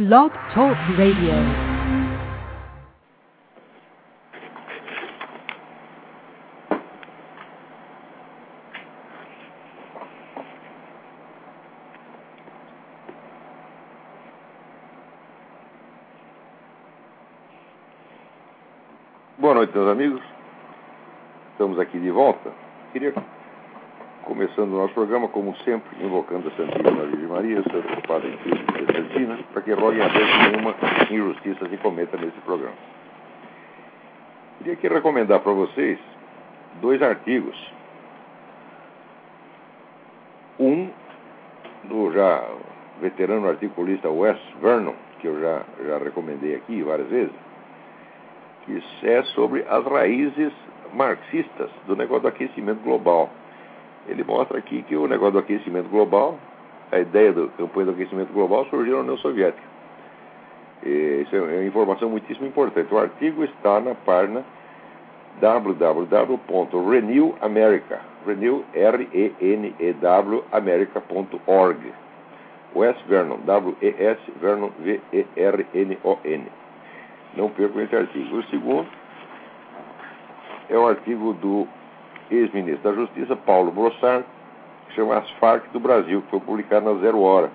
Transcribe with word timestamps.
Blog 0.00 0.32
Talk 0.54 0.78
Radio. 0.96 1.34
Boa 19.36 19.52
noite, 19.52 19.74
meus 19.74 19.90
amigos. 19.90 20.22
Estamos 21.52 21.78
aqui 21.78 21.98
de 21.98 22.10
volta. 22.10 22.50
Queria, 22.94 23.12
começando 24.30 24.72
o 24.74 24.76
nosso 24.76 24.94
programa, 24.94 25.26
como 25.26 25.56
sempre, 25.64 25.90
invocando 26.00 26.46
a 26.46 26.50
Santíssima 26.52 27.04
Virgem 27.04 27.26
Maria, 27.26 27.62
Santo 27.64 28.06
Padre 28.06 28.38
Cristo 28.44 28.64
e 28.78 28.92
Santina, 28.92 29.38
para 29.52 29.60
que 29.60 29.72
roguem 29.72 30.00
a 30.00 30.06
Deus 30.06 30.28
nenhuma 30.38 30.74
injustiça 31.10 31.68
se 31.68 31.76
cometa 31.78 32.16
nesse 32.16 32.38
programa. 32.42 32.76
Queria 34.58 34.74
aqui 34.74 34.86
recomendar 34.86 35.40
para 35.40 35.50
vocês 35.50 35.98
dois 36.80 37.02
artigos. 37.02 37.56
Um 40.60 40.90
do 41.84 42.12
já 42.12 42.46
veterano 43.00 43.48
articulista 43.48 44.08
Wes 44.08 44.38
Vernon, 44.62 44.94
que 45.18 45.26
eu 45.26 45.40
já, 45.40 45.62
já 45.84 45.98
recomendei 45.98 46.54
aqui 46.54 46.84
várias 46.84 47.08
vezes, 47.08 47.34
que 48.64 48.80
é 49.08 49.24
sobre 49.24 49.64
as 49.68 49.84
raízes 49.86 50.52
marxistas 50.94 51.68
do 51.88 51.96
negócio 51.96 52.22
do 52.22 52.28
aquecimento 52.28 52.80
global. 52.84 53.28
Ele 54.08 54.24
mostra 54.24 54.58
aqui 54.58 54.82
que 54.82 54.96
o 54.96 55.06
negócio 55.06 55.34
do 55.34 55.40
aquecimento 55.40 55.88
global, 55.88 56.38
a 56.90 56.98
ideia 56.98 57.32
do 57.32 57.48
campanha 57.50 57.86
do 57.86 57.92
aquecimento 57.92 58.32
global 58.32 58.66
surgiu 58.66 58.96
na 58.96 59.02
União 59.02 59.16
Soviética. 59.18 59.62
E 60.82 61.22
isso 61.22 61.36
é 61.36 61.40
uma 61.40 61.62
informação 61.64 62.08
muitíssimo 62.08 62.46
importante. 62.46 62.92
O 62.92 62.98
artigo 62.98 63.44
está 63.44 63.78
na 63.80 63.94
página 63.94 64.44
www.renewamerica, 65.40 68.00
renew, 68.26 68.64
R-E-N-E-W, 68.74 70.44
america.org. 70.52 71.92
Wes 72.74 72.96
Vernon, 73.08 73.38
W-E-S, 73.44 74.18
Vernon, 74.40 74.70
V-E-R-N-O-N. 74.78 76.46
Não 77.36 77.50
percam 77.50 77.82
esse 77.82 77.96
artigo. 77.96 78.36
O 78.36 78.42
segundo 78.44 78.86
é 80.68 80.78
o 80.78 80.86
artigo 80.86 81.32
do 81.34 81.66
ex-ministro 82.30 82.90
da 82.90 82.96
Justiça, 82.96 83.36
Paulo 83.36 83.70
Brossard, 83.70 84.24
que 84.88 84.94
chama 84.94 85.16
As 85.18 85.30
Farc 85.32 85.68
do 85.72 85.80
Brasil, 85.80 86.22
que 86.22 86.30
foi 86.30 86.40
publicado 86.40 86.92
na 86.92 87.00
Zero 87.00 87.20
Hora, 87.20 87.50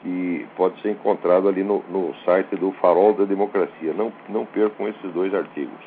que 0.00 0.46
pode 0.56 0.80
ser 0.80 0.90
encontrado 0.92 1.48
ali 1.48 1.62
no, 1.62 1.84
no 1.88 2.14
site 2.24 2.56
do 2.56 2.72
Farol 2.72 3.14
da 3.14 3.24
Democracia. 3.24 3.92
Não, 3.92 4.12
não 4.28 4.46
percam 4.46 4.88
esses 4.88 5.12
dois 5.12 5.34
artigos. 5.34 5.80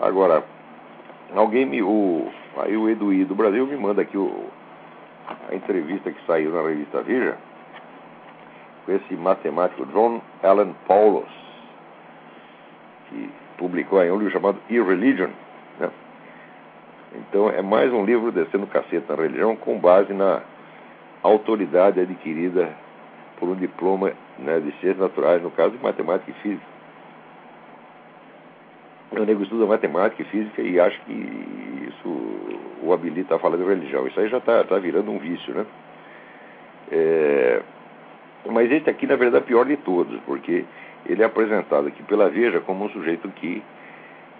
Agora, 0.00 0.44
alguém 1.34 1.66
me. 1.66 1.82
O, 1.82 2.30
aí 2.56 2.76
o 2.76 2.88
Eduí 2.88 3.24
do 3.24 3.34
Brasil 3.34 3.66
me 3.66 3.76
manda 3.76 4.02
aqui 4.02 4.16
o, 4.16 4.46
a 5.50 5.54
entrevista 5.54 6.10
que 6.10 6.26
saiu 6.26 6.52
na 6.52 6.62
revista 6.62 7.02
Veja 7.02 7.36
com 8.88 8.92
esse 8.92 9.14
matemático 9.16 9.84
John 9.86 10.22
Allen 10.42 10.74
Paulos, 10.86 11.28
que 13.10 13.30
publicou 13.58 13.98
aí 13.98 14.10
um 14.10 14.16
livro 14.16 14.32
chamado 14.32 14.58
Irreligion. 14.70 15.28
Né? 15.78 15.90
Então 17.16 17.50
é 17.50 17.60
mais 17.60 17.92
um 17.92 18.04
livro 18.04 18.32
descendo 18.32 18.66
cacete 18.66 19.04
na 19.08 19.16
religião 19.16 19.54
com 19.56 19.78
base 19.78 20.12
na 20.14 20.40
autoridade 21.22 22.00
adquirida 22.00 22.70
por 23.38 23.48
um 23.48 23.54
diploma 23.54 24.12
né, 24.38 24.60
de 24.60 24.70
ciências 24.80 24.98
naturais, 24.98 25.42
no 25.42 25.50
caso 25.50 25.76
de 25.76 25.82
matemática 25.82 26.30
e 26.30 26.34
física. 26.34 26.78
O 29.10 29.24
nego 29.24 29.42
estuda 29.42 29.66
matemática 29.66 30.22
e 30.22 30.24
física 30.26 30.62
e 30.62 30.78
acha 30.78 30.98
que 31.06 31.12
isso 31.88 32.58
o 32.82 32.92
habilita 32.92 33.34
a 33.34 33.38
falar 33.38 33.56
de 33.56 33.64
religião. 33.64 34.06
Isso 34.06 34.20
aí 34.20 34.28
já 34.28 34.38
está 34.38 34.64
tá 34.64 34.78
virando 34.78 35.10
um 35.10 35.18
vício, 35.18 35.54
né? 35.54 35.66
É... 36.90 37.62
Mas 38.46 38.70
esse 38.70 38.88
aqui, 38.88 39.06
na 39.06 39.16
verdade, 39.16 39.44
é 39.44 39.46
pior 39.46 39.64
de 39.64 39.76
todos, 39.78 40.20
porque 40.20 40.64
ele 41.06 41.22
é 41.22 41.26
apresentado 41.26 41.88
aqui 41.88 42.02
pela 42.02 42.28
Veja 42.28 42.60
como 42.60 42.84
um 42.84 42.90
sujeito 42.90 43.28
que, 43.30 43.62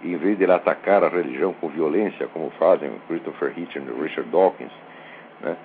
em 0.03 0.15
vez 0.17 0.37
de 0.37 0.43
ele 0.43 0.53
atacar 0.53 1.03
a 1.03 1.09
religião 1.09 1.53
com 1.53 1.67
violência, 1.69 2.27
como 2.27 2.49
fazem 2.51 2.91
Christopher 3.07 3.53
Hitchens 3.57 3.85
e 3.87 4.01
Richard 4.01 4.29
Dawkins, 4.29 4.71
né, 5.41 5.55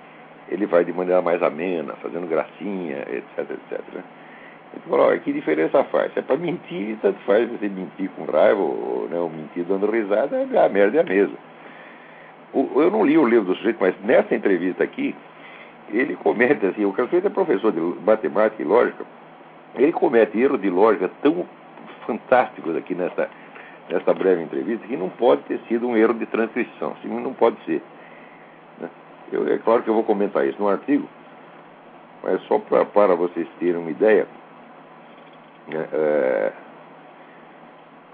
ele 0.49 0.66
vai 0.66 0.84
de 0.84 0.93
maneira 0.93 1.22
mais 1.22 1.43
amena, 1.43 1.94
fazendo 1.94 2.28
gracinha, 2.28 2.99
etc, 3.10 3.50
etc. 3.50 3.81
Ele 4.75 4.82
fala, 4.88 5.05
olha, 5.05 5.19
que 5.21 5.32
diferença 5.32 5.84
faz? 5.84 6.12
Se 6.12 6.19
é 6.19 6.22
para 6.22 6.37
mentir, 6.37 6.97
tanto 7.00 7.19
faz 7.21 7.49
você 7.49 7.69
mentir 7.69 8.11
com 8.11 8.25
raiva 8.25 8.61
ou, 8.61 9.09
né, 9.09 9.19
ou 9.19 9.31
mentir 9.31 9.65
dando 9.65 9.91
risada, 9.91 10.43
a 10.43 10.69
merda 10.69 10.99
é 10.99 11.00
a 11.00 11.05
mesma. 11.05 11.37
Eu 12.53 12.91
não 12.91 13.05
li 13.05 13.16
o 13.19 13.26
livro 13.26 13.47
do 13.47 13.56
sujeito, 13.56 13.78
mas 13.81 13.94
nessa 14.03 14.34
entrevista 14.34 14.84
aqui, 14.84 15.15
ele 15.91 16.16
comete 16.16 16.65
assim, 16.66 16.84
o 16.84 16.94
sujeito 16.94 17.26
é 17.26 17.31
professor 17.31 17.72
de 17.72 17.81
matemática 18.05 18.62
e 18.62 18.65
lógica, 18.65 19.05
ele 19.77 19.93
comete 19.93 20.39
erros 20.39 20.61
de 20.61 20.71
lógica 20.71 21.11
tão 21.23 21.47
fantásticos 22.07 22.77
aqui 22.77 22.95
nesta, 22.95 23.29
breve 24.15 24.43
entrevista 24.43 24.87
que 24.87 24.97
não 24.97 25.09
pode 25.11 25.43
ter 25.43 25.59
sido 25.69 25.89
um 25.89 25.97
erro 25.97 26.15
de 26.15 26.27
transcrição, 26.27 26.93
assim, 26.93 27.09
não 27.09 27.35
pode 27.35 27.57
ser. 27.65 27.83
Né? 28.79 28.89
Eu, 29.33 29.53
é 29.53 29.59
claro 29.59 29.83
que 29.83 29.91
eu 29.91 29.95
vou 29.95 30.05
comentar 30.05 30.47
isso 30.47 30.61
no 30.61 30.69
artigo, 30.69 31.09
mas 32.23 32.41
só 32.43 32.59
pra, 32.59 32.85
para 32.85 33.15
vocês 33.15 33.49
terem 33.59 33.77
uma 33.77 33.91
ideia, 33.91 34.27
né, 35.69 35.89
é, 35.93 36.53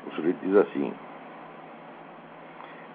o 0.07 0.15
sujeito 0.15 0.39
diz 0.43 0.57
assim, 0.57 0.93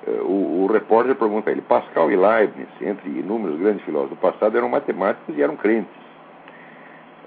é, 0.07 0.11
o, 0.21 0.63
o, 0.63 0.67
repórter 0.67 1.15
pergunta 1.15 1.49
a 1.49 1.51
ele, 1.51 1.61
Pascal 1.61 2.11
e 2.11 2.15
Leibniz, 2.15 2.67
entre 2.81 3.09
inúmeros 3.09 3.59
grandes 3.59 3.83
filósofos 3.83 4.17
do 4.17 4.21
passado, 4.21 4.57
eram 4.57 4.69
matemáticos 4.69 5.37
e 5.37 5.41
eram 5.41 5.55
crentes. 5.55 6.04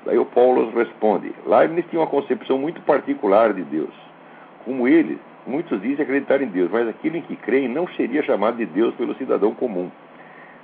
Daí 0.05 0.19
o 0.19 0.25
Paulo 0.25 0.71
responde: 0.71 1.33
Leibniz 1.47 1.87
tinha 1.89 2.01
uma 2.01 2.07
concepção 2.07 2.59
muito 2.59 2.81
particular 2.83 3.53
de 3.53 3.63
Deus. 3.63 3.93
Como 4.65 4.87
ele, 4.87 5.19
muitos 5.47 5.81
dizem 5.81 6.03
acreditar 6.03 6.43
em 6.43 6.47
Deus, 6.47 6.71
mas 6.71 6.89
aquilo 6.89 7.17
em 7.17 7.23
que 7.23 7.37
creem 7.37 7.69
não 7.69 7.87
seria 7.89 8.23
chamado 8.23 8.57
de 8.57 8.67
Deus 8.67 8.95
pelo 8.95 9.15
cidadão 9.15 9.55
comum. 9.55 9.91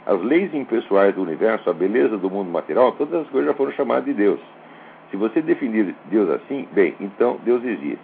As 0.06 0.20
leis 0.20 0.52
impessoais 0.52 1.14
do 1.14 1.22
universo, 1.22 1.70
a 1.70 1.72
beleza 1.72 2.18
do 2.18 2.30
mundo 2.30 2.50
material, 2.50 2.92
todas 2.92 3.22
as 3.22 3.28
coisas 3.28 3.50
já 3.50 3.56
foram 3.56 3.72
chamadas 3.72 4.04
de 4.04 4.12
Deus. 4.12 4.40
Se 5.10 5.16
você 5.16 5.40
definir 5.40 5.94
Deus 6.10 6.28
assim, 6.28 6.68
bem, 6.72 6.94
então 7.00 7.38
Deus 7.44 7.64
existe. 7.64 7.98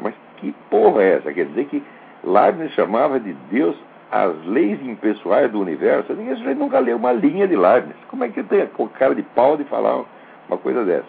Mas 0.00 0.14
que 0.38 0.54
porra 0.70 1.02
é 1.02 1.16
essa? 1.16 1.32
Quer 1.32 1.46
dizer 1.46 1.66
que 1.66 1.82
Leibniz 2.24 2.72
chamava 2.72 3.20
de 3.20 3.32
Deus 3.50 3.76
as 4.10 4.44
leis 4.44 4.80
impessoais 4.82 5.50
do 5.50 5.60
universo, 5.60 6.12
ninguém 6.14 6.54
nunca 6.54 6.78
leu 6.78 6.96
uma 6.96 7.12
linha 7.12 7.46
de 7.46 7.56
Leibniz. 7.56 7.96
Como 8.08 8.24
é 8.24 8.28
que 8.28 8.42
tem 8.42 8.62
a 8.62 8.88
cara 8.98 9.14
de 9.14 9.22
pau 9.22 9.56
de 9.56 9.64
falar 9.64 10.04
uma 10.48 10.58
coisa 10.58 10.84
dessa? 10.84 11.06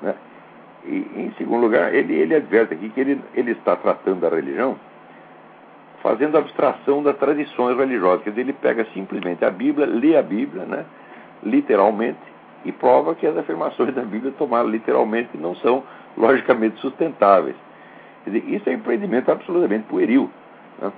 Né? 0.00 0.14
E, 0.84 0.96
em 1.16 1.34
segundo 1.36 1.62
lugar, 1.62 1.92
ele, 1.92 2.14
ele 2.14 2.34
adverte 2.34 2.74
aqui 2.74 2.88
que 2.90 3.00
ele, 3.00 3.20
ele 3.34 3.52
está 3.52 3.76
tratando 3.76 4.20
da 4.20 4.28
religião 4.28 4.76
fazendo 6.02 6.38
abstração 6.38 7.02
das 7.02 7.16
tradições 7.18 7.76
religiosas. 7.76 8.22
Quer 8.22 8.30
dizer, 8.30 8.42
ele 8.42 8.52
pega 8.52 8.86
simplesmente 8.92 9.44
a 9.44 9.50
Bíblia, 9.50 9.86
lê 9.86 10.16
a 10.16 10.22
Bíblia, 10.22 10.64
né, 10.64 10.84
literalmente, 11.42 12.18
e 12.64 12.72
prova 12.72 13.14
que 13.14 13.26
as 13.26 13.36
afirmações 13.36 13.94
da 13.94 14.02
Bíblia 14.02 14.32
tomadas 14.36 14.70
literalmente 14.70 15.36
não 15.36 15.54
são 15.56 15.82
logicamente 16.16 16.78
sustentáveis. 16.80 17.56
Quer 18.24 18.30
dizer, 18.30 18.54
isso 18.54 18.68
é 18.68 18.72
um 18.72 18.76
empreendimento 18.76 19.30
absolutamente 19.30 19.86
pueril. 19.88 20.30
Né? 20.80 20.92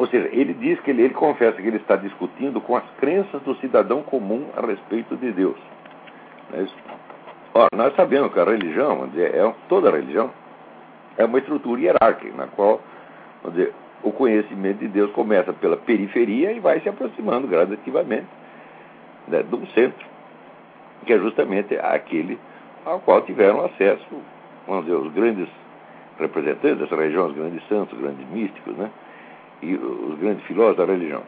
Ou 0.00 0.06
seja, 0.06 0.30
ele 0.32 0.54
diz 0.54 0.80
que 0.80 0.92
ele, 0.92 1.02
ele 1.02 1.12
confessa 1.12 1.60
que 1.60 1.68
ele 1.68 1.76
está 1.76 1.94
discutindo 1.94 2.58
com 2.58 2.74
as 2.74 2.84
crenças 2.98 3.42
do 3.42 3.54
cidadão 3.56 4.02
comum 4.02 4.48
a 4.56 4.64
respeito 4.64 5.14
de 5.14 5.30
Deus. 5.30 5.58
É 6.54 6.64
Ora, 7.52 7.68
nós 7.76 7.94
sabemos 7.94 8.32
que 8.32 8.40
a 8.40 8.44
religião, 8.44 9.06
dizer, 9.08 9.34
é, 9.34 9.54
toda 9.68 9.90
religião 9.90 10.30
é 11.18 11.24
uma 11.26 11.38
estrutura 11.38 11.82
hierárquica, 11.82 12.34
na 12.34 12.46
qual 12.46 12.80
dizer, 13.50 13.74
o 14.02 14.10
conhecimento 14.10 14.78
de 14.78 14.88
Deus 14.88 15.10
começa 15.12 15.52
pela 15.52 15.76
periferia 15.76 16.50
e 16.50 16.60
vai 16.60 16.80
se 16.80 16.88
aproximando 16.88 17.46
gradativamente 17.46 18.28
né, 19.28 19.42
do 19.42 19.66
centro, 19.74 20.06
que 21.04 21.12
é 21.12 21.18
justamente 21.18 21.76
aquele 21.76 22.38
ao 22.86 23.00
qual 23.00 23.20
tiveram 23.20 23.66
acesso, 23.66 24.06
vamos 24.66 24.86
dizer, 24.86 24.96
os 24.96 25.12
grandes 25.12 25.46
representantes 26.18 26.78
dessa 26.78 26.96
região, 26.96 27.26
os 27.26 27.34
grandes 27.34 27.62
santos, 27.68 27.92
os 27.92 28.02
grandes 28.02 28.26
místicos, 28.30 28.74
né? 28.78 28.90
E 29.62 29.74
os 29.74 30.18
grandes 30.18 30.44
filósofos 30.44 30.86
da 30.86 30.92
religião. 30.92 31.22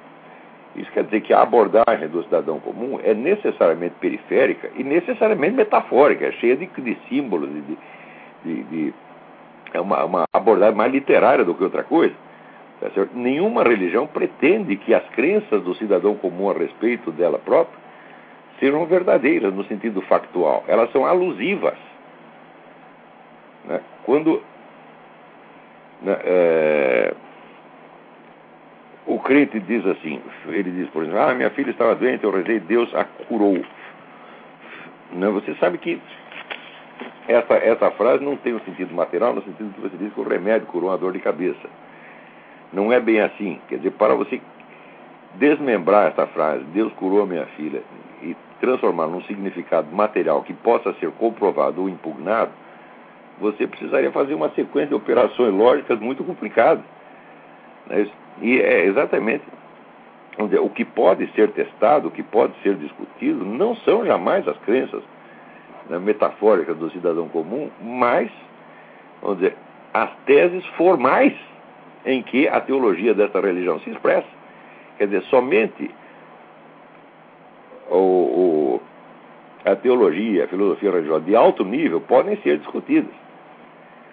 Isso 0.74 0.90
quer 0.92 1.04
dizer 1.04 1.20
que 1.20 1.34
a 1.34 1.42
abordagem 1.42 2.08
do 2.08 2.22
cidadão 2.22 2.58
comum 2.58 2.98
é 3.02 3.12
necessariamente 3.12 3.94
periférica 4.00 4.70
e 4.74 4.82
necessariamente 4.82 5.54
metafórica, 5.54 6.26
é 6.26 6.32
cheia 6.32 6.56
de, 6.56 6.66
de 6.66 6.96
símbolos, 7.08 7.50
de, 7.50 7.78
de, 8.44 8.62
de, 8.64 8.94
é 9.74 9.80
uma, 9.80 10.04
uma, 10.04 10.24
abordagem 10.32 10.74
mais 10.74 10.90
literária 10.90 11.44
do 11.44 11.54
que 11.54 11.62
outra 11.62 11.82
coisa. 11.82 12.14
Tá 12.80 12.88
Nenhuma 13.14 13.62
religião 13.62 14.06
pretende 14.06 14.76
que 14.76 14.94
as 14.94 15.06
crenças 15.10 15.62
do 15.62 15.74
cidadão 15.74 16.14
comum 16.16 16.50
a 16.50 16.54
respeito 16.54 17.12
dela 17.12 17.38
própria 17.38 17.80
sejam 18.58 18.86
verdadeiras 18.86 19.52
no 19.52 19.64
sentido 19.64 20.00
factual. 20.02 20.64
Elas 20.68 20.90
são 20.90 21.04
alusivas. 21.04 21.76
Né? 23.64 23.80
Quando 24.04 24.42
né, 26.00 26.16
é, 26.24 27.14
o 29.06 29.18
crente 29.18 29.58
diz 29.60 29.84
assim, 29.86 30.20
ele 30.46 30.70
diz, 30.70 30.88
por 30.90 31.02
exemplo, 31.02 31.20
ah, 31.20 31.34
minha 31.34 31.50
filha 31.50 31.70
estava 31.70 31.94
doente, 31.94 32.24
eu 32.24 32.30
rezei, 32.30 32.60
Deus 32.60 32.94
a 32.94 33.04
curou. 33.04 33.60
Né? 35.12 35.28
Você 35.28 35.54
sabe 35.56 35.78
que 35.78 36.00
essa, 37.28 37.54
essa 37.54 37.90
frase 37.92 38.24
não 38.24 38.36
tem 38.36 38.54
um 38.54 38.60
sentido 38.60 38.94
material, 38.94 39.34
no 39.34 39.42
sentido 39.42 39.74
que 39.74 39.80
você 39.80 39.96
diz 39.96 40.12
que 40.12 40.20
o 40.20 40.28
remédio 40.28 40.66
curou 40.66 40.90
uma 40.90 40.98
dor 40.98 41.12
de 41.12 41.18
cabeça. 41.18 41.68
Não 42.72 42.92
é 42.92 43.00
bem 43.00 43.20
assim. 43.20 43.60
Quer 43.68 43.76
dizer, 43.76 43.92
para 43.92 44.14
você 44.14 44.40
desmembrar 45.34 46.08
essa 46.08 46.26
frase, 46.28 46.64
Deus 46.64 46.92
curou 46.94 47.22
a 47.22 47.26
minha 47.26 47.46
filha, 47.56 47.82
e 48.22 48.36
transformar 48.60 49.08
num 49.08 49.22
significado 49.22 49.94
material 49.94 50.42
que 50.42 50.52
possa 50.52 50.92
ser 50.94 51.10
comprovado 51.12 51.82
ou 51.82 51.88
impugnado, 51.88 52.52
você 53.40 53.66
precisaria 53.66 54.12
fazer 54.12 54.34
uma 54.34 54.50
sequência 54.50 54.90
de 54.90 54.94
operações 54.94 55.52
lógicas 55.52 55.98
muito 55.98 56.22
complicadas. 56.22 56.84
Né? 57.86 58.06
E 58.40 58.60
é 58.60 58.86
exatamente 58.86 59.44
dizer, 60.38 60.60
o 60.60 60.70
que 60.70 60.84
pode 60.84 61.26
ser 61.32 61.50
testado, 61.50 62.08
o 62.08 62.10
que 62.10 62.22
pode 62.22 62.54
ser 62.62 62.74
discutido, 62.76 63.44
não 63.44 63.76
são 63.76 64.04
jamais 64.04 64.46
as 64.48 64.56
crenças 64.58 65.02
né, 65.88 65.98
metafóricas 65.98 66.76
do 66.76 66.90
cidadão 66.90 67.28
comum, 67.28 67.70
mas, 67.80 68.30
vamos 69.20 69.38
dizer, 69.38 69.56
as 69.92 70.10
teses 70.24 70.64
formais 70.76 71.34
em 72.04 72.22
que 72.22 72.48
a 72.48 72.60
teologia 72.60 73.14
dessa 73.14 73.40
religião 73.40 73.78
se 73.80 73.90
expressa. 73.90 74.28
Quer 74.98 75.06
dizer, 75.06 75.22
somente 75.24 75.90
o, 77.90 77.96
o, 77.96 78.82
a 79.64 79.76
teologia, 79.76 80.44
a 80.44 80.48
filosofia 80.48 80.90
religiosa 80.90 81.24
de 81.24 81.36
alto 81.36 81.64
nível 81.64 82.00
podem 82.00 82.36
ser 82.38 82.58
discutidas. 82.58 83.21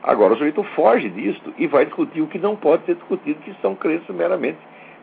Agora, 0.01 0.33
o 0.33 0.37
sujeito 0.37 0.63
foge 0.75 1.09
disto 1.09 1.53
e 1.57 1.67
vai 1.67 1.85
discutir 1.85 2.21
o 2.21 2.27
que 2.27 2.39
não 2.39 2.55
pode 2.55 2.85
ser 2.85 2.95
discutido, 2.95 3.39
que 3.41 3.53
são 3.61 3.75
crenças 3.75 4.15
meramente 4.15 4.57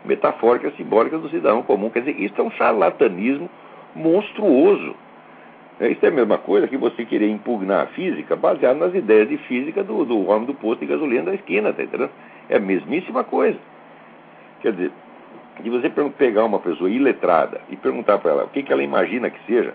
metafóricas, 0.04 0.74
simbólicas 0.76 1.20
do 1.20 1.28
cidadão 1.28 1.62
comum. 1.62 1.90
Quer 1.90 2.00
dizer, 2.00 2.20
isso 2.20 2.34
é 2.40 2.44
um 2.44 2.50
charlatanismo 2.52 3.50
monstruoso. 3.94 4.94
É, 5.78 5.88
isso 5.90 6.04
é 6.04 6.08
a 6.08 6.12
mesma 6.12 6.38
coisa 6.38 6.66
que 6.66 6.76
você 6.76 7.04
querer 7.04 7.28
impugnar 7.28 7.82
a 7.82 7.86
física 7.88 8.34
baseado 8.34 8.78
nas 8.78 8.94
ideias 8.94 9.28
de 9.28 9.36
física 9.36 9.84
do, 9.84 10.04
do 10.04 10.26
homem 10.28 10.46
do 10.46 10.54
posto 10.54 10.80
de 10.80 10.86
gasolina 10.86 11.24
da 11.24 11.34
esquina, 11.34 11.72
tá 11.72 11.82
entendendo? 11.82 12.10
É 12.48 12.56
a 12.56 12.60
mesmíssima 12.60 13.22
coisa. 13.24 13.58
Quer 14.62 14.72
dizer, 14.72 14.92
de 15.60 15.68
você 15.68 15.90
pegar 16.16 16.44
uma 16.44 16.58
pessoa 16.60 16.88
iletrada 16.88 17.60
e 17.68 17.76
perguntar 17.76 18.18
para 18.18 18.30
ela 18.30 18.44
o 18.44 18.48
que, 18.48 18.62
que 18.62 18.72
ela 18.72 18.82
imagina 18.82 19.28
que 19.28 19.38
seja 19.46 19.74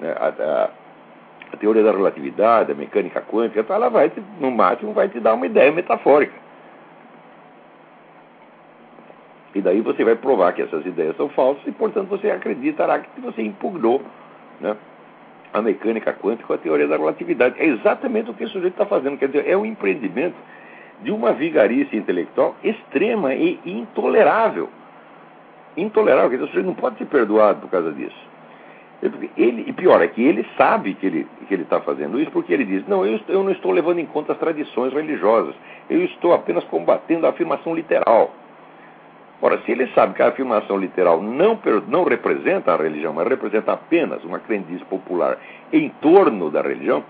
né, 0.00 0.14
a, 0.16 0.28
a, 0.28 0.70
a, 1.54 1.56
teoria 1.56 1.82
da 1.82 1.92
relatividade, 1.92 2.72
a 2.72 2.74
mecânica 2.74 3.20
quântica, 3.22 3.60
então 3.60 3.74
ela 3.74 3.88
vai, 3.88 4.12
no 4.40 4.50
máximo, 4.50 4.92
vai 4.92 5.08
te 5.08 5.18
dar 5.20 5.34
uma 5.34 5.46
ideia 5.46 5.72
metafórica. 5.72 6.34
E 9.54 9.60
daí 9.60 9.80
você 9.80 10.04
vai 10.04 10.16
provar 10.16 10.52
que 10.52 10.62
essas 10.62 10.84
ideias 10.84 11.16
são 11.16 11.28
falsas 11.28 11.64
e, 11.66 11.72
portanto, 11.72 12.08
você 12.08 12.30
acreditará 12.30 12.98
que 12.98 13.20
você 13.20 13.42
impugnou 13.42 14.02
né, 14.60 14.76
a 15.52 15.62
mecânica 15.62 16.12
quântica 16.12 16.48
com 16.48 16.52
a 16.54 16.58
teoria 16.58 16.88
da 16.88 16.96
relatividade. 16.96 17.54
É 17.58 17.66
exatamente 17.66 18.30
o 18.30 18.34
que 18.34 18.44
o 18.44 18.48
sujeito 18.48 18.74
está 18.74 18.84
fazendo. 18.84 19.16
Quer 19.16 19.28
dizer, 19.28 19.48
é 19.48 19.56
um 19.56 19.64
empreendimento 19.64 20.34
de 21.02 21.12
uma 21.12 21.32
vigarice 21.32 21.96
intelectual 21.96 22.56
extrema 22.64 23.32
e 23.34 23.60
intolerável. 23.64 24.68
Intolerável, 25.76 26.30
quer 26.30 26.36
dizer, 26.36 26.46
o 26.46 26.48
sujeito 26.48 26.66
não 26.66 26.74
pode 26.74 26.98
ser 26.98 27.06
perdoado 27.06 27.60
por 27.60 27.70
causa 27.70 27.92
disso. 27.92 28.33
Ele, 29.36 29.64
e 29.66 29.72
pior, 29.72 30.00
é 30.00 30.08
que 30.08 30.22
ele 30.22 30.46
sabe 30.56 30.94
que 30.94 31.06
ele 31.06 31.26
que 31.46 31.54
está 31.54 31.80
fazendo 31.80 32.18
isso 32.18 32.30
porque 32.30 32.52
ele 32.52 32.64
diz: 32.64 32.86
não, 32.88 33.04
eu, 33.04 33.20
eu 33.28 33.42
não 33.42 33.52
estou 33.52 33.70
levando 33.70 33.98
em 33.98 34.06
conta 34.06 34.32
as 34.32 34.38
tradições 34.38 34.92
religiosas, 34.92 35.54
eu 35.90 36.02
estou 36.04 36.32
apenas 36.32 36.64
combatendo 36.64 37.26
a 37.26 37.30
afirmação 37.30 37.74
literal. 37.74 38.32
Ora, 39.42 39.60
se 39.66 39.72
ele 39.72 39.86
sabe 39.88 40.14
que 40.14 40.22
a 40.22 40.28
afirmação 40.28 40.78
literal 40.78 41.20
não, 41.20 41.58
não 41.86 42.04
representa 42.04 42.72
a 42.72 42.76
religião, 42.76 43.12
mas 43.12 43.28
representa 43.28 43.72
apenas 43.72 44.24
uma 44.24 44.38
crendice 44.38 44.84
popular 44.86 45.36
em 45.70 45.90
torno 46.00 46.50
da 46.50 46.62
religião, 46.62 47.04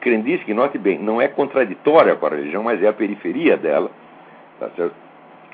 crendice 0.00 0.44
que, 0.44 0.54
note 0.54 0.78
bem, 0.78 0.98
não 0.98 1.20
é 1.20 1.28
contraditória 1.28 2.16
com 2.16 2.26
a 2.26 2.30
religião, 2.30 2.64
mas 2.64 2.82
é 2.82 2.88
a 2.88 2.92
periferia 2.92 3.56
dela, 3.56 3.90
tá 4.58 4.68
certo? 4.74 4.94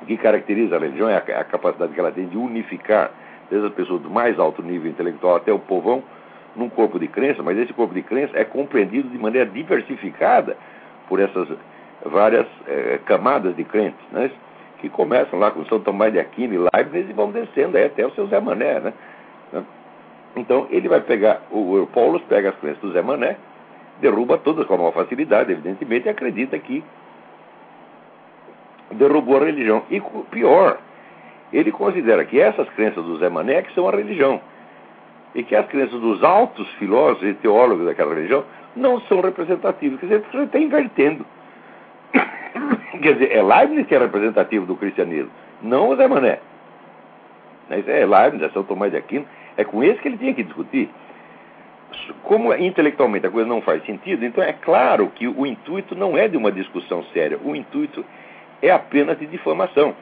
O 0.00 0.06
que 0.06 0.16
caracteriza 0.16 0.76
a 0.76 0.78
religião 0.78 1.08
é 1.08 1.16
a, 1.16 1.40
a 1.40 1.44
capacidade 1.44 1.92
que 1.92 2.00
ela 2.00 2.10
tem 2.10 2.26
de 2.26 2.38
unificar 2.38 3.10
desde 3.52 3.68
as 3.68 3.74
pessoas 3.74 4.00
do 4.00 4.08
mais 4.08 4.38
alto 4.38 4.62
nível 4.62 4.90
intelectual 4.90 5.36
até 5.36 5.52
o 5.52 5.58
povão 5.58 6.02
num 6.56 6.70
corpo 6.70 6.98
de 6.98 7.06
crença, 7.06 7.42
mas 7.42 7.58
esse 7.58 7.72
corpo 7.74 7.92
de 7.92 8.02
crença 8.02 8.32
é 8.34 8.44
compreendido 8.44 9.10
de 9.10 9.18
maneira 9.18 9.48
diversificada 9.48 10.56
por 11.06 11.20
essas 11.20 11.46
várias 12.06 12.46
eh, 12.66 12.98
camadas 13.04 13.54
de 13.54 13.62
crentes, 13.64 14.00
né? 14.10 14.30
que 14.78 14.88
começam 14.88 15.38
lá 15.38 15.50
com 15.50 15.64
São 15.66 15.80
Tomás 15.80 16.12
de 16.12 16.18
Aquino 16.18 16.54
e 16.54 16.58
Leibniz 16.58 17.08
e 17.08 17.12
vão 17.12 17.30
descendo 17.30 17.76
aí 17.76 17.84
até 17.84 18.06
o 18.06 18.10
seu 18.12 18.26
Zé 18.26 18.40
Mané, 18.40 18.80
né? 18.80 18.92
Então 20.34 20.66
ele 20.70 20.88
vai 20.88 21.00
pegar, 21.02 21.42
o, 21.50 21.82
o 21.82 21.86
Paulo 21.88 22.18
pega 22.20 22.48
as 22.48 22.56
crenças 22.56 22.80
do 22.80 22.92
Zé 22.92 23.02
Mané, 23.02 23.36
derruba 24.00 24.38
todas 24.38 24.66
com 24.66 24.74
a 24.74 24.78
maior 24.78 24.92
facilidade, 24.92 25.52
evidentemente, 25.52 26.06
e 26.06 26.10
acredita 26.10 26.58
que 26.58 26.82
derrubou 28.92 29.36
a 29.36 29.44
religião. 29.44 29.82
E 29.90 30.00
pior, 30.30 30.78
ele 31.52 31.70
considera 31.70 32.24
que 32.24 32.40
essas 32.40 32.68
crenças 32.70 33.04
do 33.04 33.18
Zé 33.18 33.28
Mané 33.28 33.54
é 33.54 33.62
que 33.62 33.74
são 33.74 33.86
a 33.88 33.90
religião. 33.90 34.40
E 35.34 35.42
que 35.42 35.54
as 35.54 35.66
crenças 35.66 36.00
dos 36.00 36.22
altos 36.22 36.68
filósofos 36.74 37.28
e 37.28 37.34
teólogos 37.34 37.86
daquela 37.86 38.14
religião 38.14 38.44
não 38.74 39.00
são 39.02 39.20
representativas. 39.20 40.00
Quer 40.00 40.06
dizer, 40.06 40.24
você 40.30 40.42
está 40.44 40.58
invertendo. 40.58 41.26
Quer 43.02 43.14
dizer, 43.14 43.32
é 43.32 43.42
Leibniz 43.42 43.86
que 43.86 43.94
é 43.94 43.98
representativo 43.98 44.66
do 44.66 44.76
cristianismo, 44.76 45.30
não 45.62 45.90
o 45.90 45.96
Zé 45.96 46.06
Mané. 46.06 46.38
É 47.70 48.04
Leibniz, 48.06 48.42
é 48.42 48.48
São 48.50 48.62
Tomás 48.62 48.92
de 48.92 48.98
Aquino, 48.98 49.26
é 49.56 49.64
com 49.64 49.82
esse 49.82 50.00
que 50.00 50.08
ele 50.08 50.18
tinha 50.18 50.34
que 50.34 50.42
discutir. 50.42 50.90
Como 52.22 52.54
intelectualmente 52.54 53.26
a 53.26 53.30
coisa 53.30 53.48
não 53.48 53.60
faz 53.60 53.84
sentido, 53.84 54.24
então 54.24 54.42
é 54.42 54.52
claro 54.52 55.08
que 55.14 55.28
o 55.28 55.46
intuito 55.46 55.94
não 55.94 56.16
é 56.16 56.28
de 56.28 56.36
uma 56.36 56.50
discussão 56.50 57.04
séria, 57.12 57.38
o 57.42 57.54
intuito 57.54 58.04
é 58.60 58.70
apenas 58.70 59.18
de 59.18 59.26
difamação. 59.26 59.94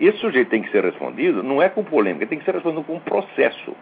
Esse 0.00 0.18
sujeito 0.18 0.48
tem 0.48 0.62
que 0.62 0.70
ser 0.70 0.84
respondido, 0.84 1.42
não 1.42 1.62
é 1.62 1.68
com 1.68 1.84
polêmica, 1.84 2.26
tem 2.26 2.38
que 2.38 2.44
ser 2.44 2.54
respondido 2.54 2.82
com 2.84 2.94
um 2.94 3.00
processo. 3.00 3.74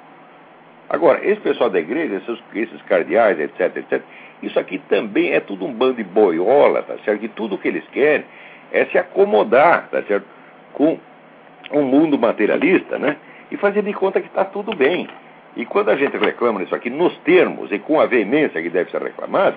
Agora, 0.88 1.24
esse 1.24 1.40
pessoal 1.40 1.70
da 1.70 1.78
igreja, 1.78 2.16
esses, 2.16 2.42
esses 2.54 2.82
cardeais, 2.82 3.38
etc, 3.38 3.76
etc, 3.76 4.02
isso 4.42 4.58
aqui 4.58 4.78
também 4.88 5.32
é 5.32 5.40
tudo 5.40 5.64
um 5.64 5.72
bando 5.72 5.94
de 5.94 6.04
boiola, 6.04 6.82
tá 6.82 6.96
certo? 7.04 7.20
Que 7.20 7.28
tudo 7.28 7.54
o 7.54 7.58
que 7.58 7.68
eles 7.68 7.86
querem 7.92 8.24
é 8.72 8.84
se 8.86 8.98
acomodar, 8.98 9.88
tá 9.88 10.02
certo? 10.02 10.26
Com 10.72 10.98
um 11.72 11.82
mundo 11.82 12.18
materialista, 12.18 12.98
né? 12.98 13.16
E 13.50 13.56
fazer 13.56 13.82
de 13.82 13.92
conta 13.92 14.20
que 14.20 14.26
está 14.26 14.44
tudo 14.44 14.74
bem. 14.74 15.08
E 15.56 15.64
quando 15.64 15.90
a 15.90 15.96
gente 15.96 16.16
reclama 16.16 16.62
isso 16.62 16.74
aqui 16.74 16.90
nos 16.90 17.16
termos 17.18 17.70
e 17.70 17.78
com 17.78 18.00
a 18.00 18.06
veemência 18.06 18.62
que 18.62 18.70
deve 18.70 18.90
ser 18.90 19.02
reclamado, 19.02 19.56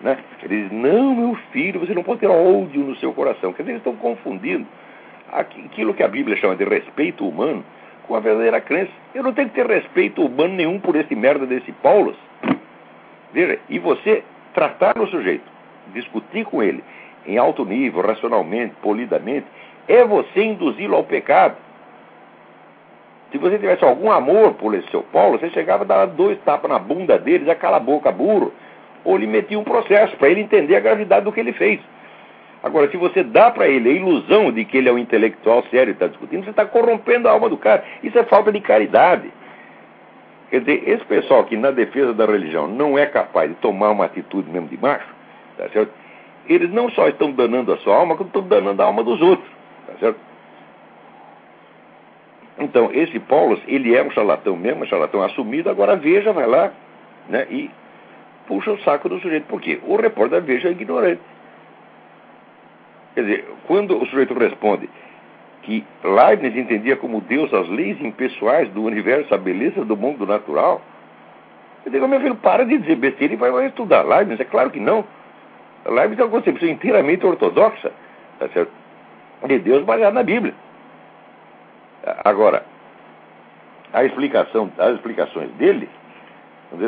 né? 0.00 0.18
Eles 0.42 0.64
dizem, 0.64 0.78
não, 0.78 1.14
meu 1.14 1.34
filho, 1.52 1.78
você 1.78 1.94
não 1.94 2.02
pode 2.02 2.20
ter 2.20 2.28
ódio 2.28 2.80
no 2.80 2.96
seu 2.96 3.12
coração. 3.12 3.52
Quer 3.52 3.62
dizer, 3.62 3.72
eles 3.72 3.80
estão 3.80 3.94
confundindo 3.96 4.66
aquilo 5.32 5.94
que 5.94 6.02
a 6.02 6.08
Bíblia 6.08 6.36
chama 6.36 6.54
de 6.54 6.64
respeito 6.64 7.26
humano 7.26 7.64
com 8.06 8.14
a 8.14 8.20
verdadeira 8.20 8.60
crença. 8.60 8.92
Eu 9.14 9.22
não 9.22 9.32
tenho 9.32 9.48
que 9.48 9.54
ter 9.54 9.66
respeito 9.66 10.24
humano 10.24 10.54
nenhum 10.54 10.78
por 10.78 10.94
esse 10.94 11.14
merda 11.14 11.46
desse 11.46 11.72
Paulo. 11.72 12.14
Veja, 13.32 13.58
e 13.68 13.78
você 13.78 14.22
tratar 14.52 14.98
o 14.98 15.06
sujeito, 15.06 15.44
discutir 15.94 16.44
com 16.44 16.62
ele 16.62 16.84
em 17.26 17.38
alto 17.38 17.64
nível, 17.64 18.02
racionalmente, 18.02 18.74
polidamente, 18.82 19.46
é 19.88 20.04
você 20.04 20.44
induzi-lo 20.44 20.96
ao 20.96 21.04
pecado. 21.04 21.56
Se 23.30 23.38
você 23.38 23.58
tivesse 23.58 23.82
algum 23.82 24.10
amor 24.10 24.54
por 24.54 24.74
esse 24.74 24.90
seu 24.90 25.02
Paulo, 25.02 25.38
você 25.38 25.48
chegava 25.50 25.84
a 25.84 25.86
dar 25.86 26.06
dois 26.06 26.38
tapas 26.40 26.70
na 26.70 26.78
bunda 26.78 27.18
dele, 27.18 27.46
já 27.46 27.54
cala 27.54 27.78
a 27.78 27.80
boca, 27.80 28.12
burro, 28.12 28.52
ou 29.04 29.16
lhe 29.16 29.26
metia 29.26 29.58
um 29.58 29.64
processo 29.64 30.14
para 30.16 30.28
ele 30.28 30.42
entender 30.42 30.76
a 30.76 30.80
gravidade 30.80 31.24
do 31.24 31.32
que 31.32 31.40
ele 31.40 31.54
fez. 31.54 31.80
Agora, 32.62 32.90
se 32.90 32.96
você 32.96 33.24
dá 33.24 33.50
para 33.50 33.68
ele 33.68 33.90
a 33.90 33.92
ilusão 33.92 34.52
de 34.52 34.64
que 34.64 34.76
ele 34.76 34.88
é 34.88 34.92
um 34.92 34.98
intelectual 34.98 35.64
sério 35.70 35.90
e 35.90 35.94
está 35.94 36.06
discutindo, 36.06 36.44
você 36.44 36.50
está 36.50 36.64
corrompendo 36.64 37.28
a 37.28 37.32
alma 37.32 37.48
do 37.48 37.56
cara. 37.56 37.84
Isso 38.02 38.18
é 38.18 38.24
falta 38.24 38.52
de 38.52 38.60
caridade. 38.60 39.32
Quer 40.50 40.60
dizer, 40.60 40.88
esse 40.88 41.04
pessoal 41.06 41.44
que 41.44 41.56
na 41.56 41.70
defesa 41.70 42.12
da 42.12 42.26
religião 42.26 42.68
não 42.68 42.96
é 42.96 43.06
capaz 43.06 43.50
de 43.50 43.56
tomar 43.56 43.90
uma 43.90 44.04
atitude 44.04 44.50
mesmo 44.50 44.68
de 44.68 44.78
macho, 44.78 45.08
tá 45.56 45.68
certo? 45.70 45.92
eles 46.48 46.70
não 46.70 46.90
só 46.90 47.08
estão 47.08 47.30
danando 47.32 47.72
a 47.72 47.78
sua 47.78 47.96
alma, 47.96 48.16
como 48.16 48.28
estão 48.28 48.42
danando 48.42 48.80
a 48.82 48.84
alma 48.84 49.02
dos 49.02 49.20
outros. 49.20 49.48
Tá 49.86 49.92
certo? 49.98 50.20
Então, 52.58 52.90
esse 52.92 53.18
Paulo, 53.20 53.60
ele 53.66 53.94
é 53.94 54.02
um 54.02 54.10
charlatão 54.10 54.56
mesmo, 54.56 54.82
um 54.82 54.86
charlatão 54.86 55.22
assumido, 55.22 55.70
agora 55.70 55.96
Veja 55.96 56.32
vai 56.32 56.46
lá 56.46 56.72
né, 57.28 57.46
e 57.50 57.70
puxa 58.46 58.70
o 58.72 58.78
saco 58.82 59.08
do 59.08 59.20
sujeito. 59.20 59.46
Por 59.46 59.60
quê? 59.60 59.80
O 59.84 59.96
repórter 59.96 60.40
da 60.40 60.46
Veja 60.46 60.68
é 60.68 60.72
ignorante. 60.72 61.22
Quer 63.14 63.22
dizer, 63.22 63.44
quando 63.66 64.00
o 64.00 64.06
sujeito 64.06 64.34
responde, 64.34 64.88
que 65.62 65.84
Leibniz 66.02 66.56
entendia 66.56 66.96
como 66.96 67.20
Deus 67.20 67.52
as 67.52 67.68
leis 67.68 68.00
impessoais 68.00 68.68
do 68.70 68.82
universo, 68.82 69.32
a 69.34 69.38
beleza 69.38 69.84
do 69.84 69.96
mundo 69.96 70.26
natural. 70.26 70.80
Eu 71.84 71.92
digo, 71.92 72.08
meu 72.08 72.20
filho, 72.20 72.34
para 72.36 72.64
de 72.64 72.78
dizer 72.78 72.96
besteira 72.96 73.34
e 73.34 73.36
vai, 73.36 73.50
vai 73.50 73.66
estudar 73.66 74.02
Leibniz. 74.02 74.40
É 74.40 74.44
claro 74.44 74.70
que 74.70 74.80
não. 74.80 75.04
Leibniz 75.86 76.18
é 76.18 76.24
uma 76.24 76.30
concepção 76.30 76.68
inteiramente 76.68 77.24
ortodoxa, 77.24 77.92
tá 78.38 78.48
certo? 78.48 78.72
de 79.46 79.58
Deus 79.58 79.84
baseada 79.84 80.14
na 80.14 80.22
Bíblia. 80.22 80.54
Agora, 82.24 82.64
a 83.92 84.04
explicação, 84.04 84.70
as 84.78 84.94
explicações 84.94 85.50
dele 85.52 85.88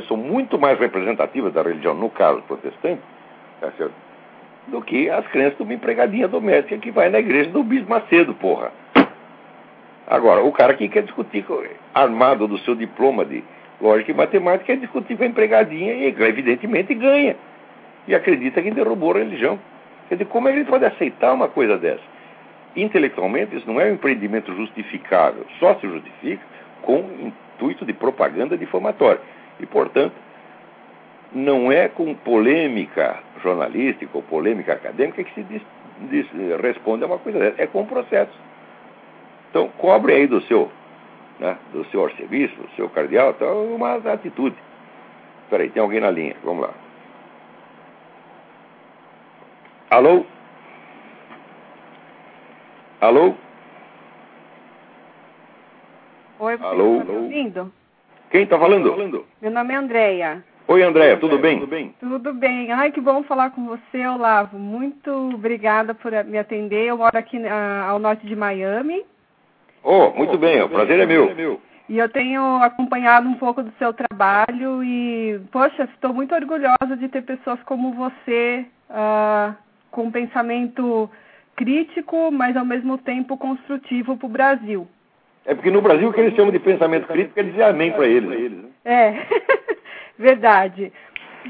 são 0.08 0.16
muito 0.16 0.58
mais 0.58 0.78
representativas 0.78 1.52
da 1.52 1.62
religião, 1.62 1.94
no 1.94 2.08
caso 2.08 2.42
protestante, 2.42 3.02
tá 3.60 3.70
certo? 3.72 4.03
Do 4.68 4.80
que 4.82 5.10
as 5.10 5.26
crenças 5.28 5.56
de 5.56 5.62
uma 5.62 5.74
empregadinha 5.74 6.26
doméstica 6.26 6.78
que 6.78 6.90
vai 6.90 7.08
na 7.08 7.18
igreja 7.18 7.50
do 7.50 7.62
Bispo 7.62 7.90
Macedo, 7.90 8.34
porra. 8.34 8.72
Agora, 10.06 10.42
o 10.42 10.52
cara 10.52 10.74
que 10.74 10.88
quer 10.88 11.02
discutir, 11.02 11.44
armado 11.94 12.46
do 12.46 12.58
seu 12.58 12.74
diploma 12.74 13.24
de 13.24 13.42
lógica 13.80 14.10
e 14.10 14.14
matemática, 14.14 14.66
quer 14.66 14.76
discutir 14.76 15.16
com 15.16 15.24
a 15.24 15.26
empregadinha 15.26 15.92
e, 15.94 16.06
evidentemente, 16.06 16.94
ganha. 16.94 17.36
E 18.06 18.14
acredita 18.14 18.60
que 18.60 18.70
derrubou 18.70 19.12
a 19.12 19.18
religião. 19.18 19.58
Quer 20.08 20.16
dizer, 20.16 20.26
como 20.26 20.48
é 20.48 20.52
ele 20.52 20.64
pode 20.64 20.84
aceitar 20.84 21.32
uma 21.32 21.48
coisa 21.48 21.78
dessa? 21.78 22.02
Intelectualmente, 22.76 23.56
isso 23.56 23.66
não 23.66 23.80
é 23.80 23.86
um 23.86 23.94
empreendimento 23.94 24.54
justificável. 24.54 25.46
Só 25.58 25.74
se 25.76 25.86
justifica 25.86 26.42
com 26.82 27.04
intuito 27.20 27.86
de 27.86 27.92
propaganda 27.94 28.58
difamatória. 28.58 29.20
E, 29.58 29.64
portanto, 29.64 30.12
não 31.34 31.70
é 31.70 31.88
com 31.88 32.14
polêmica 32.14 33.18
jornalística 33.42 34.10
ou 34.16 34.22
polêmica 34.22 34.72
acadêmica 34.72 35.22
que 35.24 35.34
se 35.34 35.42
diz, 35.42 35.62
diz, 36.08 36.26
responde 36.60 37.02
a 37.02 37.06
uma 37.06 37.18
coisa 37.18 37.38
dessa. 37.38 37.62
É 37.62 37.66
com 37.66 37.84
processo. 37.84 38.32
Então, 39.50 39.68
cobre 39.78 40.14
aí 40.14 40.26
do 40.26 40.40
seu, 40.42 40.70
né, 41.38 41.56
do 41.72 41.84
seu 41.86 42.04
arcebispo, 42.04 42.62
do 42.62 42.70
seu 42.70 42.88
cardeal, 42.88 43.30
então, 43.30 43.74
uma 43.74 43.96
atitude. 44.12 44.56
Espera 45.44 45.62
aí, 45.62 45.70
tem 45.70 45.82
alguém 45.82 46.00
na 46.00 46.10
linha. 46.10 46.36
Vamos 46.42 46.62
lá. 46.62 46.70
Alô? 49.90 50.24
Alô? 53.00 53.34
Oi, 56.38 56.58
Alô? 56.60 57.04
me 57.04 57.10
ouvindo? 57.10 57.72
Quem 58.30 58.42
está 58.42 58.58
falando? 58.58 59.26
Meu 59.40 59.50
nome 59.50 59.74
é 59.74 59.76
Andréia. 59.76 60.44
Oi, 60.66 60.82
Andréia, 60.82 61.18
tudo 61.18 61.38
bem? 61.38 61.58
Tudo 61.60 61.70
bem? 61.70 61.94
Tudo 62.00 62.32
bem. 62.32 62.72
Ai, 62.72 62.90
que 62.90 63.00
bom 63.00 63.22
falar 63.24 63.50
com 63.50 63.66
você, 63.66 64.06
Olavo. 64.06 64.58
Muito 64.58 65.10
obrigada 65.34 65.94
por 65.94 66.10
me 66.24 66.38
atender. 66.38 66.86
Eu 66.86 66.96
moro 66.96 67.16
aqui 67.18 67.36
uh, 67.36 67.90
ao 67.90 67.98
norte 67.98 68.26
de 68.26 68.34
Miami. 68.34 69.04
Oh, 69.82 70.08
muito 70.10 70.38
bem. 70.38 70.62
O 70.62 70.68
prazer 70.70 70.98
é 70.98 71.04
meu. 71.04 71.60
E 71.86 71.98
eu 71.98 72.08
tenho 72.08 72.42
acompanhado 72.62 73.28
um 73.28 73.34
pouco 73.34 73.62
do 73.62 73.70
seu 73.78 73.92
trabalho 73.92 74.82
e, 74.82 75.38
poxa, 75.52 75.84
estou 75.84 76.14
muito 76.14 76.34
orgulhosa 76.34 76.96
de 76.98 77.08
ter 77.08 77.22
pessoas 77.22 77.62
como 77.64 77.92
você 77.92 78.64
uh, 78.88 79.54
com 79.90 80.04
um 80.04 80.10
pensamento 80.10 81.10
crítico, 81.56 82.32
mas 82.32 82.56
ao 82.56 82.64
mesmo 82.64 82.96
tempo 82.96 83.36
construtivo 83.36 84.16
para 84.16 84.26
o 84.26 84.30
Brasil. 84.30 84.88
É 85.44 85.54
porque 85.54 85.70
no 85.70 85.82
Brasil 85.82 86.08
o 86.08 86.12
que 86.12 86.20
eles 86.20 86.34
chamam 86.34 86.50
de 86.50 86.58
pensamento 86.58 87.06
crítico 87.06 87.38
é 87.38 87.42
dizer 87.42 87.64
amém 87.64 87.92
para 87.92 88.06
eles. 88.06 88.50
Né? 88.50 88.70
É, 88.86 89.14
verdade. 90.18 90.92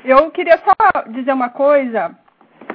Eu 0.05 0.31
queria 0.31 0.59
só 0.59 1.03
dizer 1.09 1.33
uma 1.33 1.51
coisa, 1.51 2.17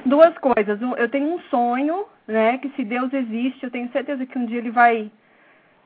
duas 0.06 0.36
coisas. 0.38 0.80
Eu 0.96 1.08
tenho 1.08 1.34
um 1.34 1.40
sonho, 1.50 2.06
né, 2.26 2.58
que 2.58 2.70
se 2.70 2.84
Deus 2.84 3.12
existe, 3.12 3.64
eu 3.64 3.70
tenho 3.70 3.90
certeza 3.90 4.24
que 4.24 4.38
um 4.38 4.46
dia 4.46 4.58
ele 4.58 4.70
vai 4.70 5.10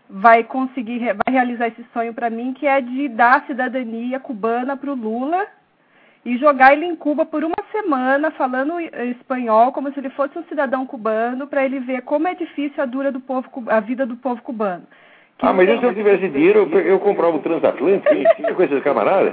vai 0.09 0.45
conseguir 0.45 0.99
vai 0.99 1.33
realizar 1.33 1.69
esse 1.69 1.83
sonho 1.93 2.13
para 2.13 2.29
mim, 2.29 2.53
que 2.53 2.67
é 2.67 2.81
de 2.81 3.09
dar 3.09 3.39
a 3.39 3.47
cidadania 3.47 4.21
cubana 4.21 4.77
para 4.77 4.91
o 4.91 4.95
Lula 4.95 5.47
e 6.25 6.37
jogar 6.39 6.73
ele 6.73 6.87
em 6.87 6.95
Cuba 6.97 7.27
por 7.27 7.43
uma 7.43 7.57
semana 7.73 8.31
falando 8.31 8.81
espanhol 8.81 9.73
como 9.73 9.93
se 9.93 9.99
ele 9.99 10.11
fosse 10.11 10.39
um 10.39 10.45
cidadão 10.45 10.87
cubano 10.87 11.47
para 11.47 11.65
ele 11.65 11.81
ver 11.81 12.03
como 12.03 12.29
é 12.29 12.35
difícil 12.35 12.83
a 12.83 12.87
dura 12.87 13.11
do 13.11 13.21
povo 13.21 13.49
a 13.69 13.81
vida 13.81 14.07
do 14.07 14.17
povo 14.17 14.43
cubano. 14.43 14.87
Ah, 15.41 15.53
mas 15.53 15.69
se 15.69 15.85
eu 15.85 15.95
tivesse 15.95 16.29
dinheiro, 16.29 16.69
eu, 16.73 16.81
eu 16.81 17.01
comprava 17.01 17.37
o 17.37 17.41
transatlântico, 17.41 18.15
tinha 18.37 18.55
com 18.55 18.63
esses 18.63 18.83
camaradas, 18.83 19.33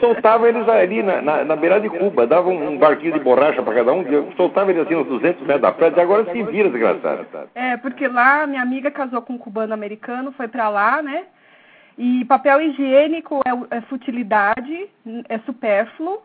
soltava 0.00 0.48
eles 0.48 0.66
ali 0.68 1.02
na, 1.02 1.20
na, 1.20 1.44
na 1.44 1.56
beira 1.56 1.80
de 1.80 1.90
Cuba, 1.90 2.26
dava 2.26 2.48
um, 2.48 2.70
um 2.70 2.78
barquinho 2.78 3.12
de 3.12 3.20
borracha 3.20 3.62
para 3.62 3.74
cada 3.74 3.92
um, 3.92 4.04
soltava 4.36 4.70
eles 4.70 4.86
assim 4.86 4.94
uns 4.94 5.06
200 5.06 5.42
metros 5.42 5.60
da 5.60 5.72
praia, 5.72 5.92
e 5.94 6.00
agora 6.00 6.24
se 6.32 6.42
vira, 6.44 6.70
desgraçado. 6.70 7.26
É, 7.54 7.76
porque 7.76 8.08
lá 8.08 8.46
minha 8.46 8.62
amiga 8.62 8.90
casou 8.90 9.20
com 9.22 9.34
um 9.34 9.38
cubano 9.38 9.74
americano, 9.74 10.32
foi 10.32 10.48
para 10.48 10.68
lá, 10.68 11.02
né? 11.02 11.24
E 11.98 12.24
papel 12.24 12.60
higiênico 12.60 13.40
é, 13.44 13.76
é 13.76 13.80
futilidade, 13.82 14.88
é 15.28 15.38
supérfluo. 15.40 16.22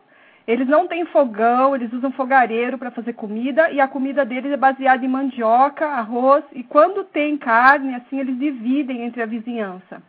Eles 0.50 0.66
não 0.66 0.88
têm 0.88 1.04
fogão, 1.04 1.76
eles 1.76 1.92
usam 1.92 2.10
fogareiro 2.10 2.76
para 2.76 2.90
fazer 2.90 3.12
comida 3.12 3.70
e 3.70 3.80
a 3.80 3.86
comida 3.86 4.24
deles 4.24 4.50
é 4.50 4.56
baseada 4.56 5.04
em 5.04 5.08
mandioca, 5.08 5.86
arroz 5.86 6.42
e 6.52 6.64
quando 6.64 7.04
tem 7.04 7.38
carne, 7.38 7.94
assim, 7.94 8.18
eles 8.18 8.36
dividem 8.36 9.04
entre 9.04 9.22
a 9.22 9.26
vizinhança. 9.26 10.02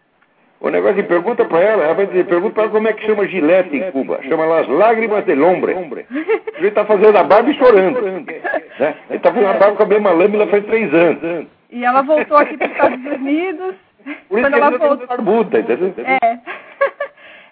O 0.59 0.69
negócio 0.69 0.95
de 0.95 1.03
pergunta 1.03 1.45
para 1.45 1.59
ela, 1.59 1.83
ela 1.83 1.93
vai 1.93 2.07
dizer, 2.07 2.25
pergunta 2.25 2.55
para 2.55 2.63
ela 2.63 2.71
como 2.71 2.87
é 2.87 2.93
que 2.93 3.05
chama 3.05 3.27
gilete 3.27 3.77
em 3.77 3.91
Cuba. 3.91 4.19
Chama 4.23 4.45
lá 4.45 4.61
as 4.61 4.67
lágrimas 4.67 5.23
de 5.25 5.35
lombre. 5.35 5.73
Ele 6.57 6.67
está 6.67 6.85
fazendo 6.85 7.15
a 7.15 7.23
barba 7.23 7.51
e 7.51 7.57
chorando. 7.59 8.01
Né? 8.01 8.95
Ele 9.09 9.17
está 9.17 9.31
fazendo 9.31 9.47
a 9.47 9.53
barba 9.53 9.77
com 9.77 9.83
a 9.83 9.87
mesma 9.87 10.09
lâmina 10.09 10.47
faz 10.47 10.65
três 10.65 10.91
anos. 10.91 11.47
E 11.69 11.85
ela 11.85 12.01
voltou 12.01 12.37
aqui 12.37 12.57
para 12.57 12.65
os 12.65 12.73
Estados 12.73 13.05
Unidos. 13.05 13.75
Por 14.27 14.39
isso 14.39 14.49
quando 14.49 14.53
ela 14.55 14.71
voltou... 14.71 15.07
barbuda, 15.07 15.59
entendeu? 15.59 15.93
É. 15.99 16.39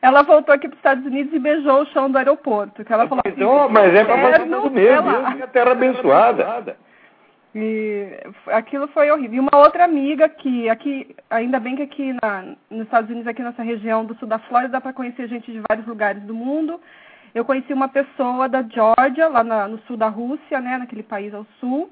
ela 0.01 0.23
voltou 0.23 0.53
aqui 0.53 0.67
para 0.67 0.75
os 0.75 0.79
Estados 0.79 1.05
Unidos 1.05 1.33
e 1.33 1.39
beijou 1.39 1.81
o 1.81 1.85
chão 1.87 2.09
do 2.09 2.17
aeroporto. 2.17 2.83
Que 2.85 2.93
ela 2.93 3.07
falou 3.07 3.21
assim, 3.25 3.43
oh, 3.43 3.67
mas 3.67 3.93
é 3.93 4.03
para 4.05 4.21
fazer 4.21 4.49
tudo 4.49 4.71
mesmo. 4.71 5.09
É 5.09 5.43
a 5.43 5.47
terra 5.47 5.71
abençoada. 5.71 6.77
E 7.53 8.07
aquilo 8.47 8.87
foi 8.89 9.11
horrível. 9.11 9.35
E 9.35 9.39
uma 9.39 9.57
outra 9.57 9.83
amiga 9.83 10.29
que 10.29 10.69
aqui, 10.69 11.15
ainda 11.29 11.59
bem 11.59 11.75
que 11.75 11.81
aqui 11.81 12.15
na, 12.21 12.55
nos 12.69 12.83
Estados 12.83 13.09
Unidos, 13.09 13.27
aqui 13.27 13.41
nessa 13.41 13.63
região 13.63 14.05
do 14.05 14.15
sul 14.15 14.27
da 14.27 14.39
Flórida, 14.39 14.73
dá 14.73 14.81
para 14.81 14.93
conhecer 14.93 15.27
gente 15.27 15.51
de 15.51 15.61
vários 15.69 15.87
lugares 15.87 16.21
do 16.23 16.33
mundo. 16.33 16.79
Eu 17.33 17.43
conheci 17.43 17.73
uma 17.73 17.89
pessoa 17.89 18.47
da 18.47 18.61
Georgia, 18.63 19.27
lá 19.27 19.43
na, 19.43 19.67
no 19.67 19.79
sul 19.79 19.97
da 19.97 20.07
Rússia, 20.07 20.59
né, 20.61 20.77
naquele 20.77 21.03
país 21.03 21.33
ao 21.33 21.45
sul, 21.59 21.91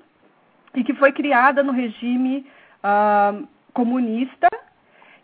e 0.74 0.84
que 0.84 0.94
foi 0.94 1.12
criada 1.12 1.62
no 1.62 1.72
regime 1.72 2.46
uh, 2.84 3.48
comunista 3.74 4.48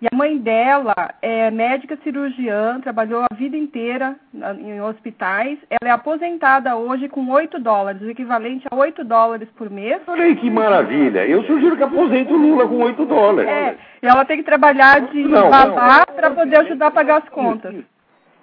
e 0.03 0.07
a 0.12 0.13
mãe 0.13 0.38
dela 0.38 0.93
é 1.22 1.50
médica 1.50 1.98
cirurgiã, 2.03 2.77
trabalhou 2.81 3.22
a 3.22 3.33
vida 3.33 3.55
inteira 3.55 4.17
em 4.60 4.81
hospitais. 4.81 5.57
Ela 5.69 5.91
é 5.91 5.93
aposentada 5.93 6.75
hoje 6.75 7.07
com 7.07 7.29
8 7.29 7.57
dólares, 7.57 8.01
o 8.01 8.10
equivalente 8.10 8.67
a 8.69 8.75
8 8.75 9.01
dólares 9.05 9.48
por 9.55 9.69
mês. 9.69 10.01
Olha 10.05 10.25
aí 10.25 10.36
que 10.36 10.50
maravilha. 10.50 11.25
Eu 11.25 11.41
sugiro 11.45 11.77
que 11.77 11.83
aposente 11.83 12.33
o 12.33 12.36
Lula 12.36 12.67
com 12.67 12.79
8 12.79 13.05
dólares. 13.05 13.50
É, 13.50 13.77
e 14.01 14.05
ela 14.05 14.25
tem 14.25 14.36
que 14.36 14.43
trabalhar 14.43 15.00
de 15.00 15.25
babá 15.25 16.05
para 16.05 16.31
poder 16.31 16.57
ajudar 16.57 16.88
a 16.88 16.91
pagar 16.91 17.17
as 17.19 17.29
contas. 17.29 17.74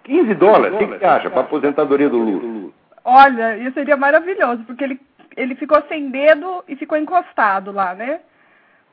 15 0.04 0.34
dólares? 0.36 0.76
O 0.76 0.78
que, 0.78 0.86
que 0.86 0.98
você 0.98 1.04
acha 1.04 1.28
para 1.28 1.40
a 1.40 1.44
aposentadoria 1.44 2.08
do 2.08 2.16
Lula? 2.16 2.70
Olha, 3.04 3.58
isso 3.58 3.74
seria 3.74 3.98
maravilhoso, 3.98 4.64
porque 4.64 4.82
ele, 4.82 5.00
ele 5.36 5.54
ficou 5.56 5.82
sem 5.90 6.08
dedo 6.08 6.64
e 6.66 6.74
ficou 6.74 6.96
encostado 6.96 7.70
lá, 7.70 7.94
né? 7.94 8.20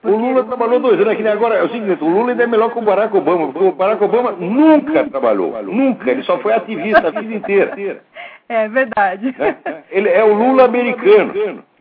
O 0.04 0.10
Lula 0.10 0.44
trabalhou 0.44 0.80
dois 0.80 1.00
anos. 1.00 1.14
Aqui, 1.14 1.28
agora 1.28 1.56
é 1.56 1.64
o 1.64 1.70
seguinte, 1.70 2.04
o 2.04 2.08
Lula 2.08 2.32
ainda 2.32 2.44
é 2.44 2.48
melhor 2.48 2.72
que 2.72 2.80
o 2.80 2.82
Barack 2.82 3.16
Obama, 3.16 3.52
porque 3.52 3.68
o 3.68 3.72
Barack 3.72 4.04
Obama 4.04 4.32
nunca 4.32 5.04
trabalhou. 5.06 5.62
Nunca. 5.64 6.12
Ele 6.12 6.24
só 6.24 6.38
foi 6.40 6.54
ativista 6.54 7.08
a 7.08 7.12
vida 7.12 7.34
inteira. 7.34 8.02
É 8.50 8.66
verdade. 8.70 9.36
É, 9.38 9.84
ele 9.92 10.08
é 10.08 10.24
o 10.24 10.34
Lula 10.34 10.64
americano. 10.64 11.34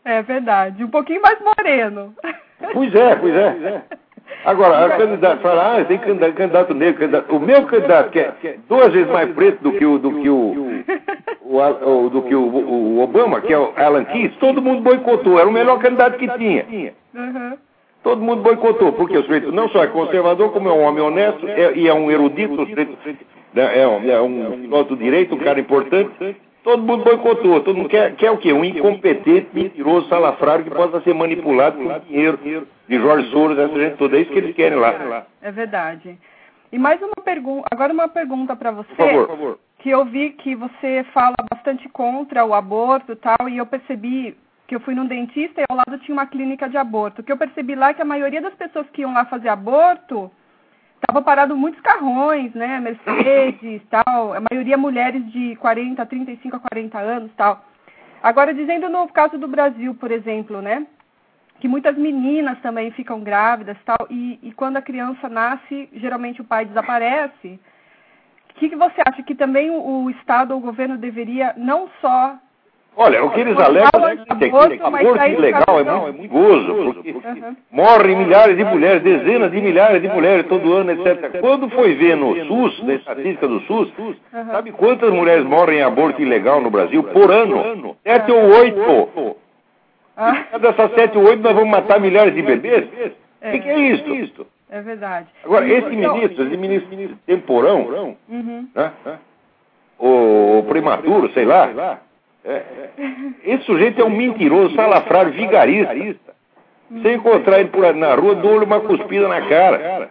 É 0.04 0.20
verdade. 0.22 0.82
Um 0.82 0.90
pouquinho 0.90 1.22
mais 1.22 1.38
moreno. 1.40 2.12
Pois 2.72 2.92
é, 2.92 3.14
pois 3.14 3.32
é. 3.32 3.82
Agora, 4.44 4.84
a 4.84 4.96
candidato 4.96 5.42
fala, 5.42 5.78
ah, 5.78 5.84
tem 5.84 5.98
candidato 5.98 6.74
negro, 6.74 7.00
candidato. 7.00 7.36
O 7.36 7.40
meu 7.40 7.64
candidato, 7.66 8.10
que 8.10 8.18
é 8.18 8.56
duas 8.68 8.92
vezes 8.92 9.10
mais 9.10 9.30
preto 9.32 9.62
do 9.62 9.72
que 9.72 9.86
o, 9.86 9.98
do 9.98 10.20
que 10.20 10.28
o, 10.28 10.82
o, 11.42 11.56
o 11.58 12.10
do 12.10 12.22
que 12.22 12.34
o, 12.34 12.42
o, 12.42 13.00
Obama, 13.00 13.40
que 13.40 13.52
é 13.52 13.58
o 13.58 13.72
Alan 13.76 14.04
Keyes, 14.04 14.34
todo 14.36 14.62
mundo 14.62 14.82
boicotou. 14.82 15.38
Era 15.38 15.48
o 15.48 15.52
melhor 15.52 15.78
candidato 15.78 16.18
que 16.18 16.28
tinha. 16.38 16.64
Uhum. 17.14 17.56
Todo 18.02 18.22
mundo 18.22 18.42
boicotou, 18.42 18.92
porque 18.92 19.18
o 19.18 19.22
sujeito 19.22 19.50
não 19.50 19.68
só 19.68 19.82
é 19.82 19.88
conservador, 19.88 20.52
como 20.52 20.68
é 20.68 20.72
um 20.72 20.82
homem 20.82 21.02
honesto 21.02 21.46
é, 21.48 21.74
e 21.74 21.88
é 21.88 21.94
um 21.94 22.10
erudito, 22.10 22.54
o 22.54 22.66
sujeito 22.66 22.96
né, 23.52 23.80
é, 23.80 23.88
um, 23.88 24.10
é 24.10 24.20
um 24.20 24.96
direito, 24.96 25.34
um 25.34 25.38
cara 25.38 25.58
importante. 25.58 26.36
Todo 26.62 26.82
mundo 26.82 27.04
boicotou. 27.04 27.60
Todo 27.60 27.76
mundo 27.76 27.88
quer, 27.88 28.16
quer 28.16 28.30
o 28.30 28.38
quê? 28.38 28.52
Um 28.52 28.64
incompetente, 28.64 29.48
mentiroso, 29.52 30.08
salafrário 30.08 30.64
que 30.64 30.70
possa 30.70 31.00
ser 31.00 31.14
manipulado 31.14 31.78
por 31.78 32.00
dinheiro 32.00 32.38
de 32.88 32.98
Jorge 32.98 33.30
Soros, 33.30 33.56
essa 33.56 33.78
gente 33.78 33.96
toda. 33.96 34.16
É 34.16 34.20
isso 34.20 34.32
que 34.32 34.38
eles 34.38 34.54
querem 34.54 34.76
lá. 34.76 35.26
É 35.40 35.52
verdade. 35.52 36.18
E 36.72 36.78
mais 36.78 37.00
uma 37.00 37.22
pergunta, 37.24 37.68
agora 37.70 37.92
uma 37.92 38.08
pergunta 38.08 38.56
para 38.56 38.72
você. 38.72 38.88
Por 38.88 38.96
favor, 38.96 39.26
por 39.26 39.36
favor. 39.36 39.58
Que 39.78 39.90
eu 39.90 40.04
vi 40.04 40.30
que 40.30 40.56
você 40.56 41.04
fala 41.14 41.36
bastante 41.48 41.88
contra 41.88 42.44
o 42.44 42.52
aborto 42.52 43.12
e 43.12 43.16
tal, 43.16 43.48
e 43.48 43.58
eu 43.58 43.66
percebi 43.66 44.36
que 44.66 44.74
eu 44.74 44.80
fui 44.80 44.94
num 44.94 45.06
dentista 45.06 45.60
e 45.60 45.64
ao 45.68 45.76
lado 45.76 45.98
tinha 46.00 46.14
uma 46.14 46.26
clínica 46.26 46.68
de 46.68 46.76
aborto. 46.76 47.20
O 47.20 47.24
que 47.24 47.30
eu 47.30 47.36
percebi 47.36 47.74
lá 47.74 47.90
é 47.90 47.94
que 47.94 48.02
a 48.02 48.06
maioria 48.06 48.42
das 48.42 48.54
pessoas 48.54 48.88
que 48.90 49.02
iam 49.02 49.12
lá 49.12 49.24
fazer 49.24 49.48
aborto 49.48 50.30
estava 50.96 51.22
parado 51.22 51.56
muitos 51.56 51.80
carrões, 51.80 52.52
né? 52.54 52.80
Mercedes, 52.80 53.82
tal. 53.88 54.34
A 54.34 54.40
maioria 54.50 54.76
mulheres 54.76 55.24
de 55.30 55.54
40, 55.56 56.04
35 56.04 56.56
a 56.56 56.60
40 56.60 56.98
anos, 56.98 57.30
tal. 57.36 57.64
Agora, 58.22 58.52
dizendo 58.52 58.88
no 58.88 59.06
caso 59.08 59.38
do 59.38 59.46
Brasil, 59.46 59.94
por 59.94 60.10
exemplo, 60.10 60.60
né? 60.60 60.84
Que 61.60 61.68
muitas 61.68 61.96
meninas 61.96 62.60
também 62.60 62.90
ficam 62.90 63.20
grávidas, 63.20 63.78
tal. 63.84 64.06
E, 64.10 64.38
e 64.42 64.52
quando 64.52 64.78
a 64.78 64.82
criança 64.82 65.28
nasce, 65.28 65.88
geralmente 65.92 66.40
o 66.40 66.44
pai 66.44 66.64
desaparece. 66.64 67.60
O 68.50 68.58
que, 68.58 68.70
que 68.70 68.76
você 68.76 69.00
acha 69.06 69.22
que 69.22 69.34
também 69.34 69.70
o, 69.70 70.04
o 70.04 70.10
Estado 70.10 70.52
ou 70.52 70.58
o 70.58 70.62
governo 70.62 70.96
deveria 70.98 71.54
não 71.56 71.88
só 72.00 72.36
Olha, 72.98 73.22
o 73.22 73.30
que 73.30 73.40
eles 73.40 73.58
alegam 73.58 74.08
é 74.08 74.16
que 74.16 74.44
aborto 74.82 75.26
ilegal 75.26 75.80
é 75.80 75.84
muito 76.12 76.16
perigoso, 76.16 76.94
porque 76.94 77.10
uhum. 77.12 77.56
morrem 77.70 78.16
milhares 78.16 78.56
de 78.56 78.64
mulheres, 78.64 79.02
dezenas 79.02 79.50
de 79.50 79.60
milhares 79.60 80.00
de 80.00 80.08
mulheres 80.08 80.46
todo 80.46 80.72
ano, 80.72 80.92
etc. 80.92 81.38
Quando 81.40 81.68
foi 81.68 81.94
ver 81.94 82.16
no 82.16 82.34
SUS, 82.46 82.82
na 82.84 82.94
estatística 82.94 83.46
do 83.46 83.60
SUS, 83.60 83.92
uhum. 83.98 84.14
sabe 84.32 84.72
quantas 84.72 85.12
mulheres 85.12 85.44
morrem 85.44 85.80
em 85.80 85.82
aborto 85.82 86.22
ilegal 86.22 86.62
no 86.62 86.70
Brasil 86.70 87.02
por 87.02 87.30
ano? 87.30 87.96
Sete 88.02 88.32
ou 88.32 88.44
oito. 88.60 89.36
Ah. 90.16 90.58
Dessas 90.58 90.94
sete 90.94 91.18
ou 91.18 91.24
oito 91.24 91.42
nós 91.42 91.54
vamos 91.54 91.70
matar 91.70 92.00
milhares 92.00 92.34
de 92.34 92.40
bebês? 92.40 92.86
O 92.86 93.12
é. 93.42 93.50
que, 93.52 93.58
que, 93.60 93.68
é 93.68 93.78
isso? 93.78 94.46
É 94.70 94.80
verdade. 94.80 95.26
Agora, 95.44 95.68
esse 95.68 95.90
ministro, 95.90 96.46
esse 96.46 96.56
ministro 96.56 97.18
temporão, 97.26 98.16
uhum. 98.26 98.68
né? 98.74 98.92
o 99.98 100.64
prematuro, 100.66 101.30
sei 101.32 101.44
lá, 101.44 102.00
esse 103.44 103.64
sujeito 103.64 104.00
é 104.00 104.04
um 104.04 104.10
mentiroso, 104.10 104.74
salafrário, 104.74 105.32
vigarista. 105.32 106.34
Se 107.02 107.12
encontrar 107.12 107.58
ele 107.60 107.68
por, 107.68 107.92
na 107.94 108.14
rua, 108.14 108.36
dou-lhe 108.36 108.64
uma 108.64 108.80
cuspida 108.80 109.26
na 109.26 109.48
cara. 109.48 110.10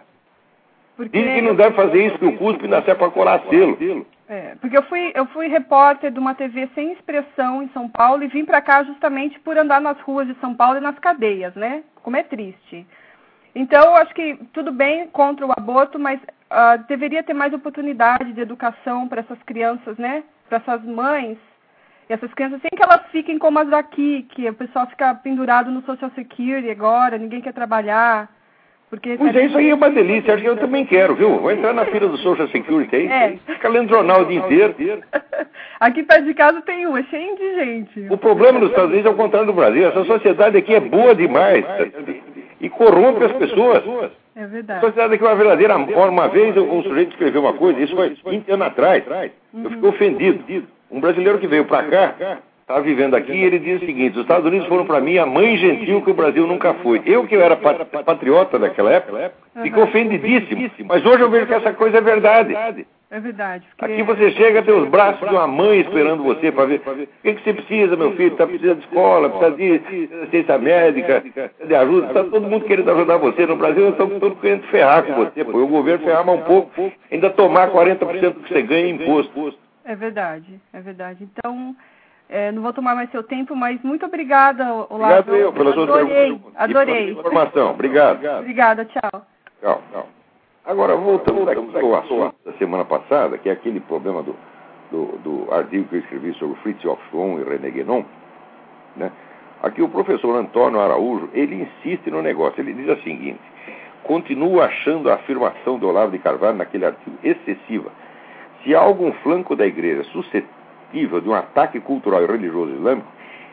Porque... 0.96 1.18
Diz 1.18 1.34
que 1.34 1.42
não 1.42 1.54
deve 1.54 1.74
fazer 1.74 2.06
isso, 2.06 2.18
que 2.18 2.26
o 2.26 2.36
cuspe 2.36 2.68
nasce 2.68 2.94
para 2.94 3.10
colar 3.10 3.42
selo. 3.48 4.06
É, 4.28 4.56
porque 4.60 4.76
eu 4.76 4.82
fui, 4.82 5.12
eu 5.14 5.26
fui 5.26 5.46
repórter 5.46 6.10
de 6.10 6.18
uma 6.18 6.34
TV 6.34 6.68
sem 6.74 6.92
expressão 6.92 7.62
em 7.62 7.68
São 7.68 7.88
Paulo 7.88 8.24
e 8.24 8.28
vim 8.28 8.44
para 8.44 8.60
cá 8.60 8.82
justamente 8.82 9.38
por 9.40 9.56
andar 9.56 9.80
nas 9.80 9.98
ruas 10.00 10.26
de 10.26 10.34
São 10.40 10.54
Paulo 10.54 10.78
e 10.78 10.80
nas 10.80 10.98
cadeias, 10.98 11.54
né? 11.54 11.84
Como 12.02 12.16
é 12.16 12.22
triste. 12.22 12.86
Então, 13.54 13.84
eu 13.84 13.96
acho 13.96 14.12
que 14.14 14.36
tudo 14.52 14.72
bem 14.72 15.06
contra 15.08 15.46
o 15.46 15.52
aborto, 15.52 15.98
mas 15.98 16.20
uh, 16.20 16.84
deveria 16.88 17.22
ter 17.22 17.34
mais 17.34 17.54
oportunidade 17.54 18.32
de 18.32 18.40
educação 18.40 19.06
para 19.08 19.20
essas 19.20 19.40
crianças, 19.44 19.96
né? 19.96 20.24
Para 20.48 20.58
essas 20.58 20.82
mães 20.82 21.38
e 22.08 22.12
essas 22.12 22.32
crianças, 22.34 22.60
sem 22.60 22.70
que 22.70 22.82
elas 22.82 23.02
fiquem 23.10 23.38
como 23.38 23.58
as 23.58 23.68
daqui, 23.68 24.26
que 24.30 24.48
o 24.48 24.54
pessoal 24.54 24.86
fica 24.86 25.14
pendurado 25.14 25.70
no 25.70 25.82
Social 25.82 26.10
Security 26.14 26.70
agora, 26.70 27.18
ninguém 27.18 27.40
quer 27.40 27.52
trabalhar. 27.52 28.28
Porque 28.88 29.16
pois 29.18 29.34
é, 29.34 29.46
isso 29.46 29.58
aí 29.58 29.70
é 29.70 29.74
uma 29.74 29.90
delícia, 29.90 30.32
acho 30.32 30.44
que 30.44 30.48
eu 30.48 30.56
também 30.56 30.86
quero, 30.86 31.16
viu? 31.16 31.40
Vou 31.40 31.50
entrar 31.50 31.72
na 31.72 31.84
fila 31.86 32.08
do 32.08 32.16
Social 32.18 32.46
Security 32.48 32.94
aí, 32.94 33.06
é. 33.08 33.38
jornal 33.88 34.22
o 34.22 34.26
dia 34.26 34.38
inteiro. 34.38 35.02
aqui 35.80 36.04
perto 36.04 36.24
de 36.24 36.34
casa 36.34 36.62
tem 36.62 36.86
um, 36.86 36.96
é 36.96 37.02
cheio 37.04 37.36
de 37.36 37.54
gente. 37.56 38.06
O 38.08 38.16
problema 38.16 38.60
dos 38.60 38.70
Estados 38.70 38.92
Unidos 38.92 39.10
é 39.10 39.14
o 39.14 39.16
contrário 39.16 39.48
do 39.48 39.52
Brasil, 39.52 39.88
essa 39.88 40.04
sociedade 40.04 40.56
aqui 40.56 40.72
é 40.72 40.78
boa 40.78 41.16
demais 41.16 41.64
e 42.60 42.70
corrompe 42.70 43.24
as 43.24 43.32
pessoas. 43.32 43.82
É 44.36 44.46
verdade. 44.46 44.78
A 44.78 44.88
sociedade 44.88 45.14
aqui 45.14 45.24
é 45.24 45.26
uma 45.26 45.34
verdadeira... 45.34 45.76
Uma 45.76 46.28
vez 46.28 46.56
um 46.56 46.82
sujeito 46.84 47.10
escreveu 47.10 47.40
uma 47.40 47.54
coisa, 47.54 47.80
isso 47.80 47.96
foi 47.96 48.16
20 48.24 48.52
anos 48.52 48.66
atrás, 48.68 49.02
eu 49.52 49.70
fiquei 49.70 49.88
ofendido. 49.88 50.75
Um 50.90 51.00
brasileiro 51.00 51.38
que 51.38 51.46
veio 51.46 51.64
para 51.64 51.84
cá, 51.84 52.38
está 52.60 52.80
vivendo 52.80 53.14
aqui, 53.14 53.32
e 53.32 53.44
ele 53.44 53.58
diz 53.58 53.82
o 53.82 53.86
seguinte: 53.86 54.16
os 54.16 54.22
Estados 54.22 54.46
Unidos 54.46 54.66
foram 54.66 54.84
para 54.86 55.00
mim 55.00 55.18
a 55.18 55.26
mãe 55.26 55.56
gentil 55.56 56.02
que 56.02 56.10
o 56.10 56.14
Brasil 56.14 56.46
nunca 56.46 56.74
foi. 56.74 57.00
Eu, 57.04 57.26
que 57.26 57.34
eu 57.34 57.40
era 57.40 57.56
patriota 57.56 58.58
naquela 58.58 58.92
época, 58.92 59.32
fico 59.62 59.80
ofendidíssimo. 59.80 60.70
Mas 60.86 61.04
hoje 61.04 61.20
eu 61.20 61.30
vejo 61.30 61.46
que 61.46 61.54
essa 61.54 61.72
coisa 61.72 61.98
é 61.98 62.00
verdade. 62.00 62.54
É 63.08 63.20
verdade. 63.20 63.64
Porque... 63.78 63.92
Aqui 63.92 64.02
você 64.02 64.32
chega, 64.32 64.62
tem 64.64 64.74
os 64.74 64.88
braços 64.88 65.28
de 65.28 65.32
uma 65.32 65.46
mãe 65.46 65.80
esperando 65.80 66.24
você 66.24 66.50
para 66.50 66.64
ver. 66.64 66.82
O 66.84 67.06
que, 67.22 67.34
que 67.34 67.44
você 67.44 67.54
precisa, 67.54 67.96
meu 67.96 68.12
filho? 68.12 68.32
Está 68.32 68.46
precisando 68.46 68.78
de 68.78 68.84
escola, 68.84 69.30
precisa 69.30 69.56
de 69.56 70.08
assistência 70.16 70.58
médica, 70.58 71.22
de 71.64 71.74
ajuda. 71.74 72.08
Está 72.08 72.24
todo 72.24 72.48
mundo 72.48 72.64
querendo 72.64 72.90
ajudar 72.90 73.16
você. 73.18 73.46
No 73.46 73.56
Brasil, 73.56 73.90
estão 73.90 74.10
todos 74.18 74.40
querendo 74.40 74.64
ferrar 74.64 75.04
com 75.04 75.14
você. 75.14 75.44
Pô. 75.44 75.56
O 75.56 75.68
governo 75.68 76.04
ferrar 76.04 76.26
mais 76.26 76.40
um 76.40 76.42
pouco, 76.42 76.92
ainda 77.10 77.30
tomar 77.30 77.70
40% 77.70 77.98
do 78.32 78.40
que 78.40 78.52
você 78.52 78.62
ganha 78.62 78.88
em 78.88 78.94
imposto. 78.94 79.56
É 79.86 79.94
verdade, 79.94 80.60
é 80.72 80.80
verdade. 80.80 81.22
Então, 81.22 81.74
é, 82.28 82.50
não 82.50 82.60
vou 82.60 82.72
tomar 82.72 82.96
mais 82.96 83.08
seu 83.12 83.22
tempo, 83.22 83.54
mas 83.54 83.80
muito 83.82 84.04
obrigada, 84.04 84.64
Olavo. 84.90 85.20
Obrigado 85.20 85.36
eu, 85.36 85.52
pelas 85.52 85.74
suas 85.74 85.88
adorei, 85.88 86.40
Adorei, 86.56 87.10
informação. 87.12 87.70
Obrigado. 87.70 88.26
Obrigada, 88.40 88.84
tchau. 88.84 89.26
Tchau, 89.60 89.82
tchau. 89.92 90.08
Agora, 90.64 90.96
voltando 90.96 91.48
ao 91.48 91.96
assunto 92.00 92.34
da 92.44 92.52
semana 92.54 92.84
passada, 92.84 93.38
que 93.38 93.48
é 93.48 93.52
aquele 93.52 93.78
problema 93.78 94.24
do, 94.24 94.34
do, 94.90 95.18
do 95.18 95.54
artigo 95.54 95.88
que 95.88 95.94
eu 95.94 96.00
escrevi 96.00 96.34
sobre 96.34 96.56
Fritz 96.62 96.82
Schwann 96.82 97.40
e 97.40 97.44
René 97.44 97.70
Guénon, 97.70 98.02
né? 98.96 99.12
Aqui 99.62 99.80
o 99.82 99.88
professor 99.88 100.34
Antônio 100.34 100.80
Araújo, 100.80 101.30
ele 101.32 101.62
insiste 101.62 102.10
no 102.10 102.20
negócio. 102.20 102.60
Ele 102.60 102.74
diz 102.74 102.88
o 102.88 103.02
seguinte, 103.02 103.40
continua 104.02 104.64
achando 104.64 105.08
a 105.08 105.14
afirmação 105.14 105.78
do 105.78 105.88
Olavo 105.88 106.10
de 106.10 106.18
Carvalho 106.18 106.58
naquele 106.58 106.86
artigo 106.86 107.16
excessiva 107.22 107.92
se 108.66 108.74
há 108.74 108.80
algum 108.80 109.12
flanco 109.22 109.54
da 109.54 109.64
igreja 109.64 110.02
suscetível 110.10 111.20
de 111.20 111.28
um 111.28 111.34
ataque 111.34 111.78
cultural 111.78 112.24
e 112.24 112.26
religioso 112.26 112.72
islâmico, 112.72 113.06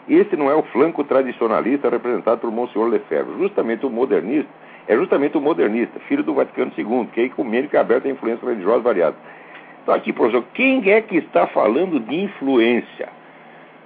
esse 0.10 0.36
não 0.36 0.50
é 0.50 0.56
o 0.56 0.64
flanco 0.64 1.04
tradicionalista 1.04 1.88
representado 1.88 2.42
por 2.42 2.52
Monsenhor 2.52 2.90
Lefebvre. 2.90 3.38
Justamente 3.38 3.86
o 3.86 3.92
modernista 3.92 4.50
é 4.88 4.98
justamente 4.98 5.38
o 5.38 5.42
modernista, 5.42 6.00
filho 6.08 6.24
do 6.24 6.34
Vaticano 6.34 6.72
II, 6.76 7.08
que 7.14 7.22
é 7.22 7.24
ecumênico 7.26 7.76
e 7.76 7.78
aberto 7.78 8.08
a 8.08 8.12
influência 8.12 8.46
religiosa 8.46 8.80
variada. 8.80 9.16
Então, 9.82 9.94
aqui, 9.94 10.12
professor, 10.12 10.44
quem 10.54 10.92
é 10.92 11.00
que 11.00 11.18
está 11.18 11.46
falando 11.48 12.00
de 12.00 12.16
influência? 12.24 13.08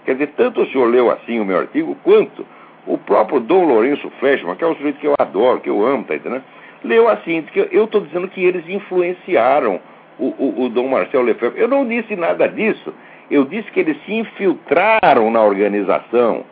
Quer 0.06 0.14
dizer, 0.14 0.28
tanto 0.38 0.62
o 0.62 0.68
senhor 0.68 0.86
leu 0.86 1.12
assim 1.12 1.40
o 1.40 1.46
meu 1.46 1.60
artigo, 1.60 1.96
quanto 2.04 2.46
o 2.88 2.98
próprio 2.98 3.42
Dom 3.42 3.66
Lourenço 3.66 4.10
Flechman, 4.20 4.56
que 4.56 4.64
é 4.64 4.68
um 4.68 4.76
sujeito 4.76 5.00
que 5.00 5.08
eu 5.08 5.16
adoro, 5.20 5.60
que 5.60 5.70
eu 5.70 5.86
amo, 5.86 6.06
tá 6.06 6.16
entendendo? 6.16 6.44
Leu 6.84 7.10
assim, 7.10 7.42
que 7.42 7.60
eu 7.60 7.84
estou 7.84 8.02
dizendo 8.02 8.30
que 8.30 8.44
eles 8.44 8.68
influenciaram 8.70 9.82
o, 10.20 10.26
o, 10.26 10.64
o 10.64 10.70
Dom 10.70 10.88
Marcel 10.88 11.22
Lefebvre. 11.22 11.60
Eu 11.62 11.68
não 11.68 11.88
disse 11.88 12.16
nada 12.16 12.48
disso. 12.48 12.94
Eu 13.30 13.46
disse 13.46 13.70
que 13.72 13.80
eles 13.80 13.98
se 14.06 14.14
infiltraram 14.14 15.30
na 15.30 15.44
organização. 15.44 16.46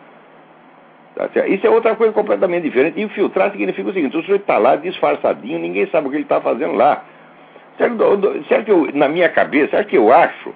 Tá 1.16 1.30
Isso 1.48 1.66
é 1.66 1.70
outra 1.70 1.96
coisa 1.96 2.12
completamente 2.12 2.64
diferente. 2.64 3.02
Infiltrar 3.02 3.52
significa 3.52 3.90
o 3.90 3.94
seguinte: 3.94 4.18
o 4.18 4.22
sujeito 4.22 4.42
está 4.42 4.58
lá 4.58 4.76
disfarçadinho, 4.76 5.60
ninguém 5.60 5.88
sabe 5.88 6.08
o 6.08 6.10
que 6.10 6.18
ele 6.18 6.24
está 6.24 6.42
fazendo 6.42 6.74
lá. 6.74 7.04
Será 7.78 8.64
que 8.64 8.72
eu, 8.72 8.90
na 8.94 9.08
minha 9.08 9.30
cabeça, 9.30 9.72
será 9.72 9.84
que 9.84 9.98
eu 9.98 10.12
acho 10.12 10.54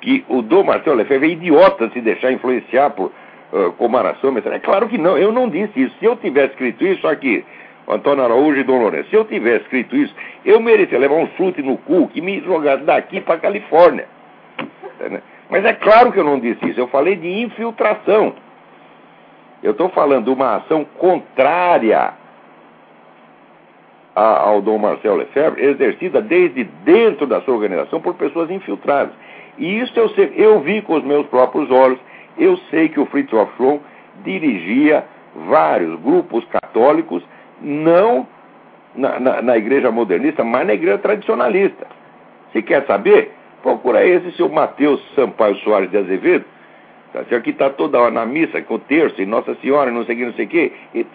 que 0.00 0.24
o 0.28 0.42
Dom 0.42 0.64
Marcel 0.64 0.94
Lefebvre 0.94 1.28
é 1.28 1.32
idiota 1.32 1.90
se 1.90 2.00
deixar 2.00 2.32
influenciar 2.32 2.90
por 2.90 3.12
uh, 3.52 3.72
Comaração? 3.72 4.36
É 4.36 4.58
claro 4.58 4.88
que 4.88 4.98
não, 4.98 5.16
eu 5.16 5.32
não 5.32 5.48
disse 5.48 5.80
isso. 5.80 5.94
Se 5.98 6.04
eu 6.04 6.16
tivesse 6.16 6.52
escrito 6.52 6.84
isso 6.84 7.06
aqui, 7.06 7.44
Antônio 7.90 8.24
Araújo 8.24 8.60
e 8.60 8.64
Dom 8.64 8.80
Lourenço. 8.80 9.10
Se 9.10 9.16
eu 9.16 9.24
tivesse 9.24 9.64
escrito 9.64 9.96
isso, 9.96 10.14
eu 10.44 10.60
merecia 10.60 10.98
levar 10.98 11.16
um 11.16 11.28
chute 11.36 11.62
no 11.62 11.76
cu 11.78 12.08
que 12.08 12.20
me 12.20 12.40
jogasse 12.40 12.84
daqui 12.84 13.20
para 13.20 13.38
Califórnia. 13.38 14.06
Mas 15.50 15.64
é 15.64 15.72
claro 15.72 16.12
que 16.12 16.18
eu 16.18 16.24
não 16.24 16.38
disse 16.38 16.64
isso. 16.68 16.78
Eu 16.78 16.88
falei 16.88 17.16
de 17.16 17.28
infiltração. 17.42 18.34
Eu 19.62 19.72
estou 19.72 19.88
falando 19.90 20.26
de 20.26 20.30
uma 20.30 20.56
ação 20.56 20.84
contrária 20.98 22.14
ao 24.14 24.60
Dom 24.60 24.78
Marcel 24.78 25.16
Lefebvre, 25.16 25.64
exercida 25.64 26.20
desde 26.20 26.64
dentro 26.64 27.26
da 27.26 27.40
sua 27.42 27.54
organização 27.54 28.00
por 28.00 28.14
pessoas 28.14 28.50
infiltradas. 28.50 29.14
E 29.58 29.80
isso 29.80 29.98
eu 29.98 30.08
sei, 30.10 30.32
eu 30.36 30.60
vi 30.60 30.82
com 30.82 30.94
os 30.94 31.04
meus 31.04 31.26
próprios 31.26 31.70
olhos, 31.70 31.98
eu 32.38 32.56
sei 32.70 32.88
que 32.88 33.00
o 33.00 33.06
Fritz 33.06 33.30
Schwann 33.30 33.80
dirigia 34.24 35.04
vários 35.48 35.98
grupos 36.00 36.44
católicos 36.46 37.22
não 37.60 38.26
na, 38.94 39.20
na, 39.20 39.42
na, 39.42 39.56
igreja 39.56 39.90
modernista, 39.90 40.44
mas 40.44 40.66
na 40.66 40.74
igreja 40.74 40.98
tradicionalista. 40.98 41.86
Se 42.52 42.62
quer 42.62 42.84
saber, 42.86 43.32
procura 43.62 44.04
esse 44.04 44.32
seu 44.32 44.48
Mateus 44.48 45.00
Sampaio 45.14 45.56
Soares 45.56 45.90
de 45.90 45.98
Azevedo, 45.98 46.44
tá 47.12 47.40
que 47.40 47.50
está 47.50 47.70
toda 47.70 48.00
hora 48.00 48.10
na 48.10 48.26
missa, 48.26 48.60
com 48.62 48.74
o 48.74 48.78
terço, 48.78 49.20
e 49.20 49.26
Nossa 49.26 49.54
Senhora, 49.56 49.90
não 49.90 50.04
sei 50.04 50.14
o 50.14 50.18
que, 50.18 50.24
não 50.24 50.32
sei 50.34 50.44
o 50.46 50.48
que, 50.48 50.72
e 50.94 51.06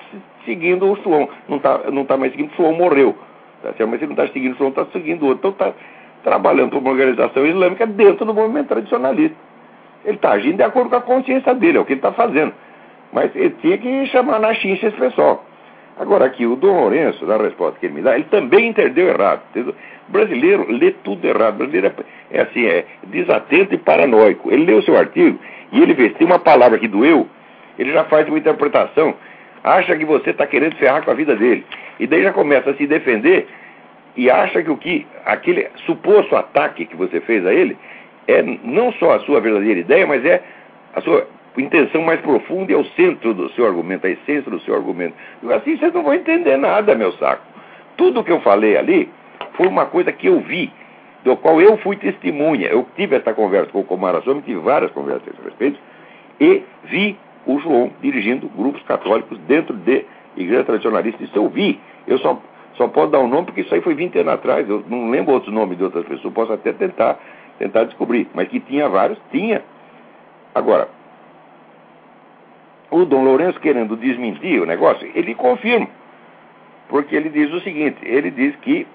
seguindo 0.46 0.90
o 0.90 0.96
João. 1.04 1.28
Não 1.50 1.58
está 1.58 1.80
não 1.92 2.06
tá 2.06 2.18
mais 2.18 2.32
seguindo, 2.32 2.52
o 2.52 2.56
João 2.56 2.74
morreu. 2.74 3.16
Tá? 3.62 3.74
Mas 3.86 4.02
ele 4.02 4.14
não 4.14 4.24
está 4.24 4.28
seguindo 4.32 4.54
o 4.54 4.58
João, 4.58 4.70
está 4.70 4.86
seguindo 4.94 5.26
outro. 5.26 5.50
Então 5.50 5.52
está 5.52 5.74
trabalhando 6.24 6.72
por 6.72 6.80
uma 6.80 6.92
organização 6.92 7.46
islâmica 7.46 7.86
dentro 7.86 8.26
do 8.26 8.34
movimento 8.34 8.68
tradicionalista. 8.68 9.36
Ele 10.04 10.16
está 10.16 10.32
agindo 10.32 10.58
de 10.58 10.64
acordo 10.64 10.90
com 10.90 10.96
a 10.96 11.02
consciência 11.02 11.54
dele, 11.56 11.78
é 11.78 11.82
o 11.82 11.86
que 11.86 11.94
ele 11.94 12.00
está 12.00 12.12
fazendo. 12.12 12.54
Mas 13.12 13.36
ele 13.36 13.56
tinha 13.62 13.78
que 13.78 14.06
chamar 14.08 14.40
na 14.40 14.54
chincha 14.54 14.88
esse 14.88 14.98
pessoal. 14.98 15.44
Agora 15.98 16.26
aqui, 16.26 16.46
o 16.46 16.56
Dom 16.56 16.82
Lourenço, 16.82 17.26
na 17.26 17.38
resposta 17.38 17.80
que 17.80 17.86
ele 17.86 17.96
me 17.96 18.02
dá, 18.02 18.16
ele 18.16 18.26
também 18.26 18.68
entendeu 18.68 19.08
errado. 19.08 19.42
O 19.56 20.12
brasileiro 20.12 20.70
lê 20.70 20.92
tudo 20.92 21.26
errado. 21.26 21.56
O 21.56 21.58
brasileiro 21.60 21.88
é, 22.32 22.38
é 22.38 22.42
assim, 22.42 22.66
é 22.66 22.86
desatento 23.04 23.74
e 23.74 23.78
paranoico. 23.78 24.52
Ele 24.52 24.66
leu 24.66 24.80
o 24.80 24.84
seu 24.84 24.98
artigo 24.98 25.40
e 25.72 25.82
ele 25.82 25.94
vê, 25.94 26.10
tem 26.10 26.28
uma 26.28 26.40
palavra 26.40 26.78
que 26.78 26.88
doeu, 26.88 27.28
Ele 27.78 27.92
já 27.92 28.04
faz 28.06 28.28
uma 28.28 28.38
interpretação, 28.38 29.16
acha 29.64 29.96
que 29.98 30.06
você 30.06 30.30
está 30.30 30.46
querendo 30.46 30.76
ferrar 30.76 31.04
com 31.04 31.12
a 31.12 31.14
vida 31.14 31.36
dele. 31.36 31.66
E 32.00 32.08
daí 32.08 32.24
já 32.24 32.32
começa 32.32 32.72
a 32.72 32.76
se 32.76 32.86
defender 32.86 33.48
e 34.16 34.30
acha 34.30 34.64
que 34.64 34.72
o 34.72 34.78
que 34.78 35.06
aquele 35.26 35.68
suposto 35.86 36.36
ataque 36.36 36.86
que 36.86 36.96
você 36.96 37.20
fez 37.22 37.46
a 37.46 37.54
ele 37.54 37.78
é 38.28 38.42
não 38.42 38.92
só 38.94 39.16
a 39.16 39.20
sua 39.22 39.40
verdadeira 39.40 39.80
ideia, 39.80 40.08
mas 40.08 40.24
é 40.26 40.42
a 40.94 41.02
sua 41.02 41.28
intenção 41.58 42.02
mais 42.02 42.20
profunda 42.22 42.72
e 42.72 42.76
é 42.76 42.78
o 42.78 42.86
centro 42.92 43.34
do 43.34 43.50
seu 43.52 43.66
argumento, 43.66 44.06
a 44.06 44.10
essência 44.10 44.50
do 44.50 44.60
seu 44.62 44.76
argumento. 44.76 45.14
E 45.44 45.54
assim 45.54 45.78
vocês 45.78 45.94
não 45.94 46.04
vão 46.04 46.14
entender 46.14 46.58
nada, 46.58 46.96
meu 46.96 47.12
saco. 47.14 47.44
Tudo 47.98 48.24
que 48.24 48.32
eu 48.32 48.42
falei 48.42 48.78
ali 48.78 49.10
foi 49.54 49.68
uma 49.68 49.86
coisa 49.86 50.12
que 50.12 50.28
eu 50.28 50.40
vi, 50.42 50.72
do 51.24 51.36
qual 51.38 51.62
eu 51.62 51.78
fui 51.78 51.96
testemunha. 51.96 52.68
Eu 52.68 52.86
tive 52.96 53.16
essa 53.16 53.34
conversa 53.34 53.72
com 53.72 53.80
o 53.80 53.84
Comara 53.84 54.22
Somme, 54.22 54.42
tive 54.42 54.60
várias 54.60 54.92
conversas 54.92 55.28
a 55.28 55.32
esse 55.32 55.42
respeito, 55.44 55.80
e 56.40 56.64
vi 56.86 57.18
o 57.46 57.60
João 57.60 57.92
dirigindo 58.02 58.48
grupos 58.50 58.82
católicos 58.84 59.38
dentro 59.48 59.74
de 59.74 60.06
igreja 60.36 60.64
tradicionalista. 60.64 61.24
Isso 61.24 61.38
eu 61.38 61.48
vi. 61.50 61.80
Eu 62.08 62.18
só, 62.20 62.42
só 62.76 62.88
posso 62.88 63.12
dar 63.12 63.20
um 63.20 63.28
nome 63.28 63.46
porque 63.46 63.62
isso 63.62 63.74
aí 63.74 63.82
foi 63.82 63.94
20 63.94 64.20
anos 64.20 64.34
atrás. 64.34 64.68
Eu 64.70 64.84
não 64.88 65.10
lembro 65.10 65.34
outros 65.34 65.54
nomes 65.54 65.78
de 65.78 65.84
outras 65.84 66.06
pessoas. 66.06 66.34
Posso 66.34 66.54
até 66.54 66.74
tentar, 66.74 67.18
tentar 67.58 67.86
descobrir. 67.86 68.28
Mas 68.34 68.48
que 68.50 68.60
tinha 68.60 68.90
vários, 68.90 69.20
tinha. 69.32 69.64
Agora, 70.54 70.90
o 73.02 73.06
Dom 73.06 73.24
Lourenço 73.24 73.60
querendo 73.60 73.98
desmentir 73.98 74.62
o 74.62 74.66
negócio, 74.66 75.10
ele 75.14 75.36
confirma. 75.36 75.88
Porque 76.88 77.16
ele 77.16 77.30
diz 77.30 77.52
o 77.52 77.60
seguinte, 77.62 77.98
ele 78.04 78.32
diz 78.32 78.56
que 78.58 78.88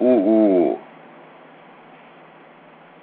o, 0.00 0.04
o, 0.04 0.80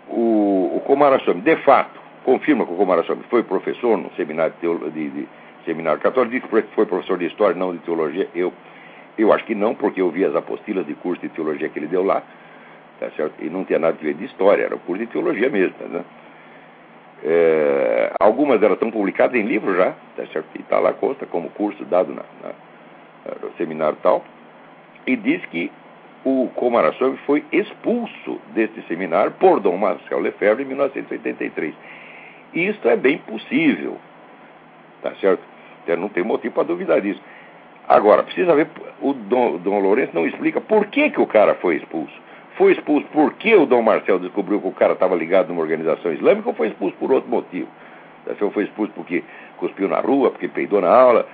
o, 0.10 0.78
o 0.78 0.80
Comarasome, 0.82 1.42
de 1.42 1.56
fato, 1.58 2.00
confirma 2.26 2.66
que 2.66 2.74
o 2.74 2.76
Comarasome 2.76 3.24
foi 3.30 3.44
professor 3.44 3.98
no 3.98 4.12
seminário 4.16 4.54
de, 4.62 4.90
de, 4.92 5.10
de 5.10 5.28
seminário 5.64 6.02
católico, 6.02 6.34
diz 6.34 6.44
que 6.44 6.76
foi 6.76 6.86
professor 6.86 7.18
de 7.18 7.28
história, 7.28 7.56
não 7.56 7.72
de 7.72 7.80
teologia. 7.80 8.28
Eu, 8.36 8.52
eu 9.18 9.32
acho 9.32 9.46
que 9.46 9.56
não, 9.56 9.76
porque 9.76 10.02
eu 10.02 10.10
vi 10.10 10.26
as 10.26 10.36
apostilas 10.36 10.86
de 10.86 10.96
curso 10.96 11.22
de 11.22 11.30
teologia 11.30 11.70
que 11.70 11.80
ele 11.80 11.88
deu 11.88 12.04
lá, 12.04 12.24
tá 13.00 13.10
certo? 13.12 13.36
E 13.40 13.50
não 13.50 13.64
tinha 13.64 13.80
nada 13.80 13.98
a 14.00 14.04
ver 14.04 14.16
de 14.16 14.26
história, 14.26 14.64
era 14.64 14.76
o 14.76 14.80
curso 14.80 15.06
de 15.06 15.12
teologia 15.12 15.50
mesmo, 15.50 15.76
tá 15.78 15.86
né? 15.86 16.04
É, 17.24 18.14
algumas 18.20 18.60
delas 18.60 18.76
estão 18.76 18.92
publicadas 18.92 19.36
em 19.36 19.44
livro 19.44 19.76
já, 19.76 19.92
tá 20.16 20.26
certo? 20.32 20.48
E 20.56 20.62
está 20.62 20.80
lá, 20.80 20.94
consta 20.94 21.26
como 21.26 21.50
curso 21.50 21.84
dado 21.86 22.14
na, 22.14 22.24
na, 22.42 22.52
no 23.42 23.52
seminário 23.58 23.98
tal. 24.02 24.24
E 25.06 25.16
diz 25.16 25.44
que 25.48 25.72
o 26.24 26.50
Comarasov 26.56 27.18
foi 27.26 27.44
expulso 27.52 28.40
deste 28.54 28.82
seminário 28.88 29.32
por 29.34 29.60
Dom 29.60 29.78
Marcel 29.78 30.20
Lefebvre 30.20 30.64
em 30.64 30.68
1983. 30.68 31.74
Isto 32.54 32.90
é 32.90 32.96
bem 32.96 33.18
possível, 33.20 33.98
tá 35.02 35.14
certo? 35.16 35.44
Então, 35.84 35.98
não 35.98 36.10
tem 36.10 36.24
motivo 36.24 36.54
para 36.54 36.64
duvidar 36.64 37.02
disso. 37.02 37.22
Agora, 37.88 38.24
precisa 38.24 38.54
ver, 38.54 38.68
o 39.02 39.14
Dom, 39.14 39.58
Dom 39.58 39.80
Lourenço 39.80 40.14
não 40.14 40.28
explica 40.28 40.62
por 40.62 40.86
que, 40.88 41.10
que 41.10 41.22
o 41.22 41.28
cara 41.28 41.56
foi 41.56 41.78
expulso 41.78 42.14
foi 42.60 42.74
expulso 42.74 43.08
porque 43.14 43.56
o 43.56 43.66
Dom 43.66 43.82
Marcel 43.82 44.20
descobriu 44.20 44.60
que 44.60 44.68
o 44.68 44.74
cara 44.74 44.92
estava 44.92 45.16
ligado 45.16 45.48
numa 45.48 45.62
organização 45.62 46.12
islâmica 46.12 46.50
ou 46.50 46.54
foi 46.54 46.68
expulso 46.68 46.94
por 46.98 47.10
outro 47.10 47.30
motivo? 47.30 47.70
Se 48.28 48.50
foi 48.52 48.66
expulso 48.66 48.92
porque 48.94 49.24
cuspiu 49.56 49.88
na 49.88 50.02
rua, 50.02 50.30
porque 50.30 50.50
peidou 50.50 50.82
na 50.82 50.90
aula. 50.90 51.26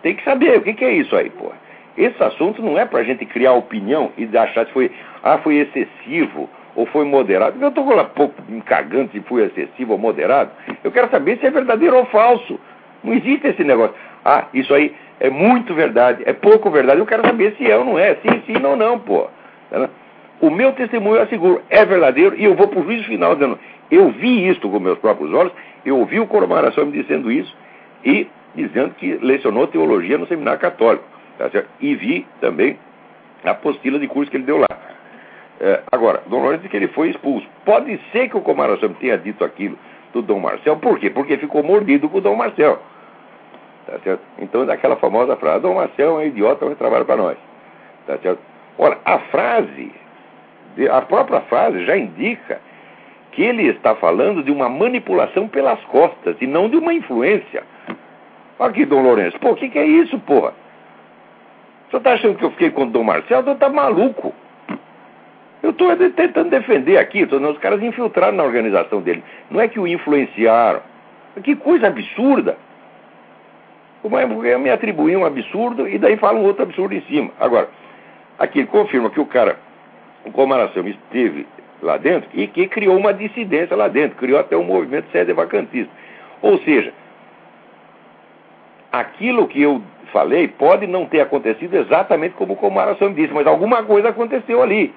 Tem 0.00 0.16
que 0.16 0.24
saber 0.24 0.56
o 0.56 0.62
que, 0.62 0.82
é 0.82 0.92
isso 0.94 1.14
aí, 1.14 1.28
pô. 1.28 1.52
Esse 1.98 2.22
assunto 2.24 2.62
não 2.62 2.78
é 2.78 2.86
para 2.86 3.04
gente 3.04 3.26
criar 3.26 3.52
opinião 3.52 4.10
e 4.16 4.24
achar 4.38 4.64
que 4.64 4.72
foi, 4.72 4.90
ah, 5.22 5.36
foi 5.36 5.56
excessivo 5.56 6.48
ou 6.74 6.86
foi 6.86 7.04
moderado. 7.04 7.58
Eu 7.60 7.68
estou 7.68 7.86
lá 7.94 8.04
pouco 8.04 8.34
me 8.48 8.62
cagando 8.62 9.10
se 9.12 9.20
foi 9.20 9.44
excessivo 9.44 9.92
ou 9.92 9.98
moderado. 9.98 10.50
Eu 10.82 10.90
quero 10.90 11.10
saber 11.10 11.38
se 11.38 11.46
é 11.46 11.50
verdadeiro 11.50 11.94
ou 11.94 12.06
falso. 12.06 12.58
Não 13.04 13.12
existe 13.12 13.48
esse 13.48 13.62
negócio. 13.64 13.94
Ah, 14.24 14.46
isso 14.54 14.72
aí 14.72 14.96
é 15.20 15.28
muito 15.28 15.74
verdade, 15.74 16.22
é 16.24 16.32
pouco 16.32 16.70
verdade. 16.70 17.00
Eu 17.00 17.06
quero 17.06 17.22
saber 17.26 17.54
se 17.58 17.70
é 17.70 17.76
ou 17.76 17.84
não 17.84 17.98
é, 17.98 18.14
sim, 18.14 18.42
sim, 18.46 18.54
não, 18.54 18.76
não, 18.76 18.98
pô. 18.98 19.28
Tá 19.70 19.90
o 20.40 20.50
meu 20.50 20.72
testemunho, 20.72 21.16
eu 21.16 21.22
asseguro, 21.22 21.62
é 21.68 21.84
verdadeiro 21.84 22.36
e 22.36 22.44
eu 22.44 22.54
vou 22.54 22.68
para 22.68 22.80
o 22.80 22.84
juízo 22.84 23.04
final 23.04 23.34
dizendo: 23.34 23.58
eu 23.90 24.10
vi 24.10 24.48
isto 24.48 24.68
com 24.68 24.78
meus 24.78 24.98
próprios 24.98 25.32
olhos, 25.32 25.52
eu 25.84 25.98
ouvi 25.98 26.20
o 26.20 26.26
Coromara 26.26 26.72
me 26.84 26.92
dizendo 26.92 27.30
isso 27.30 27.54
e 28.04 28.28
dizendo 28.54 28.94
que 28.94 29.14
lecionou 29.22 29.66
teologia 29.66 30.18
no 30.18 30.26
seminário 30.26 30.60
católico. 30.60 31.04
Tá 31.38 31.48
e 31.80 31.94
vi 31.94 32.26
também 32.40 32.78
a 33.44 33.50
apostila 33.50 33.98
de 33.98 34.08
curso 34.08 34.30
que 34.30 34.36
ele 34.36 34.44
deu 34.44 34.58
lá. 34.58 34.66
É, 35.60 35.82
agora, 35.90 36.22
Dom 36.26 36.40
Lourenço 36.40 36.62
diz 36.62 36.70
que 36.70 36.76
ele 36.76 36.88
foi 36.88 37.10
expulso. 37.10 37.46
Pode 37.64 38.00
ser 38.12 38.28
que 38.28 38.36
o 38.36 38.40
Comara 38.40 38.76
tenha 39.00 39.18
dito 39.18 39.44
aquilo 39.44 39.78
do 40.12 40.22
Dom 40.22 40.40
Marcel, 40.40 40.76
por 40.76 40.98
quê? 40.98 41.10
Porque 41.10 41.36
ficou 41.36 41.62
mordido 41.62 42.08
com 42.08 42.18
o 42.18 42.20
Dom 42.20 42.36
Marcel. 42.36 42.80
Tá 43.86 43.98
certo? 44.04 44.20
Então, 44.38 44.66
daquela 44.66 44.96
famosa 44.96 45.36
frase: 45.36 45.62
Dom 45.62 45.74
Marcel 45.74 46.20
é 46.20 46.24
um 46.24 46.26
idiota, 46.26 46.66
mas 46.66 46.76
trabalha 46.76 47.04
para 47.04 47.16
nós. 47.16 47.38
Tá 48.06 48.18
certo? 48.18 48.40
Ora, 48.76 48.98
a 49.04 49.18
frase 49.18 49.92
a 50.86 51.00
própria 51.02 51.40
frase 51.42 51.84
já 51.84 51.96
indica 51.96 52.60
que 53.32 53.42
ele 53.42 53.68
está 53.68 53.94
falando 53.94 54.42
de 54.42 54.50
uma 54.50 54.68
manipulação 54.68 55.48
pelas 55.48 55.82
costas 55.84 56.36
e 56.40 56.46
não 56.46 56.68
de 56.68 56.76
uma 56.76 56.92
influência. 56.92 57.62
Aqui, 58.58 58.84
Dom 58.84 59.02
Lourenço, 59.02 59.38
pô, 59.38 59.50
o 59.50 59.56
que, 59.56 59.68
que, 59.68 59.78
é 59.78 59.86
isso, 59.86 60.18
porra? 60.20 60.52
Senhor 61.88 61.98
está 61.98 62.12
achando 62.12 62.36
que 62.36 62.44
eu 62.44 62.50
fiquei 62.50 62.70
com 62.70 62.82
o 62.82 62.86
Dom 62.86 63.04
Marcelo? 63.04 63.44
Senhor 63.44 63.54
está 63.54 63.68
maluco. 63.68 64.34
Eu 65.62 65.70
estou 65.70 65.94
tentando 65.96 66.50
defender 66.50 66.98
aqui, 66.98 67.26
tô, 67.26 67.36
os 67.36 67.58
caras 67.58 67.82
infiltraram 67.82 68.36
na 68.36 68.44
organização 68.44 69.00
dele. 69.00 69.22
Não 69.50 69.60
é 69.60 69.68
que 69.68 69.80
o 69.80 69.86
influenciaram. 69.86 70.80
Que 71.42 71.54
coisa 71.56 71.86
absurda. 71.86 72.56
É, 74.44 74.58
me 74.58 74.70
atribuir 74.70 75.16
um 75.16 75.24
absurdo 75.24 75.88
e 75.88 75.98
daí 75.98 76.16
falam 76.16 76.42
outro 76.42 76.62
absurdo 76.62 76.94
em 76.94 77.00
cima. 77.02 77.30
Agora, 77.38 77.68
aqui 78.38 78.64
confirma 78.66 79.10
que 79.10 79.20
o 79.20 79.26
cara 79.26 79.56
o 80.28 80.32
Comaração 80.32 80.86
esteve 80.86 81.46
lá 81.82 81.96
dentro 81.96 82.28
e 82.34 82.46
que 82.46 82.66
criou 82.68 82.96
uma 82.96 83.12
dissidência 83.12 83.76
lá 83.76 83.88
dentro, 83.88 84.16
criou 84.16 84.38
até 84.38 84.56
um 84.56 84.64
movimento 84.64 85.10
sede 85.10 85.32
vacantista. 85.32 85.92
Ou 86.42 86.58
seja, 86.58 86.92
aquilo 88.92 89.46
que 89.48 89.62
eu 89.62 89.82
falei 90.12 90.48
pode 90.48 90.86
não 90.86 91.06
ter 91.06 91.20
acontecido 91.20 91.74
exatamente 91.74 92.34
como 92.34 92.54
o 92.54 92.56
Comaração 92.56 93.12
disse, 93.12 93.32
mas 93.32 93.46
alguma 93.46 93.82
coisa 93.82 94.08
aconteceu 94.08 94.62
ali. 94.62 94.92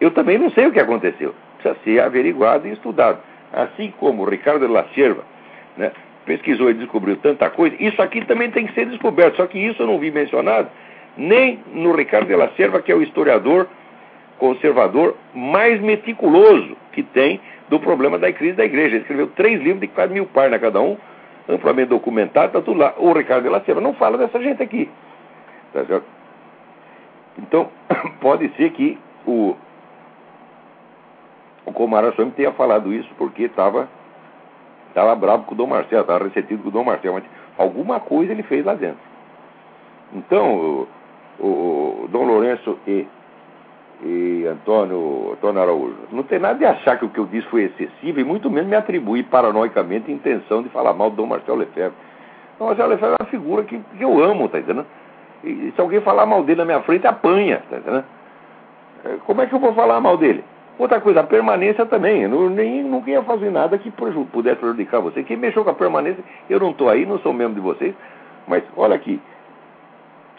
Eu 0.00 0.10
também 0.10 0.38
não 0.38 0.50
sei 0.50 0.66
o 0.66 0.72
que 0.72 0.80
aconteceu. 0.80 1.34
Precisa 1.58 1.80
ser 1.84 2.00
averiguado 2.00 2.66
e 2.66 2.72
estudado. 2.72 3.18
Assim 3.52 3.92
como 3.98 4.22
o 4.22 4.28
Ricardo 4.28 4.66
de 4.66 4.72
la 4.72 4.84
Sierva 4.94 5.22
né, 5.76 5.92
pesquisou 6.26 6.70
e 6.70 6.74
descobriu 6.74 7.16
tanta 7.16 7.48
coisa, 7.50 7.76
isso 7.78 8.00
aqui 8.02 8.24
também 8.24 8.50
tem 8.50 8.66
que 8.66 8.74
ser 8.74 8.86
descoberto. 8.86 9.36
Só 9.36 9.46
que 9.46 9.58
isso 9.58 9.82
eu 9.82 9.86
não 9.86 9.98
vi 9.98 10.10
mencionado 10.10 10.68
nem 11.16 11.60
no 11.72 11.92
Ricardo 11.92 12.26
de 12.26 12.34
la 12.34 12.48
Sierva, 12.50 12.80
que 12.80 12.90
é 12.90 12.94
o 12.94 13.02
historiador 13.02 13.68
conservador 14.42 15.14
mais 15.32 15.80
meticuloso 15.80 16.76
que 16.90 17.00
tem 17.00 17.40
do 17.68 17.78
problema 17.78 18.18
da 18.18 18.32
crise 18.32 18.56
da 18.56 18.64
igreja. 18.64 18.96
Ele 18.96 19.02
escreveu 19.02 19.28
três 19.28 19.62
livros 19.62 19.80
de 19.80 19.86
quase 19.86 20.12
mil 20.12 20.26
páginas 20.26 20.60
cada 20.60 20.80
um, 20.80 20.96
amplamente 21.48 21.90
documentado, 21.90 22.48
está 22.48 22.60
tudo 22.60 22.80
lá. 22.80 22.92
O 22.98 23.12
Ricardo 23.12 23.48
de 23.48 23.80
não 23.80 23.94
fala 23.94 24.18
dessa 24.18 24.42
gente 24.42 24.60
aqui. 24.60 24.90
Tá 25.72 25.84
certo? 25.84 26.04
Então, 27.38 27.70
pode 28.20 28.48
ser 28.56 28.72
que 28.72 28.98
o, 29.24 29.54
o 31.64 31.72
Comara 31.72 32.10
Somme 32.16 32.32
tenha 32.32 32.50
falado 32.50 32.92
isso 32.92 33.08
porque 33.16 33.44
estava 33.44 33.88
tava 34.92 35.14
bravo 35.14 35.44
com 35.44 35.54
o 35.54 35.56
Dom 35.56 35.68
Marcelo, 35.68 36.02
estava 36.02 36.24
ressentido 36.24 36.64
com 36.64 36.68
o 36.68 36.72
Dom 36.72 36.84
Marcelo, 36.84 37.14
mas 37.14 37.24
alguma 37.56 38.00
coisa 38.00 38.32
ele 38.32 38.42
fez 38.42 38.64
lá 38.64 38.74
dentro. 38.74 38.98
Então, 40.12 40.56
o, 40.56 40.88
o, 41.38 41.46
o 42.04 42.08
Dom 42.08 42.24
Lourenço 42.24 42.76
e 42.88 43.06
e 44.02 44.46
Antônio, 44.46 45.32
Antônio 45.32 45.62
Araújo. 45.62 45.96
Não 46.10 46.22
tem 46.24 46.38
nada 46.38 46.58
de 46.58 46.64
achar 46.64 46.98
que 46.98 47.04
o 47.04 47.08
que 47.08 47.18
eu 47.18 47.26
disse 47.26 47.46
foi 47.48 47.64
excessivo 47.64 48.18
e 48.18 48.24
muito 48.24 48.50
menos 48.50 48.68
me 48.68 48.76
atribuir 48.76 49.24
paranoicamente 49.24 50.10
a 50.10 50.14
intenção 50.14 50.62
de 50.62 50.68
falar 50.70 50.92
mal 50.92 51.10
do 51.10 51.16
Dom 51.16 51.26
Marcelo 51.26 51.58
Lefebvre. 51.58 51.96
Dom 52.58 52.66
Marcelo 52.66 52.88
Lefebvre 52.90 53.16
é 53.18 53.22
uma 53.22 53.30
figura 53.30 53.62
que, 53.62 53.78
que 53.78 54.02
eu 54.02 54.22
amo, 54.22 54.48
tá 54.48 54.58
entendendo? 54.58 54.86
E 55.44 55.72
se 55.74 55.80
alguém 55.80 56.00
falar 56.00 56.26
mal 56.26 56.42
dele 56.42 56.58
na 56.58 56.64
minha 56.64 56.80
frente, 56.82 57.06
apanha, 57.06 57.62
tá 57.70 57.78
entendendo? 57.78 58.04
É, 59.04 59.16
como 59.24 59.40
é 59.40 59.46
que 59.46 59.54
eu 59.54 59.58
vou 59.58 59.72
falar 59.72 60.00
mal 60.00 60.16
dele? 60.16 60.44
Outra 60.78 61.00
coisa, 61.00 61.20
a 61.20 61.24
permanência 61.24 61.86
também. 61.86 62.22
Eu 62.22 62.28
não, 62.28 62.50
nem, 62.50 62.82
nunca 62.82 63.10
ia 63.10 63.22
fazer 63.22 63.50
nada 63.50 63.78
que 63.78 63.90
pudesse 63.90 64.56
prejudicar 64.56 65.00
você. 65.00 65.22
Quem 65.22 65.36
mexeu 65.36 65.64
com 65.64 65.70
a 65.70 65.74
permanência, 65.74 66.24
eu 66.48 66.58
não 66.58 66.70
estou 66.70 66.88
aí, 66.88 67.06
não 67.06 67.18
sou 67.18 67.32
membro 67.32 67.54
de 67.54 67.60
vocês. 67.60 67.94
Mas 68.48 68.64
olha 68.76 68.96
aqui, 68.96 69.20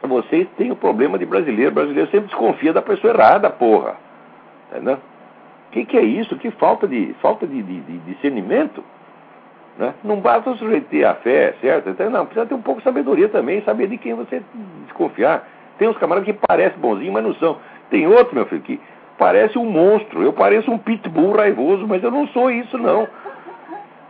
vocês 0.08 0.48
têm 0.58 0.72
o 0.72 0.76
problema 0.76 1.18
de 1.18 1.26
brasileiro. 1.26 1.72
O 1.72 1.76
brasileiro 1.76 2.10
sempre 2.12 2.28
desconfia 2.28 2.74
da 2.74 2.82
pessoa 2.82 3.13
errada, 3.13 3.50
porra. 3.50 3.96
Entendeu? 4.72 4.96
O 4.96 5.72
que, 5.72 5.86
que 5.86 5.98
é 5.98 6.02
isso? 6.04 6.38
Que 6.38 6.52
falta 6.52 6.88
de, 6.88 7.16
falta 7.22 7.48
de, 7.48 7.62
de, 7.62 7.80
de 7.82 7.98
discernimento. 8.00 8.84
Né? 9.78 9.94
Não 10.04 10.20
basta 10.20 10.50
o 10.52 10.58
sujeito 10.58 10.88
ter 10.89 11.04
a 11.04 11.16
fé, 11.16 11.56
certo? 11.60 11.89
Então, 11.89 12.10
não, 12.10 12.26
precisa 12.26 12.46
ter 12.46 12.54
um 12.54 12.62
pouco 12.62 12.80
de 12.80 12.84
sabedoria 12.84 13.28
também, 13.30 13.62
saber 13.63 13.88
de 13.88 13.98
quem 13.98 14.13
você 14.13 14.44
desconfiar. 14.84 15.48
Tem 15.78 15.88
uns 15.88 15.98
camaradas 15.98 16.26
que 16.26 16.34
parecem 16.48 16.80
bonzinhos, 16.80 17.13
mas 17.13 17.24
não 17.24 17.34
são. 17.36 17.58
Tem 17.89 18.06
outro, 18.06 18.36
meu 18.36 18.46
filho, 18.46 18.62
que 18.62 18.80
parece 19.18 19.58
um 19.58 19.66
monstro. 19.66 20.22
Eu 20.22 20.34
pareço 20.34 20.72
um 20.72 20.78
pitbull 20.78 21.36
raivoso, 21.36 21.88
mas 21.88 22.04
eu 22.04 22.12
não 22.12 22.28
sou 22.28 22.52
isso, 22.52 22.78
não. 22.78 23.08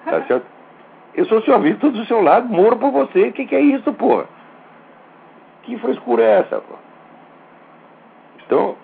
Tá 0.06 0.22
certo? 0.28 0.46
Eu 1.16 1.26
sou 1.26 1.42
seu 1.44 1.54
amigo, 1.54 1.76
estou 1.76 1.92
do 1.92 2.06
seu 2.06 2.22
lado, 2.22 2.50
moro 2.50 2.76
por 2.76 2.92
você. 2.92 3.28
O 3.28 3.32
que, 3.32 3.46
que 3.46 3.56
é 3.56 3.62
isso, 3.62 3.94
porra? 3.94 4.26
Que 5.63 5.78
frescura 5.78 6.23
é 6.23 6.39
essa, 6.39 6.60
porra? 6.60 6.80
Então, 8.45 8.76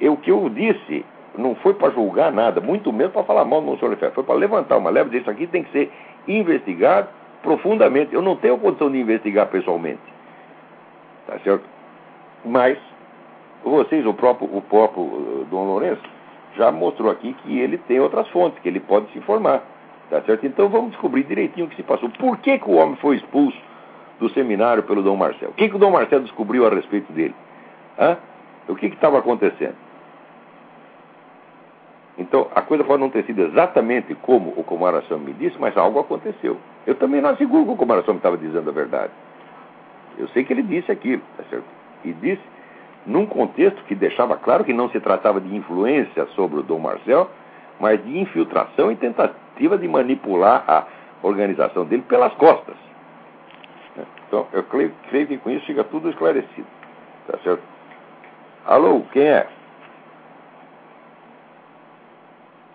eu, 0.00 0.14
o 0.14 0.16
que 0.16 0.30
eu 0.30 0.48
disse 0.48 1.04
não 1.36 1.54
foi 1.56 1.74
para 1.74 1.90
julgar 1.90 2.32
nada, 2.32 2.60
muito 2.60 2.92
menos 2.92 3.12
para 3.12 3.22
falar 3.24 3.44
mal 3.44 3.60
do 3.60 3.66
Monsenhor 3.66 3.90
Lefebvre. 3.90 4.14
Foi 4.14 4.24
para 4.24 4.34
levantar 4.34 4.76
uma 4.76 4.90
leva 4.90 5.08
e 5.08 5.10
dizer 5.10 5.22
isso 5.22 5.30
aqui 5.30 5.46
tem 5.46 5.62
que 5.62 5.70
ser 5.70 5.92
investigado 6.26 7.08
profundamente. 7.42 8.14
Eu 8.14 8.22
não 8.22 8.36
tenho 8.36 8.58
condição 8.58 8.90
de 8.90 8.98
investigar 8.98 9.46
pessoalmente. 9.46 10.00
Tá 11.26 11.38
certo? 11.40 11.64
Mas, 12.44 12.78
vocês, 13.62 14.04
o 14.06 14.14
próprio, 14.14 14.48
o 14.56 14.62
próprio 14.62 15.02
uh, 15.02 15.46
Dom 15.50 15.64
Lourenço, 15.64 16.02
já 16.56 16.72
mostrou 16.72 17.10
aqui 17.10 17.34
que 17.34 17.58
ele 17.60 17.78
tem 17.78 18.00
outras 18.00 18.26
fontes, 18.28 18.58
que 18.60 18.68
ele 18.68 18.80
pode 18.80 19.10
se 19.12 19.18
informar. 19.18 19.62
Tá 20.10 20.22
certo? 20.22 20.46
Então 20.46 20.68
vamos 20.68 20.92
descobrir 20.92 21.24
direitinho 21.24 21.66
o 21.66 21.68
que 21.68 21.76
se 21.76 21.82
passou. 21.82 22.08
Por 22.08 22.38
que, 22.38 22.58
que 22.58 22.68
o 22.68 22.76
homem 22.76 22.96
foi 22.96 23.16
expulso 23.16 23.58
do 24.18 24.28
seminário 24.30 24.82
pelo 24.82 25.02
Dom 25.02 25.16
Marcelo? 25.16 25.52
O 25.52 25.54
que, 25.54 25.68
que 25.68 25.76
o 25.76 25.78
Dom 25.78 25.90
Marcelo 25.90 26.22
descobriu 26.22 26.66
a 26.66 26.70
respeito 26.70 27.12
dele? 27.12 27.34
Hã? 27.98 28.16
O 28.68 28.74
que 28.74 28.86
estava 28.86 29.18
acontecendo? 29.18 29.76
Então, 32.18 32.48
a 32.54 32.60
coisa 32.62 32.82
pode 32.82 33.00
não 33.00 33.10
ter 33.10 33.24
sido 33.24 33.42
exatamente 33.42 34.12
como 34.16 34.52
o 34.56 34.64
Kumaraçam 34.64 35.20
me 35.20 35.32
disse, 35.32 35.56
mas 35.58 35.76
algo 35.76 36.00
aconteceu. 36.00 36.56
Eu 36.84 36.96
também 36.96 37.20
não 37.20 37.30
asseguro 37.30 37.64
que 37.64 37.70
o 37.70 37.76
Kumaraçam 37.76 38.16
estava 38.16 38.36
dizendo 38.36 38.68
a 38.68 38.72
verdade. 38.72 39.12
Eu 40.18 40.26
sei 40.28 40.42
que 40.42 40.52
ele 40.52 40.64
disse 40.64 40.90
aquilo, 40.90 41.22
tá 41.36 41.44
certo? 41.48 41.64
E 42.04 42.12
disse 42.12 42.42
num 43.06 43.24
contexto 43.24 43.82
que 43.84 43.94
deixava 43.94 44.36
claro 44.36 44.64
que 44.64 44.72
não 44.72 44.90
se 44.90 44.98
tratava 45.00 45.40
de 45.40 45.54
influência 45.54 46.26
sobre 46.34 46.58
o 46.58 46.62
Dom 46.62 46.80
Marcel, 46.80 47.30
mas 47.78 48.04
de 48.04 48.18
infiltração 48.18 48.90
e 48.90 48.96
tentativa 48.96 49.78
de 49.78 49.86
manipular 49.86 50.64
a 50.66 50.86
organização 51.22 51.84
dele 51.84 52.02
pelas 52.02 52.34
costas. 52.34 52.87
Então, 54.28 54.46
eu 54.52 54.62
creio, 54.64 54.94
creio 55.08 55.26
que 55.26 55.38
com 55.38 55.50
isso 55.50 55.64
fica 55.64 55.82
tudo 55.84 56.10
esclarecido. 56.10 56.66
Tá 57.26 57.38
certo? 57.38 57.62
Alô, 58.66 59.02
quem 59.10 59.22
é? 59.22 59.48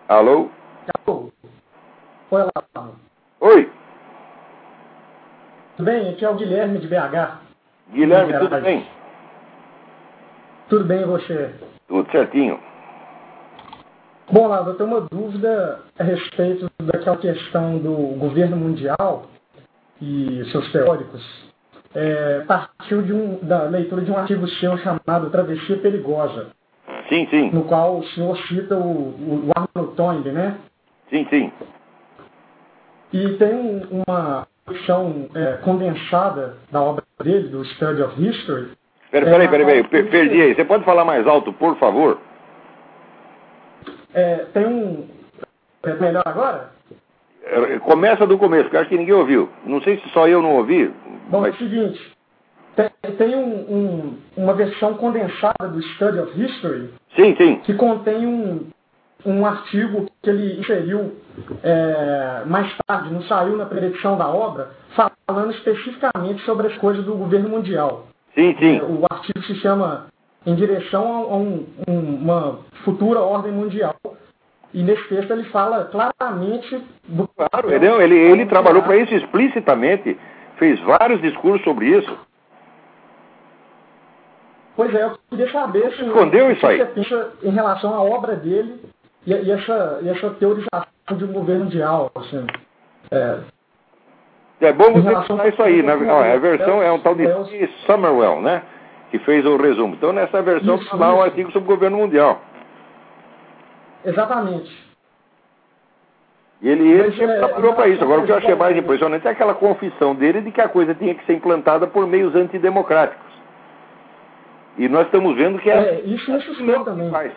Alô? 0.09 0.49
Alô? 1.05 1.31
Oi, 2.31 2.41
lá. 2.41 2.91
Oi. 3.39 3.71
Tudo 5.77 5.85
bem? 5.85 6.09
Aqui 6.09 6.25
é 6.25 6.29
o 6.29 6.35
Guilherme 6.35 6.79
de 6.79 6.87
BH. 6.87 7.39
Guilherme, 7.91 8.33
tudo 8.39 8.61
bem? 8.61 8.87
Tudo 10.69 10.85
bem, 10.85 11.05
você? 11.05 11.53
Tudo 11.87 12.11
certinho. 12.11 12.59
Bom, 14.31 14.47
Lado, 14.47 14.71
eu 14.71 14.77
tenho 14.77 14.89
uma 14.89 15.01
dúvida 15.01 15.81
a 15.99 16.03
respeito 16.03 16.67
daquela 16.81 17.17
questão 17.17 17.77
do 17.77 18.17
governo 18.17 18.57
mundial 18.57 19.27
e 20.03 20.45
seus 20.51 20.69
teóricos. 20.71 21.23
É, 21.95 22.43
partiu 22.47 23.01
de 23.03 23.13
um, 23.13 23.39
da 23.43 23.63
leitura 23.63 24.01
de 24.01 24.11
um 24.11 24.17
artigo 24.17 24.47
seu 24.47 24.77
chamado 24.79 25.29
Travessia 25.29 25.77
Perigosa. 25.77 26.47
Sim, 27.07 27.27
sim. 27.29 27.51
No 27.51 27.63
qual 27.63 27.99
o 27.99 28.05
senhor 28.07 28.37
cita 28.47 28.75
o, 28.75 29.09
o 29.09 29.51
Arnold 29.55 29.95
Toynbee, 29.95 30.31
né? 30.31 30.57
Sim, 31.09 31.25
sim. 31.29 31.51
E 33.13 33.29
tem 33.37 33.87
uma 34.07 34.47
versão 34.67 35.29
é, 35.35 35.57
condensada 35.63 36.57
da 36.71 36.81
obra 36.81 37.03
dele, 37.23 37.49
do 37.49 37.63
Study 37.63 38.01
of 38.01 38.21
History. 38.21 38.71
Peraí, 39.11 39.29
peraí, 39.29 39.47
peraí, 39.47 39.83
peraí. 39.83 40.09
perdi 40.09 40.41
aí. 40.41 40.55
Você 40.55 40.65
pode 40.65 40.83
falar 40.83 41.05
mais 41.05 41.25
alto, 41.27 41.53
por 41.53 41.77
favor? 41.77 42.19
É, 44.13 44.45
tem 44.53 44.65
um. 44.65 45.07
É 45.83 45.93
melhor 45.93 46.23
agora? 46.25 46.72
Começa 47.81 48.25
do 48.25 48.37
começo, 48.37 48.63
porque 48.63 48.77
acho 48.77 48.89
que 48.89 48.97
ninguém 48.97 49.13
ouviu. 49.13 49.49
Não 49.65 49.81
sei 49.81 49.97
se 49.97 50.09
só 50.09 50.27
eu 50.27 50.41
não 50.41 50.55
ouvi. 50.55 50.91
Bom, 51.29 51.41
mas... 51.41 51.53
é 51.53 51.55
o 51.55 51.57
seguinte. 51.57 52.13
Tem, 52.75 52.89
tem 53.17 53.35
um, 53.35 53.55
um, 53.69 54.17
uma 54.37 54.53
versão 54.53 54.95
condensada 54.95 55.67
do 55.67 55.81
Study 55.81 56.19
of 56.19 56.41
History. 56.41 56.89
Sim, 57.15 57.35
sim. 57.35 57.55
Que 57.63 57.73
contém 57.75 58.25
um, 58.25 58.67
um 59.25 59.45
artigo 59.45 60.07
que 60.21 60.29
ele 60.29 60.59
inseriu 60.59 61.13
é, 61.61 62.43
mais 62.45 62.71
tarde, 62.87 63.13
não 63.13 63.21
saiu 63.23 63.57
na 63.57 63.65
predição 63.65 64.17
da 64.17 64.27
obra, 64.27 64.71
falando 65.27 65.51
especificamente 65.51 66.41
sobre 66.43 66.67
as 66.67 66.77
coisas 66.77 67.03
do 67.05 67.15
governo 67.15 67.49
mundial. 67.49 68.07
Sim, 68.33 68.55
sim. 68.57 68.77
É, 68.77 68.83
o 68.83 69.05
artigo 69.09 69.41
se 69.43 69.55
chama 69.55 70.07
Em 70.45 70.55
Direção 70.55 71.05
a, 71.05 71.37
um, 71.37 71.65
uma 71.87 72.59
Futura 72.83 73.19
Ordem 73.19 73.51
Mundial. 73.51 73.95
E 74.73 74.81
nesse 74.81 75.07
texto 75.07 75.31
ele 75.31 75.43
fala 75.45 75.85
claramente 75.85 76.83
do. 77.07 77.27
Claro, 77.27 77.71
ele, 77.71 77.85
ele, 77.85 78.15
ele 78.15 78.45
trabalhou 78.47 78.81
para 78.81 78.97
isso 78.97 79.13
explicitamente, 79.13 80.17
fez 80.57 80.79
vários 80.81 81.21
discursos 81.21 81.63
sobre 81.63 81.87
isso. 81.87 82.17
Pois 84.75 84.93
é, 84.95 85.03
eu 85.03 85.17
queria 85.29 85.51
saber 85.51 85.93
se 85.93 86.03
Escondeu 86.03 86.51
isso 86.51 86.65
aí. 86.65 86.77
você 86.77 86.85
pensa 86.85 87.31
em 87.43 87.51
relação 87.51 87.93
à 87.93 88.01
obra 88.01 88.35
dele 88.35 88.81
e, 89.27 89.31
e, 89.31 89.51
essa, 89.51 89.99
e 90.01 90.09
essa 90.09 90.31
teorização 90.31 90.87
de 91.15 91.25
um 91.25 91.31
governo 91.31 91.65
mundial. 91.65 92.11
Assim, 92.15 92.47
é, 93.11 93.37
é 94.61 94.73
bom 94.73 94.93
você 94.93 95.27
falar 95.27 95.49
isso 95.49 95.61
aí. 95.61 95.83
Né? 95.83 95.93
a 95.93 96.37
versão 96.37 96.81
é 96.81 96.91
um 96.91 96.99
tal 96.99 97.13
de 97.13 97.27
é, 97.27 97.69
Summerwell, 97.85 98.41
né? 98.41 98.63
Que 99.11 99.19
fez 99.19 99.45
o 99.45 99.57
resumo. 99.57 99.93
Então, 99.93 100.11
nessa 100.11 100.41
versão, 100.41 100.79
lá 100.93 101.13
um 101.13 101.21
artigo 101.21 101.51
sobre 101.51 101.71
o 101.71 101.75
governo 101.75 101.97
mundial. 101.97 102.41
Exatamente. 104.05 104.93
E 106.61 106.69
ele, 106.69 106.89
ele 106.89 107.11
sempre 107.11 107.35
é, 107.35 107.39
trabalhou 107.39 107.73
para 107.73 107.89
isso. 107.89 108.01
Agora, 108.03 108.21
o 108.21 108.25
que 108.25 108.31
eu 108.31 108.37
achei 108.37 108.55
mais 108.55 108.75
impressionante 108.77 109.27
é 109.27 109.31
aquela 109.31 109.53
confissão 109.53 110.15
dele 110.15 110.41
de 110.41 110.51
que 110.51 110.61
a 110.61 110.69
coisa 110.69 110.95
tinha 110.95 111.13
que 111.13 111.25
ser 111.25 111.33
implantada 111.33 111.87
por 111.87 112.07
meios 112.07 112.33
antidemocráticos. 112.35 113.33
E 114.77 114.87
nós 114.87 115.05
estamos 115.05 115.35
vendo 115.35 115.59
que 115.59 115.69
é, 115.69 115.75
é 115.75 116.01
isso 116.05 116.31
é 116.31 116.37
isso 116.37 116.83
também. 116.85 117.11
Faz. 117.11 117.31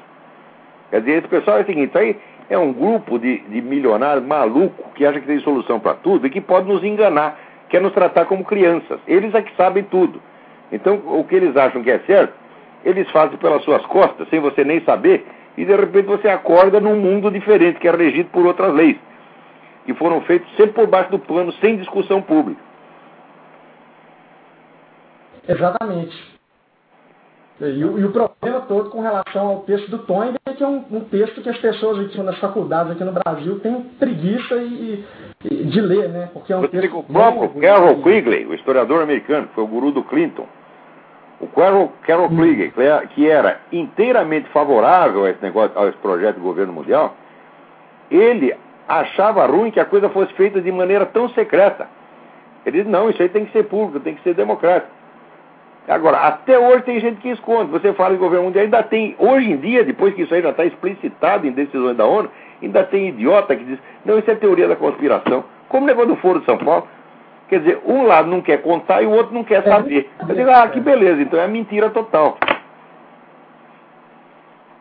Quer 0.90 1.00
dizer, 1.00 1.18
esse 1.18 1.28
pessoal 1.28 1.58
é 1.58 1.62
o 1.62 1.66
seguinte, 1.66 1.98
aí 1.98 2.16
é 2.48 2.56
um 2.56 2.72
grupo 2.72 3.18
de, 3.18 3.38
de 3.40 3.60
milionários 3.60 4.24
maluco 4.24 4.90
que 4.94 5.04
acha 5.04 5.20
que 5.20 5.26
tem 5.26 5.40
solução 5.40 5.80
para 5.80 5.94
tudo 5.94 6.26
e 6.26 6.30
que 6.30 6.40
pode 6.40 6.68
nos 6.68 6.84
enganar, 6.84 7.36
quer 7.68 7.80
nos 7.80 7.92
tratar 7.92 8.26
como 8.26 8.44
crianças. 8.44 9.00
Eles 9.06 9.34
é 9.34 9.42
que 9.42 9.54
sabem 9.56 9.82
tudo. 9.84 10.22
Então, 10.70 11.02
o 11.04 11.24
que 11.24 11.34
eles 11.34 11.56
acham 11.56 11.82
que 11.82 11.90
é 11.90 11.98
certo, 12.00 12.32
eles 12.84 13.10
fazem 13.10 13.36
pelas 13.38 13.62
suas 13.64 13.84
costas, 13.86 14.28
sem 14.28 14.38
você 14.38 14.64
nem 14.64 14.80
saber, 14.82 15.26
e 15.56 15.64
de 15.64 15.74
repente 15.74 16.06
você 16.06 16.28
acorda 16.28 16.80
num 16.80 16.96
mundo 16.96 17.30
diferente, 17.30 17.78
que 17.80 17.88
é 17.88 17.90
regido 17.90 18.28
por 18.30 18.44
outras 18.46 18.72
leis, 18.74 18.96
que 19.84 19.94
foram 19.94 20.20
feitas 20.22 20.48
sempre 20.50 20.72
por 20.72 20.86
baixo 20.86 21.10
do 21.10 21.18
pano, 21.18 21.52
sem 21.54 21.76
discussão 21.76 22.20
pública. 22.22 22.60
Exatamente. 25.48 26.36
E 27.58 27.84
o, 27.84 27.98
e 27.98 28.04
o, 28.04 28.12
problema 28.12 28.60
todo 28.68 28.90
com 28.90 29.00
relação 29.00 29.46
ao 29.46 29.60
texto 29.60 29.90
do 29.90 30.00
Toynbee 30.00 30.36
é 30.44 30.52
que 30.52 30.62
é 30.62 30.66
um, 30.66 30.84
um, 30.90 31.00
texto 31.00 31.40
que 31.40 31.48
as 31.48 31.56
pessoas 31.56 31.98
aqui 32.00 32.20
nas 32.20 32.38
faculdades 32.38 32.92
aqui 32.92 33.02
no 33.02 33.12
Brasil 33.12 33.58
têm 33.60 33.80
preguiça 33.98 34.56
e, 34.56 35.02
e 35.42 35.64
de 35.64 35.80
ler, 35.80 36.10
né? 36.10 36.28
Porque 36.34 36.52
é 36.52 36.56
um 36.56 36.66
texto 36.68 36.98
o 36.98 37.02
próprio 37.02 37.48
Carol 37.58 38.02
Quigley, 38.02 38.44
o 38.44 38.52
historiador 38.52 39.02
americano, 39.02 39.48
que 39.48 39.54
foi 39.54 39.64
o 39.64 39.68
guru 39.68 39.90
do 39.90 40.04
Clinton, 40.04 40.46
o 41.40 41.46
Carol, 41.48 41.92
Carol 42.02 42.26
hum. 42.26 42.36
Quigley, 42.36 42.72
que 43.14 43.28
era 43.28 43.60
inteiramente 43.70 44.48
favorável 44.48 45.24
a 45.24 45.30
esse 45.30 45.42
negócio, 45.42 45.78
a 45.78 45.86
esse 45.88 45.98
projeto 45.98 46.36
do 46.36 46.42
governo 46.42 46.72
mundial, 46.72 47.14
ele 48.10 48.54
achava 48.88 49.44
ruim 49.46 49.70
que 49.70 49.80
a 49.80 49.84
coisa 49.84 50.08
fosse 50.08 50.32
feita 50.34 50.60
de 50.60 50.70
maneira 50.72 51.04
tão 51.06 51.28
secreta. 51.30 51.88
Ele 52.64 52.78
disse, 52.78 52.90
não, 52.90 53.10
isso 53.10 53.22
aí 53.22 53.28
tem 53.28 53.44
que 53.44 53.52
ser 53.52 53.64
público, 53.64 54.00
tem 54.00 54.14
que 54.14 54.22
ser 54.22 54.34
democrático. 54.34 54.90
Agora, 55.88 56.18
até 56.18 56.58
hoje 56.58 56.82
tem 56.82 56.98
gente 56.98 57.20
que 57.20 57.28
esconde. 57.28 57.70
Você 57.70 57.92
fala 57.92 58.14
em 58.14 58.18
governo 58.18 58.46
mundial, 58.46 58.64
ainda 58.64 58.82
tem, 58.82 59.14
hoje 59.18 59.52
em 59.52 59.56
dia, 59.56 59.84
depois 59.84 60.14
que 60.14 60.22
isso 60.22 60.34
aí 60.34 60.42
já 60.42 60.50
está 60.50 60.64
explicitado 60.64 61.46
em 61.46 61.52
decisões 61.52 61.96
da 61.96 62.04
ONU, 62.04 62.28
ainda 62.60 62.82
tem 62.84 63.08
idiota 63.08 63.54
que 63.54 63.64
diz, 63.64 63.78
não, 64.04 64.18
isso 64.18 64.30
é 64.30 64.34
teoria 64.34 64.66
da 64.66 64.74
conspiração. 64.74 65.44
Como 65.68 65.84
o 65.84 65.86
negócio 65.86 66.10
do 66.10 66.16
Foro 66.16 66.40
de 66.40 66.46
São 66.46 66.58
Paulo. 66.58 66.88
Quer 67.48 67.60
dizer, 67.60 67.80
um 67.86 68.06
lado 68.06 68.28
não 68.28 68.42
quer 68.42 68.60
contar 68.60 69.02
e 69.02 69.06
o 69.06 69.10
outro 69.10 69.32
não 69.32 69.44
quer 69.44 69.62
saber. 69.62 70.10
Eu 70.28 70.34
digo, 70.34 70.50
ah, 70.50 70.68
que 70.68 70.80
beleza, 70.80 71.22
então 71.22 71.40
é 71.40 71.46
mentira 71.46 71.90
total. 71.90 72.38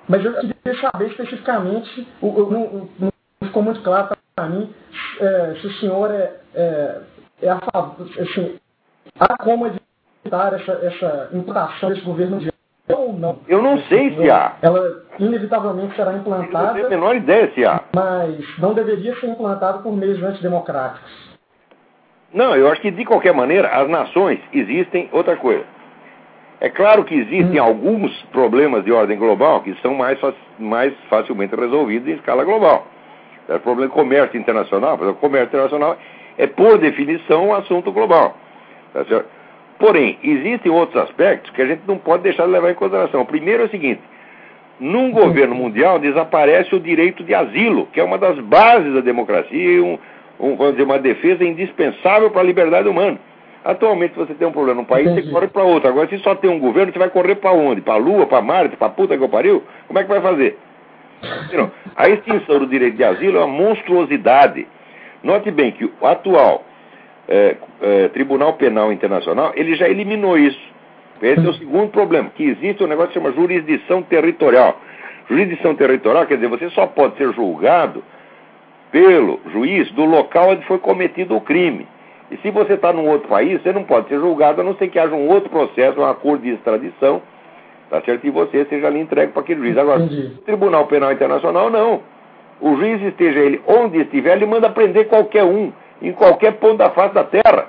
Mas 0.07 0.23
eu 0.23 0.33
queria 0.33 0.81
saber 0.81 1.07
especificamente, 1.07 2.07
não, 2.21 3.11
ficou 3.43 3.63
muito 3.63 3.81
claro 3.81 4.15
para 4.35 4.49
mim, 4.49 4.73
é, 5.19 5.55
se 5.59 5.67
o 5.67 5.73
senhor 5.73 6.11
é, 6.11 6.33
é, 6.53 7.01
é 7.41 7.49
a 7.49 7.59
favor, 7.59 8.07
assim, 8.19 8.59
há 9.19 9.37
como 9.37 9.67
essa, 9.67 10.71
essa 10.83 11.29
implantação 11.33 11.89
desse 11.89 12.01
governo 12.01 12.35
mundial 12.35 12.53
ou 12.89 13.13
não? 13.13 13.39
Eu 13.47 13.61
não 13.61 13.79
sei 13.83 14.15
se 14.15 14.29
há. 14.29 14.57
Ela 14.61 15.03
inevitavelmente 15.19 15.95
será 15.95 16.13
implantada. 16.13 16.57
Eu 16.57 16.67
não 16.67 16.73
tenho 16.73 16.87
a 16.87 16.89
menor 16.89 17.15
ideia 17.15 17.51
se 17.53 17.65
há. 17.65 17.83
Mas 17.95 18.59
não 18.59 18.73
deveria 18.73 19.15
ser 19.19 19.27
implantada 19.27 19.79
por 19.79 19.95
meios 19.95 20.21
antidemocráticos. 20.21 21.24
Não, 22.35 22.53
eu 22.53 22.69
acho 22.69 22.81
que 22.81 22.91
de 22.91 23.05
qualquer 23.05 23.33
maneira 23.33 23.69
as 23.69 23.87
nações 23.87 24.39
existem 24.51 25.07
outra 25.13 25.37
coisa. 25.37 25.63
É 26.59 26.69
claro 26.69 27.05
que 27.05 27.15
existem 27.15 27.61
hum. 27.61 27.63
alguns 27.63 28.11
problemas 28.23 28.83
de 28.83 28.91
ordem 28.91 29.17
global 29.17 29.61
que 29.61 29.73
são 29.81 29.93
mais, 29.93 30.19
mais 30.59 30.93
facilmente 31.09 31.55
resolvidos 31.55 32.09
em 32.09 32.15
escala 32.15 32.43
global. 32.43 32.87
É 33.47 33.55
o 33.55 33.59
problema 33.61 33.87
de 33.87 33.95
comércio 33.95 34.37
internacional, 34.37 34.95
o 34.95 35.15
comércio 35.15 35.47
internacional 35.47 35.97
é, 36.37 36.45
por 36.45 36.77
definição, 36.77 37.47
um 37.47 37.53
assunto 37.53 37.89
global. 37.93 38.35
Tá 38.91 39.05
certo? 39.05 39.29
Porém, 39.79 40.19
existem 40.21 40.69
outros 40.69 41.01
aspectos 41.03 41.51
que 41.51 41.61
a 41.61 41.65
gente 41.65 41.83
não 41.87 41.97
pode 41.97 42.23
deixar 42.23 42.45
de 42.45 42.51
levar 42.51 42.69
em 42.69 42.75
consideração. 42.75 43.21
O 43.21 43.25
primeiro 43.25 43.63
é 43.63 43.65
o 43.67 43.69
seguinte: 43.69 44.01
num 44.77 45.09
governo 45.09 45.55
mundial 45.55 45.99
desaparece 45.99 46.75
o 46.75 46.81
direito 46.81 47.23
de 47.23 47.33
asilo, 47.33 47.87
que 47.93 47.99
é 47.99 48.03
uma 48.03 48.17
das 48.17 48.37
bases 48.39 48.93
da 48.93 48.99
democracia 48.99 49.71
e 49.71 49.79
um, 49.79 49.97
um, 50.39 50.55
vamos 50.55 50.73
dizer, 50.73 50.83
uma 50.83 50.99
defesa 50.99 51.43
indispensável 51.43 52.29
para 52.29 52.41
a 52.41 52.45
liberdade 52.45 52.87
humana. 52.87 53.19
Atualmente, 53.63 54.13
se 54.13 54.19
você 54.19 54.33
tem 54.35 54.47
um 54.47 54.51
problema 54.51 54.81
num 54.81 54.85
país, 54.85 55.07
Entendi. 55.07 55.27
você 55.27 55.33
corre 55.33 55.47
para 55.47 55.63
outro. 55.63 55.89
Agora, 55.89 56.07
se 56.07 56.19
só 56.19 56.35
tem 56.35 56.49
um 56.49 56.59
governo, 56.59 56.93
você 56.93 56.99
vai 56.99 57.09
correr 57.09 57.35
para 57.35 57.51
onde? 57.51 57.81
Para 57.81 57.95
a 57.95 57.97
Lua, 57.97 58.27
para 58.27 58.41
Marte, 58.41 58.77
para 58.77 58.87
a 58.87 58.91
puta 58.91 59.17
que 59.17 59.23
eu 59.23 59.29
pariu? 59.29 59.63
Como 59.87 59.97
é 59.97 60.03
que 60.03 60.09
vai 60.09 60.21
fazer? 60.21 60.57
A 61.95 62.07
extinção 62.07 62.59
do 62.59 62.67
direito 62.67 62.95
de 62.95 63.03
asilo 63.03 63.37
é 63.37 63.43
uma 63.43 63.47
monstruosidade. 63.47 64.67
Note 65.23 65.49
bem 65.49 65.71
que 65.71 65.85
o 65.85 66.05
atual 66.05 66.63
é, 67.27 67.55
é, 67.81 68.07
Tribunal 68.09 68.53
Penal 68.53 68.93
Internacional, 68.93 69.51
ele 69.55 69.75
já 69.75 69.89
eliminou 69.89 70.37
isso. 70.37 70.75
Esse 71.21 71.45
é 71.45 71.49
o 71.49 71.53
segundo 71.53 71.89
problema, 71.89 72.29
que 72.35 72.43
existe 72.43 72.83
um 72.83 72.87
negócio 72.87 73.13
que 73.13 73.19
chama 73.19 73.31
jurisdição 73.31 74.03
territorial. 74.03 74.79
Jurisdição 75.27 75.73
territorial 75.73 76.27
quer 76.27 76.35
dizer, 76.35 76.49
você 76.49 76.69
só 76.69 76.85
pode 76.85 77.17
ser 77.17 77.33
julgado 77.33 78.03
pelo 78.91 79.39
juiz 79.51 79.91
do 79.91 80.05
local 80.05 80.51
onde 80.51 80.65
foi 80.65 80.77
cometido 80.77 81.35
o 81.35 81.41
crime. 81.41 81.87
E 82.31 82.37
se 82.37 82.49
você 82.49 82.73
está 82.73 82.91
num 82.91 83.07
outro 83.07 83.27
país, 83.27 83.61
você 83.61 83.71
não 83.71 83.83
pode 83.83 84.07
ser 84.07 84.19
julgado 84.19 84.61
a 84.61 84.63
não 84.63 84.75
ser 84.75 84.87
que 84.87 84.97
haja 84.97 85.13
um 85.13 85.29
outro 85.29 85.49
processo, 85.49 85.99
um 85.99 86.05
acordo 86.05 86.43
de 86.43 86.51
extradição, 86.51 87.21
tá 87.89 88.01
certo? 88.01 88.25
E 88.25 88.31
você 88.31 88.65
seja 88.65 88.87
ali 88.87 88.99
entregue 88.99 89.31
para 89.31 89.41
aquele 89.41 89.61
juiz. 89.61 89.77
Agora, 89.77 90.01
o 90.01 90.37
Tribunal 90.39 90.87
Penal 90.87 91.11
Internacional, 91.11 91.69
não. 91.69 92.01
O 92.59 92.75
juiz 92.77 93.01
esteja 93.01 93.39
ele 93.39 93.61
onde 93.67 93.99
estiver, 93.99 94.35
ele 94.35 94.45
manda 94.45 94.69
prender 94.69 95.07
qualquer 95.07 95.43
um, 95.43 95.71
em 96.01 96.11
qualquer 96.13 96.53
ponto 96.53 96.77
da 96.77 96.89
face 96.89 97.13
da 97.13 97.23
terra. 97.23 97.67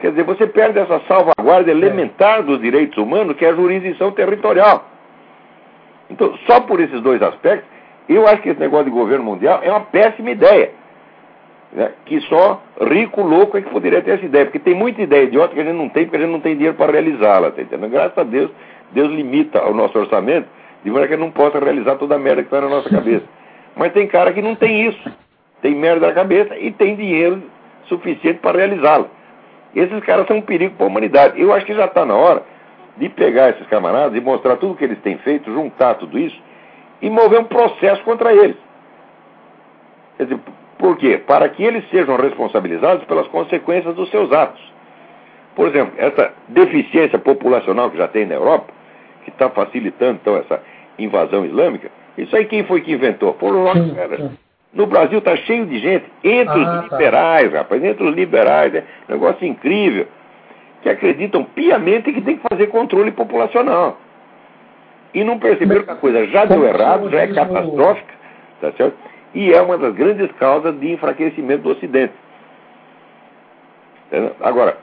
Quer 0.00 0.10
dizer, 0.10 0.24
você 0.24 0.46
perde 0.46 0.78
essa 0.78 1.00
salvaguarda 1.08 1.70
elementar 1.70 2.42
dos 2.42 2.60
direitos 2.60 2.98
humanos, 2.98 3.36
que 3.36 3.44
é 3.44 3.50
a 3.50 3.54
jurisdição 3.54 4.12
territorial. 4.12 4.84
Então, 6.10 6.36
só 6.46 6.60
por 6.60 6.80
esses 6.80 7.00
dois 7.00 7.20
aspectos, 7.22 7.68
eu 8.08 8.26
acho 8.26 8.42
que 8.42 8.48
esse 8.48 8.60
negócio 8.60 8.86
de 8.86 8.90
governo 8.90 9.24
mundial 9.24 9.60
é 9.62 9.70
uma 9.70 9.80
péssima 9.80 10.30
ideia. 10.30 10.70
Né? 11.72 11.90
Que 12.06 12.20
só 12.22 12.62
rico, 12.80 13.20
louco 13.22 13.58
é 13.58 13.62
que 13.62 13.68
poderia 13.68 14.00
ter 14.00 14.12
essa 14.12 14.24
ideia. 14.24 14.46
Porque 14.46 14.58
tem 14.58 14.74
muita 14.74 15.02
ideia 15.02 15.24
idiota 15.24 15.54
que 15.54 15.60
a 15.60 15.64
gente 15.64 15.76
não 15.76 15.88
tem, 15.88 16.04
porque 16.04 16.16
a 16.16 16.20
gente 16.20 16.32
não 16.32 16.40
tem 16.40 16.54
dinheiro 16.54 16.76
para 16.76 16.92
realizá-la. 16.92 17.50
Tá? 17.50 17.62
Graças 17.88 18.16
a 18.16 18.22
Deus, 18.22 18.50
Deus 18.92 19.10
limita 19.10 19.62
o 19.66 19.74
nosso 19.74 19.98
orçamento, 19.98 20.48
de 20.82 20.90
maneira 20.90 21.08
que 21.08 21.14
gente 21.14 21.24
não 21.24 21.30
possa 21.30 21.58
realizar 21.58 21.96
toda 21.96 22.14
a 22.14 22.18
merda 22.18 22.42
que 22.42 22.48
está 22.48 22.60
na 22.60 22.68
nossa 22.68 22.88
cabeça. 22.88 23.24
Mas 23.76 23.92
tem 23.92 24.06
cara 24.06 24.32
que 24.32 24.40
não 24.40 24.54
tem 24.54 24.88
isso. 24.88 25.12
Tem 25.60 25.74
merda 25.74 26.06
na 26.06 26.14
cabeça 26.14 26.56
e 26.56 26.70
tem 26.70 26.96
dinheiro 26.96 27.42
suficiente 27.86 28.38
para 28.38 28.56
realizá-la. 28.56 29.06
Esses 29.74 30.00
caras 30.04 30.26
são 30.26 30.38
um 30.38 30.42
perigo 30.42 30.74
para 30.76 30.86
a 30.86 30.88
humanidade. 30.88 31.40
Eu 31.40 31.52
acho 31.52 31.66
que 31.66 31.74
já 31.74 31.84
está 31.84 32.06
na 32.06 32.14
hora 32.14 32.42
de 32.96 33.08
pegar 33.10 33.50
esses 33.50 33.66
camaradas 33.66 34.16
e 34.16 34.20
mostrar 34.20 34.56
tudo 34.56 34.72
o 34.72 34.76
que 34.76 34.84
eles 34.84 34.98
têm 35.00 35.18
feito, 35.18 35.52
juntar 35.52 35.94
tudo 35.96 36.18
isso 36.18 36.47
e 37.00 37.10
mover 37.10 37.40
um 37.40 37.44
processo 37.44 38.02
contra 38.02 38.32
eles. 38.32 38.56
Quer 40.16 40.24
dizer, 40.24 40.40
por 40.78 40.96
quê? 40.96 41.18
Para 41.18 41.48
que 41.48 41.62
eles 41.62 41.88
sejam 41.90 42.16
responsabilizados 42.16 43.04
pelas 43.04 43.26
consequências 43.28 43.94
dos 43.94 44.10
seus 44.10 44.32
atos. 44.32 44.62
Por 45.54 45.68
exemplo, 45.68 45.94
essa 45.98 46.32
deficiência 46.48 47.18
populacional 47.18 47.90
que 47.90 47.98
já 47.98 48.06
tem 48.06 48.26
na 48.26 48.34
Europa, 48.34 48.72
que 49.24 49.30
está 49.30 49.50
facilitando 49.50 50.18
então 50.22 50.36
essa 50.36 50.62
invasão 50.98 51.44
islâmica, 51.44 51.90
isso 52.16 52.34
aí 52.36 52.44
quem 52.46 52.64
foi 52.64 52.80
que 52.80 52.92
inventou? 52.92 53.34
Foram 53.34 53.64
Rockefeller. 53.64 54.30
No 54.72 54.86
Brasil 54.86 55.18
está 55.18 55.34
cheio 55.36 55.66
de 55.66 55.78
gente, 55.78 56.04
entre 56.22 56.62
ah, 56.62 56.82
os 56.82 56.88
tá. 56.88 56.96
liberais, 56.96 57.50
tá. 57.50 57.58
rapaz, 57.58 57.82
entre 57.82 58.04
os 58.04 58.14
liberais, 58.14 58.74
é 58.74 58.84
um 59.08 59.12
negócio 59.12 59.46
incrível, 59.46 60.06
que 60.82 60.88
acreditam 60.88 61.42
piamente 61.42 62.12
que 62.12 62.20
tem 62.20 62.36
que 62.36 62.48
fazer 62.48 62.68
controle 62.68 63.10
populacional. 63.10 63.98
E 65.14 65.24
não 65.24 65.38
perceberam 65.38 65.84
que 65.84 65.90
a 65.90 65.96
coisa 65.96 66.26
já 66.26 66.44
deu 66.44 66.64
errado, 66.64 67.10
já 67.10 67.20
é 67.20 67.26
catastrófica, 67.28 68.14
tá 68.60 68.72
certo? 68.72 68.96
E 69.34 69.52
é 69.52 69.60
uma 69.60 69.78
das 69.78 69.94
grandes 69.94 70.30
causas 70.32 70.78
de 70.78 70.92
enfraquecimento 70.92 71.62
do 71.62 71.70
Ocidente. 71.70 72.14
Agora. 74.40 74.76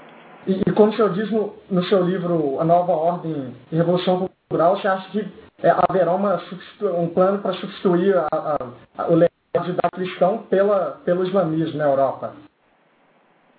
E, 0.48 0.62
e 0.68 0.72
como 0.74 0.92
o 0.92 0.96
senhor 0.96 1.14
diz 1.14 1.32
no, 1.32 1.54
no, 1.70 1.84
seu 1.86 2.04
livro 2.04 2.60
A 2.60 2.64
Nova 2.64 2.92
Ordem 2.92 3.54
e 3.72 3.76
Revolução 3.76 4.30
Cultural, 4.50 4.78
você 4.78 4.88
acha 4.88 5.10
que 5.10 5.28
é, 5.64 5.74
haverá 5.90 6.14
uma, 6.14 6.40
um 7.00 7.08
plano 7.08 7.40
para 7.40 7.54
substituir 7.54 8.16
a, 8.16 8.28
a, 8.32 8.58
a, 9.00 9.08
o 9.12 9.18
da 9.18 9.90
cristão 9.90 10.40
pela, 10.50 11.00
pelo 11.04 11.24
islamismo 11.26 11.78
na 11.78 11.86
Europa? 11.86 12.34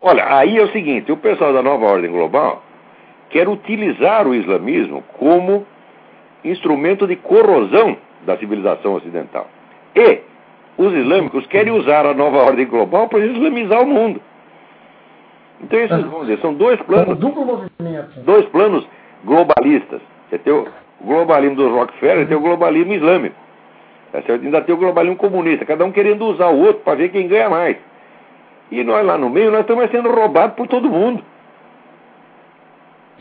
Olha, 0.00 0.36
aí 0.36 0.56
é 0.56 0.62
o 0.62 0.70
seguinte: 0.70 1.10
o 1.10 1.16
pessoal 1.16 1.52
da 1.52 1.62
nova 1.62 1.86
ordem 1.86 2.10
global 2.10 2.62
quer 3.30 3.48
utilizar 3.48 4.26
o 4.26 4.34
islamismo 4.34 5.02
como 5.18 5.66
instrumento 6.44 7.06
de 7.06 7.16
corrosão 7.16 7.96
da 8.24 8.36
civilização 8.36 8.94
ocidental. 8.94 9.48
E 9.94 10.20
os 10.78 10.92
islâmicos 10.92 11.46
querem 11.46 11.72
usar 11.72 12.04
a 12.06 12.14
nova 12.14 12.38
ordem 12.38 12.66
global 12.66 13.08
para 13.08 13.20
islamizar 13.20 13.82
o 13.82 13.86
mundo. 13.86 14.20
Então, 15.62 15.78
esses, 15.78 16.04
vamos 16.04 16.26
dizer, 16.26 16.38
são 16.40 16.52
dois 16.52 16.80
planos. 16.82 17.18
Dois 18.24 18.44
planos 18.46 18.86
globalistas. 19.24 20.00
Você 20.28 20.38
tem 20.38 20.52
o 20.52 20.68
globalismo 21.00 21.56
do 21.56 21.68
Rockefeller 21.70 22.24
e 22.24 22.26
tem 22.26 22.36
o 22.36 22.40
globalismo 22.40 22.92
islâmico. 22.92 23.36
Tá? 24.12 24.20
Ainda 24.32 24.60
tem 24.62 24.74
o 24.74 24.78
globalismo 24.78 25.16
comunista, 25.16 25.64
cada 25.64 25.84
um 25.84 25.92
querendo 25.92 26.26
usar 26.26 26.48
o 26.48 26.58
outro 26.58 26.82
para 26.82 26.96
ver 26.96 27.08
quem 27.10 27.26
ganha 27.26 27.48
mais. 27.48 27.76
E 28.70 28.82
nós 28.82 29.04
lá 29.06 29.16
no 29.16 29.30
meio, 29.30 29.50
nós 29.50 29.60
estamos 29.60 29.90
sendo 29.90 30.10
roubados 30.10 30.56
por 30.56 30.66
todo 30.66 30.90
mundo. 30.90 31.22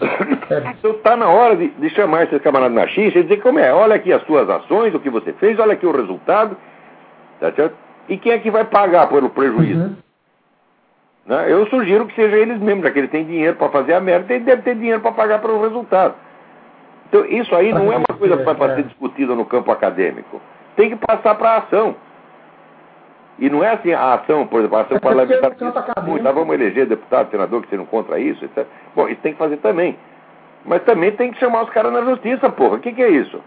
É. 0.02 0.72
Então 0.72 0.92
está 0.92 1.16
na 1.16 1.28
hora 1.30 1.56
de, 1.56 1.70
de, 1.70 1.90
chamar 1.90 2.24
esses 2.24 2.42
camaradas 2.42 2.76
na 2.76 2.88
X 2.88 3.16
e 3.16 3.24
dizer 3.24 3.42
como 3.42 3.60
é, 3.60 3.74
olha 3.74 3.96
aqui 3.96 4.12
as 4.12 4.22
suas 4.24 4.50
ações, 4.50 4.94
o 4.94 5.00
que 5.00 5.10
você 5.10 5.34
fez, 5.34 5.58
olha 5.58 5.74
aqui 5.74 5.86
o 5.86 5.92
resultado, 5.92 6.56
tá 7.40 7.52
certo? 7.54 7.76
E 8.10 8.18
quem 8.18 8.34
é 8.34 8.40
que 8.40 8.52
vai 8.52 8.66
pagar 8.66 9.08
pelo 9.08 9.30
prejuízo? 9.30 9.80
Uhum. 9.80 9.96
Né? 11.26 11.52
Eu 11.52 11.66
sugiro 11.68 12.06
que 12.06 12.16
seja 12.16 12.36
eles 12.36 12.60
mesmos, 12.60 12.84
já 12.84 12.92
que 12.92 13.00
eles 13.00 13.10
têm 13.10 13.26
dinheiro 13.26 13.56
para 13.56 13.70
fazer 13.70 13.94
a 13.94 14.02
merda, 14.02 14.34
eles 14.34 14.46
devem 14.46 14.64
ter 14.64 14.76
dinheiro 14.76 15.02
para 15.02 15.14
pagar 15.14 15.42
pelo 15.42 15.62
resultado. 15.62 16.14
Então 17.08 17.26
isso 17.26 17.56
aí 17.56 17.74
não 17.74 17.92
é 17.92 17.98
uma 17.98 18.18
coisa 18.18 18.38
para 18.38 18.76
ser 18.76 18.84
discutida 18.84 19.34
no 19.34 19.46
campo 19.46 19.72
acadêmico 19.72 20.40
tem 20.76 20.90
que 20.90 20.96
passar 20.96 21.36
para 21.36 21.52
a 21.52 21.58
ação. 21.58 21.96
E 23.38 23.50
não 23.50 23.64
é 23.64 23.74
assim 23.74 23.92
a 23.92 24.14
ação, 24.14 24.48
por 24.48 24.60
exemplo, 24.60 24.78
a 24.78 24.82
ação 24.82 24.98
é 24.98 25.00
parlamentar. 25.00 25.52
Muito, 26.04 26.24
nós 26.24 26.34
vamos 26.34 26.54
eleger 26.54 26.86
deputado, 26.88 27.30
senador 27.30 27.62
que 27.62 27.70
sejam 27.70 27.86
contra 27.86 28.18
isso, 28.18 28.46
etc. 28.46 28.66
Bom, 28.96 29.10
isso 29.10 29.22
tem 29.22 29.34
que 29.34 29.40
fazer 29.40 29.58
também. 29.58 29.98
Mas 30.64 30.84
também 30.84 31.12
tem 31.12 31.32
que 31.32 31.40
chamar 31.40 31.64
os 31.64 31.70
caras 31.70 31.92
na 31.92 32.02
justiça, 32.04 32.50
porra. 32.50 32.78
O 32.78 32.80
que, 32.80 32.94
que 32.94 33.04
é 33.04 33.10
isso? 33.10 33.40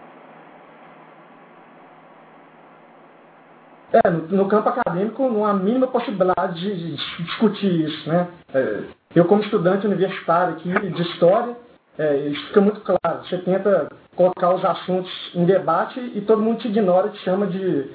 É, 3.91 4.09
no, 4.09 4.27
no, 4.27 4.47
campo 4.47 4.69
acadêmico 4.69 5.27
não 5.27 5.43
há 5.43 5.49
a 5.49 5.53
mínima 5.53 5.87
possibilidade 5.87 6.59
de, 6.59 6.95
de 6.95 7.23
discutir 7.23 7.85
isso, 7.85 8.07
né? 8.07 8.27
É, 8.53 8.83
eu, 9.15 9.25
como 9.25 9.41
estudante 9.41 9.87
universitário 9.87 10.53
aqui 10.53 10.71
de 10.91 11.01
história, 11.01 11.57
é, 11.97 12.17
isso 12.27 12.47
fica 12.47 12.61
muito 12.61 12.81
claro. 12.81 13.25
Você 13.25 13.39
tenta 13.39 13.89
colocar 14.15 14.53
os 14.53 14.63
assuntos 14.63 15.11
em 15.33 15.43
debate 15.43 15.99
e 16.13 16.21
todo 16.21 16.41
mundo 16.41 16.59
te 16.59 16.67
ignora, 16.67 17.09
te 17.09 17.17
chama 17.19 17.47
de, 17.47 17.89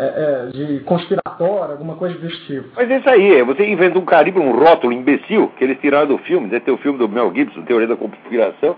é, 0.00 0.04
é, 0.04 0.50
de 0.52 0.80
conspiratório, 0.84 1.72
alguma 1.72 1.96
coisa 1.96 2.16
desse 2.18 2.38
tipo. 2.46 2.68
Mas 2.76 2.88
é 2.88 2.98
isso 2.98 3.10
aí, 3.10 3.42
você 3.42 3.68
inventa 3.68 3.98
um 3.98 4.04
carimbo, 4.04 4.40
um 4.40 4.52
rótulo 4.52 4.92
imbecil, 4.92 5.50
que 5.58 5.64
eles 5.64 5.78
tiraram 5.80 6.06
do 6.06 6.18
filme, 6.18 6.46
deve 6.46 6.64
ter 6.64 6.70
o 6.70 6.78
filme 6.78 6.98
do 6.98 7.08
Mel 7.08 7.32
Gibson, 7.34 7.62
Teoria 7.62 7.88
da 7.88 7.96
Conspiração, 7.96 8.76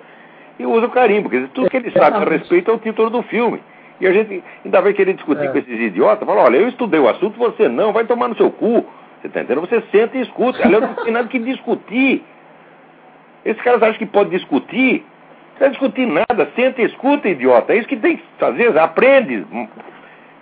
e 0.59 0.64
usa 0.64 0.87
o 0.87 0.90
carimbo, 0.90 1.28
quer 1.28 1.37
dizer, 1.37 1.50
tudo 1.52 1.68
que 1.68 1.76
ele 1.76 1.90
sabe 1.90 2.16
a 2.16 2.24
respeito 2.24 2.70
é 2.70 2.74
o 2.74 2.78
título 2.78 3.11
do 3.11 3.22
filme. 3.24 3.61
E 4.00 4.06
a 4.06 4.12
gente 4.14 4.42
ainda 4.64 4.80
vai 4.80 4.94
querer 4.94 5.12
discutir 5.12 5.44
é. 5.44 5.48
com 5.48 5.59
esses 5.59 5.78
idiotas, 5.78 6.26
fala, 6.26 6.42
olha, 6.42 6.56
eu 6.56 6.68
estudei 6.68 6.98
o 6.98 7.09
assunto, 7.09 7.38
você 7.38 7.68
não, 7.68 7.92
vai 7.92 8.06
tomar 8.06 8.28
no 8.28 8.37
seu 8.37 8.50
cu. 8.50 8.87
Você 9.20 9.26
está 9.26 9.42
entendendo? 9.42 9.68
Você 9.68 9.83
senta 9.92 10.16
e 10.16 10.22
escuta. 10.22 10.64
Aliás, 10.64 10.83
não 10.83 11.04
tem 11.04 11.12
nada 11.12 11.28
que 11.28 11.38
discutir. 11.38 12.24
Esses 13.44 13.62
caras 13.62 13.82
acham 13.82 13.99
que 13.99 14.07
pode 14.07 14.30
discutir. 14.30 15.05
Não 15.05 15.57
precisa 15.57 15.70
discutir 15.70 16.07
nada. 16.07 16.51
Senta 16.57 16.80
e 16.80 16.86
escuta, 16.86 17.28
idiota. 17.28 17.74
É 17.74 17.76
isso 17.76 17.88
que 17.88 17.99
tem 17.99 18.16
que 18.16 18.22
fazer. 18.38 18.76
Aprende. 18.78 19.47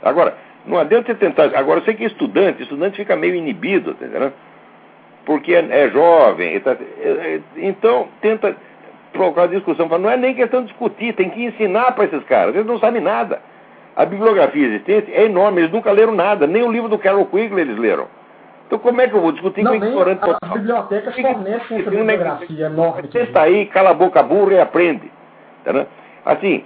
Agora, 0.00 0.36
não 0.68 0.78
adianta 0.78 1.06
você 1.06 1.14
tentar. 1.14 1.44
Agora, 1.56 1.80
eu 1.80 1.84
sei 1.84 1.94
que 1.94 2.04
estudante, 2.04 2.62
estudante 2.62 2.96
fica 2.96 3.16
meio 3.16 3.34
inibido, 3.34 3.94
tá 3.94 4.06
entendeu? 4.06 4.32
Porque 5.24 5.54
é, 5.54 5.66
é 5.70 5.90
jovem. 5.90 6.58
Tá, 6.60 6.76
é, 7.00 7.08
é, 7.08 7.40
então, 7.56 8.08
tenta 8.20 8.54
provocar 9.12 9.46
discussão. 9.48 9.88
Não 9.98 10.10
é 10.10 10.16
nem 10.16 10.34
questão 10.34 10.62
de 10.62 10.68
discutir, 10.68 11.14
tem 11.14 11.30
que 11.30 11.44
ensinar 11.44 11.92
para 11.92 12.04
esses 12.04 12.22
caras. 12.24 12.54
Eles 12.54 12.66
não 12.66 12.78
sabem 12.78 13.00
nada. 13.00 13.40
A 13.96 14.04
bibliografia 14.04 14.66
existente 14.66 15.12
é 15.12 15.24
enorme, 15.24 15.62
eles 15.62 15.72
nunca 15.72 15.90
leram 15.90 16.14
nada. 16.14 16.46
Nem 16.46 16.62
o 16.62 16.70
livro 16.70 16.88
do 16.88 16.98
Carol 16.98 17.26
Quigley 17.26 17.62
eles 17.62 17.78
leram. 17.78 18.06
Então 18.66 18.78
como 18.78 19.00
é 19.00 19.08
que 19.08 19.14
eu 19.14 19.20
vou 19.20 19.32
discutir 19.32 19.62
não, 19.62 19.72
com 19.72 19.84
o 19.84 19.88
ignorante 19.88 20.20
total? 20.20 20.38
As 20.42 20.52
bibliotecas 20.52 21.14
fornecem 21.14 21.80
essa 21.80 21.90
bibliografia 21.90 22.66
enorme. 22.66 23.08
Senta 23.10 23.40
aí, 23.40 23.66
cala 23.66 23.90
a 23.90 23.94
boca 23.94 24.22
burra 24.22 24.52
e 24.52 24.60
aprende. 24.60 25.10
Tá, 25.64 25.86
assim, 26.24 26.64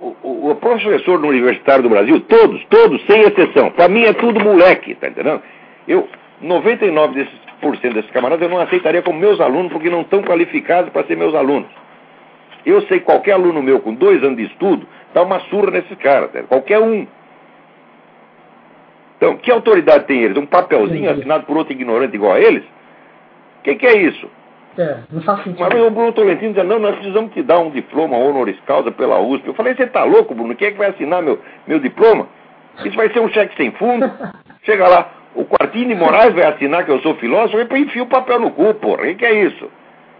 o, 0.00 0.16
o, 0.22 0.50
o, 0.50 0.54
professor 0.56 1.24
Universitário 1.24 1.82
do 1.82 1.88
Brasil, 1.88 2.20
todos, 2.20 2.64
todos, 2.66 3.04
sem 3.06 3.20
exceção, 3.22 3.70
para 3.70 3.88
mim 3.88 4.04
é 4.04 4.12
tudo 4.12 4.40
moleque, 4.40 4.94
tá 4.94 5.08
entendendo? 5.08 5.42
Eu, 5.86 6.08
99% 6.42 7.12
desses, 7.12 7.34
por 7.60 7.76
cento 7.78 7.94
desses 7.94 8.10
camaradas 8.10 8.42
eu 8.42 8.48
não 8.48 8.60
aceitaria 8.60 9.02
como 9.02 9.18
meus 9.18 9.40
alunos 9.40 9.72
porque 9.72 9.90
não 9.90 10.02
estão 10.02 10.22
qualificados 10.22 10.92
para 10.92 11.06
ser 11.06 11.16
meus 11.16 11.34
alunos. 11.34 11.68
Eu 12.64 12.82
sei 12.82 13.00
qualquer 13.00 13.32
aluno 13.32 13.62
meu 13.62 13.80
com 13.80 13.94
dois 13.94 14.22
anos 14.22 14.36
de 14.36 14.44
estudo 14.44 14.86
dá 15.14 15.22
uma 15.22 15.40
surra 15.40 15.70
nesses 15.70 15.96
caras, 15.98 16.30
qualquer 16.48 16.78
um. 16.78 17.06
Então, 19.16 19.36
que 19.36 19.50
autoridade 19.50 20.06
tem 20.06 20.22
eles? 20.22 20.36
Um 20.36 20.46
papelzinho 20.46 21.10
assinado 21.10 21.44
por 21.44 21.56
outro 21.56 21.72
ignorante 21.72 22.14
igual 22.14 22.34
a 22.34 22.40
eles? 22.40 22.62
O 22.62 23.62
que, 23.64 23.74
que, 23.74 23.86
é 23.86 23.96
isso? 23.96 24.30
É, 24.78 24.98
não 25.10 25.20
faz 25.22 25.42
sentido. 25.42 25.60
Mas 25.60 25.82
o 25.82 25.90
Bruno 25.90 26.12
Tolentino 26.12 26.52
dizia, 26.52 26.62
não, 26.62 26.78
nós 26.78 26.94
precisamos 26.94 27.32
te 27.32 27.42
dar 27.42 27.58
um 27.58 27.70
diploma 27.70 28.16
honoris 28.16 28.56
causa 28.64 28.92
pela 28.92 29.18
USP. 29.18 29.48
Eu 29.48 29.54
falei, 29.54 29.74
você 29.74 29.88
tá 29.88 30.04
louco, 30.04 30.34
Bruno? 30.34 30.54
Quem 30.54 30.68
é 30.68 30.70
que 30.70 30.78
vai 30.78 30.90
assinar 30.90 31.20
meu, 31.20 31.40
meu 31.66 31.80
diploma? 31.80 32.28
Isso 32.84 32.96
vai 32.96 33.12
ser 33.12 33.18
um 33.18 33.28
cheque 33.28 33.56
sem 33.56 33.72
fundo. 33.72 34.08
Chega 34.62 34.86
lá, 34.86 35.10
o 35.34 35.44
Quartini 35.44 35.96
Moraes 35.96 36.32
vai 36.32 36.46
assinar 36.46 36.84
que 36.84 36.92
eu 36.92 37.00
sou 37.00 37.16
filósofo, 37.16 37.58
e 37.58 37.80
enfia 37.80 38.04
o 38.04 38.06
papel 38.06 38.38
no 38.38 38.52
cu, 38.52 38.72
porra. 38.74 39.02
O 39.02 39.06
que, 39.06 39.16
que 39.16 39.26
é 39.26 39.42
isso? 39.44 39.68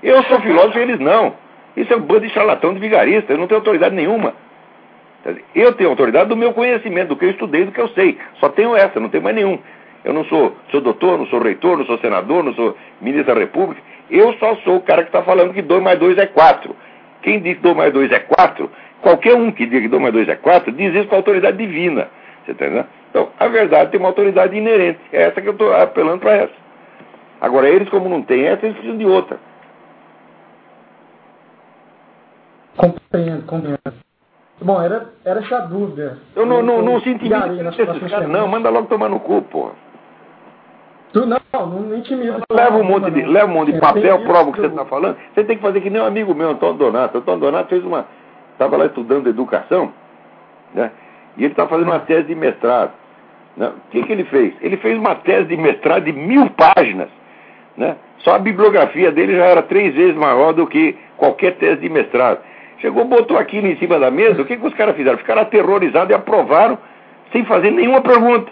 Eu 0.03 0.23
sou 0.25 0.41
filósofo 0.41 0.79
e 0.79 0.83
eles 0.83 0.99
não. 0.99 1.35
Isso 1.77 1.93
é 1.93 1.97
um 1.97 2.01
bando 2.01 2.23
de 2.23 2.31
charlatão 2.31 2.75
de 2.75 2.81
vigarista, 2.81 3.33
eu 3.33 3.39
não 3.39 3.47
tenho 3.47 3.61
autoridade 3.61 3.95
nenhuma. 3.95 4.35
Eu 5.55 5.73
tenho 5.75 5.91
autoridade 5.91 6.29
do 6.29 6.37
meu 6.37 6.53
conhecimento, 6.53 7.09
do 7.09 7.17
que 7.17 7.25
eu 7.25 7.31
estudei, 7.31 7.65
do 7.65 7.73
que 7.73 7.81
eu 7.81 7.89
sei. 7.91 8.19
Só 8.41 8.49
tenho 8.49 8.75
essa, 8.75 8.99
não 8.99 9.09
tenho 9.09 9.23
mais 9.23 9.37
nenhum. 9.37 9.59
Eu 10.05 10.13
não 10.13 10.25
sou, 10.25 10.57
sou 10.71 10.81
doutor, 10.81 11.19
não 11.19 11.27
sou 11.27 11.41
reitor, 11.41 11.77
não 11.77 11.85
sou 11.85 11.99
senador, 11.99 12.43
não 12.43 12.55
sou 12.55 12.77
ministro 13.01 13.35
da 13.35 13.41
República. 13.41 13.83
Eu 14.11 14.33
só 14.35 14.57
sou 14.57 14.77
o 14.77 14.81
cara 14.81 15.03
que 15.03 15.09
está 15.09 15.23
falando 15.23 15.53
que 15.53 15.63
2 15.63 15.83
mais 15.83 15.99
2 15.99 16.19
é 16.19 16.27
4. 16.27 16.75
Quem 17.23 17.41
diz 17.41 17.57
que 17.57 17.63
2 17.63 17.77
mais 17.77 17.93
2 17.93 18.11
é 18.13 18.21
4, 18.21 18.71
qualquer 19.03 19.35
um 19.35 19.51
que 19.51 19.67
diga 19.67 19.81
que 19.83 19.89
2 19.89 20.01
mais 20.01 20.15
2 20.15 20.29
é 20.29 20.37
4, 20.37 20.73
diz 20.73 20.95
isso 20.95 21.09
com 21.09 21.15
a 21.15 21.19
autoridade 21.19 21.57
divina. 21.57 22.09
Você 22.45 22.55
tá 22.55 22.67
entendendo? 22.67 22.87
Então, 23.11 23.29
a 23.39 23.49
verdade 23.49 23.91
tem 23.91 24.01
uma 24.01 24.09
autoridade 24.09 24.57
inerente. 24.57 25.01
É 25.13 25.25
essa 25.25 25.41
que 25.41 25.49
eu 25.49 25.53
estou 25.53 25.75
apelando 25.75 26.21
para 26.21 26.37
essa. 26.37 26.55
Agora, 27.41 27.69
eles, 27.69 27.89
como 27.89 28.09
não 28.09 28.23
têm 28.23 28.47
essa, 28.47 28.65
eles 28.65 28.77
precisam 28.77 28.99
de 28.99 29.07
outra. 29.07 29.39
Compreendo, 32.77 33.47
compreendo. 33.47 33.79
Bom, 34.61 34.83
era, 34.83 35.07
era 35.25 35.41
essa 35.41 35.61
dúvida. 35.61 36.19
Eu 36.35 36.45
não, 36.45 36.63
não, 36.63 36.83
não 36.83 37.01
sinto 37.01 37.25
intimidade 37.25 38.29
não. 38.29 38.49
Manda 38.49 38.71
logo 38.71 38.89
tomar 38.89 39.09
no 39.09 39.21
cu, 39.21 39.43
pô. 39.43 39.71
Tu 41.13 41.25
não, 41.25 41.41
não 41.53 41.97
intimida. 41.97 42.41
Leva 42.51 42.77
um 42.77 42.85
monte 42.85 43.11
de, 43.11 43.23
leva 43.23 43.47
um 43.47 43.55
monte 43.55 43.73
de 43.73 43.79
é, 43.79 43.81
papel, 43.81 44.21
prova 44.25 44.51
o 44.51 44.53
que 44.53 44.61
você 44.61 44.67
está 44.67 44.85
falando. 44.85 45.17
Você 45.35 45.45
tem 45.45 45.57
que 45.57 45.63
fazer 45.63 45.81
que 45.81 45.91
nem 45.91 46.03
um 46.03 46.07
amigo 46.07 46.35
meu, 46.35 46.51
Antônio 46.51 46.77
Donato. 46.77 47.19
Antônio 47.19 47.41
Donato 47.41 47.69
fez 47.71 47.85
uma. 47.85 48.07
Estava 48.53 48.77
lá 48.77 48.87
estudando 48.87 49.29
educação, 49.29 49.93
né? 50.75 50.91
E 51.37 51.45
ele 51.45 51.53
está 51.53 51.67
fazendo 51.67 51.87
uma 51.87 52.01
tese 52.01 52.25
de 52.25 52.35
mestrado. 52.35 52.93
Né? 53.57 53.69
O 53.69 53.91
que, 53.91 54.03
que 54.03 54.13
ele 54.13 54.25
fez? 54.25 54.55
Ele 54.61 54.77
fez 54.77 54.99
uma 54.99 55.15
tese 55.15 55.49
de 55.49 55.57
mestrado 55.57 56.05
de 56.05 56.13
mil 56.13 56.51
páginas. 56.51 57.09
Né? 57.77 57.97
Só 58.19 58.35
a 58.35 58.39
bibliografia 58.39 59.13
dele 59.13 59.37
já 59.37 59.45
era 59.45 59.63
três 59.63 59.95
vezes 59.95 60.17
maior 60.17 60.53
do 60.53 60.67
que 60.67 60.97
qualquer 61.17 61.55
tese 61.57 61.81
de 61.81 61.89
mestrado. 61.89 62.41
Chegou, 62.81 63.05
botou 63.05 63.37
aquilo 63.39 63.67
em 63.67 63.77
cima 63.77 63.99
da 63.99 64.11
mesa, 64.11 64.43
o 64.43 64.45
que, 64.45 64.57
que 64.57 64.67
os 64.67 64.75
caras 64.75 64.97
fizeram? 64.97 65.19
Ficaram 65.19 65.43
aterrorizados 65.43 66.11
e 66.11 66.15
aprovaram 66.15 66.79
sem 67.33 67.45
fazer 67.45 67.71
nenhuma 67.71 68.01
pergunta. 68.01 68.51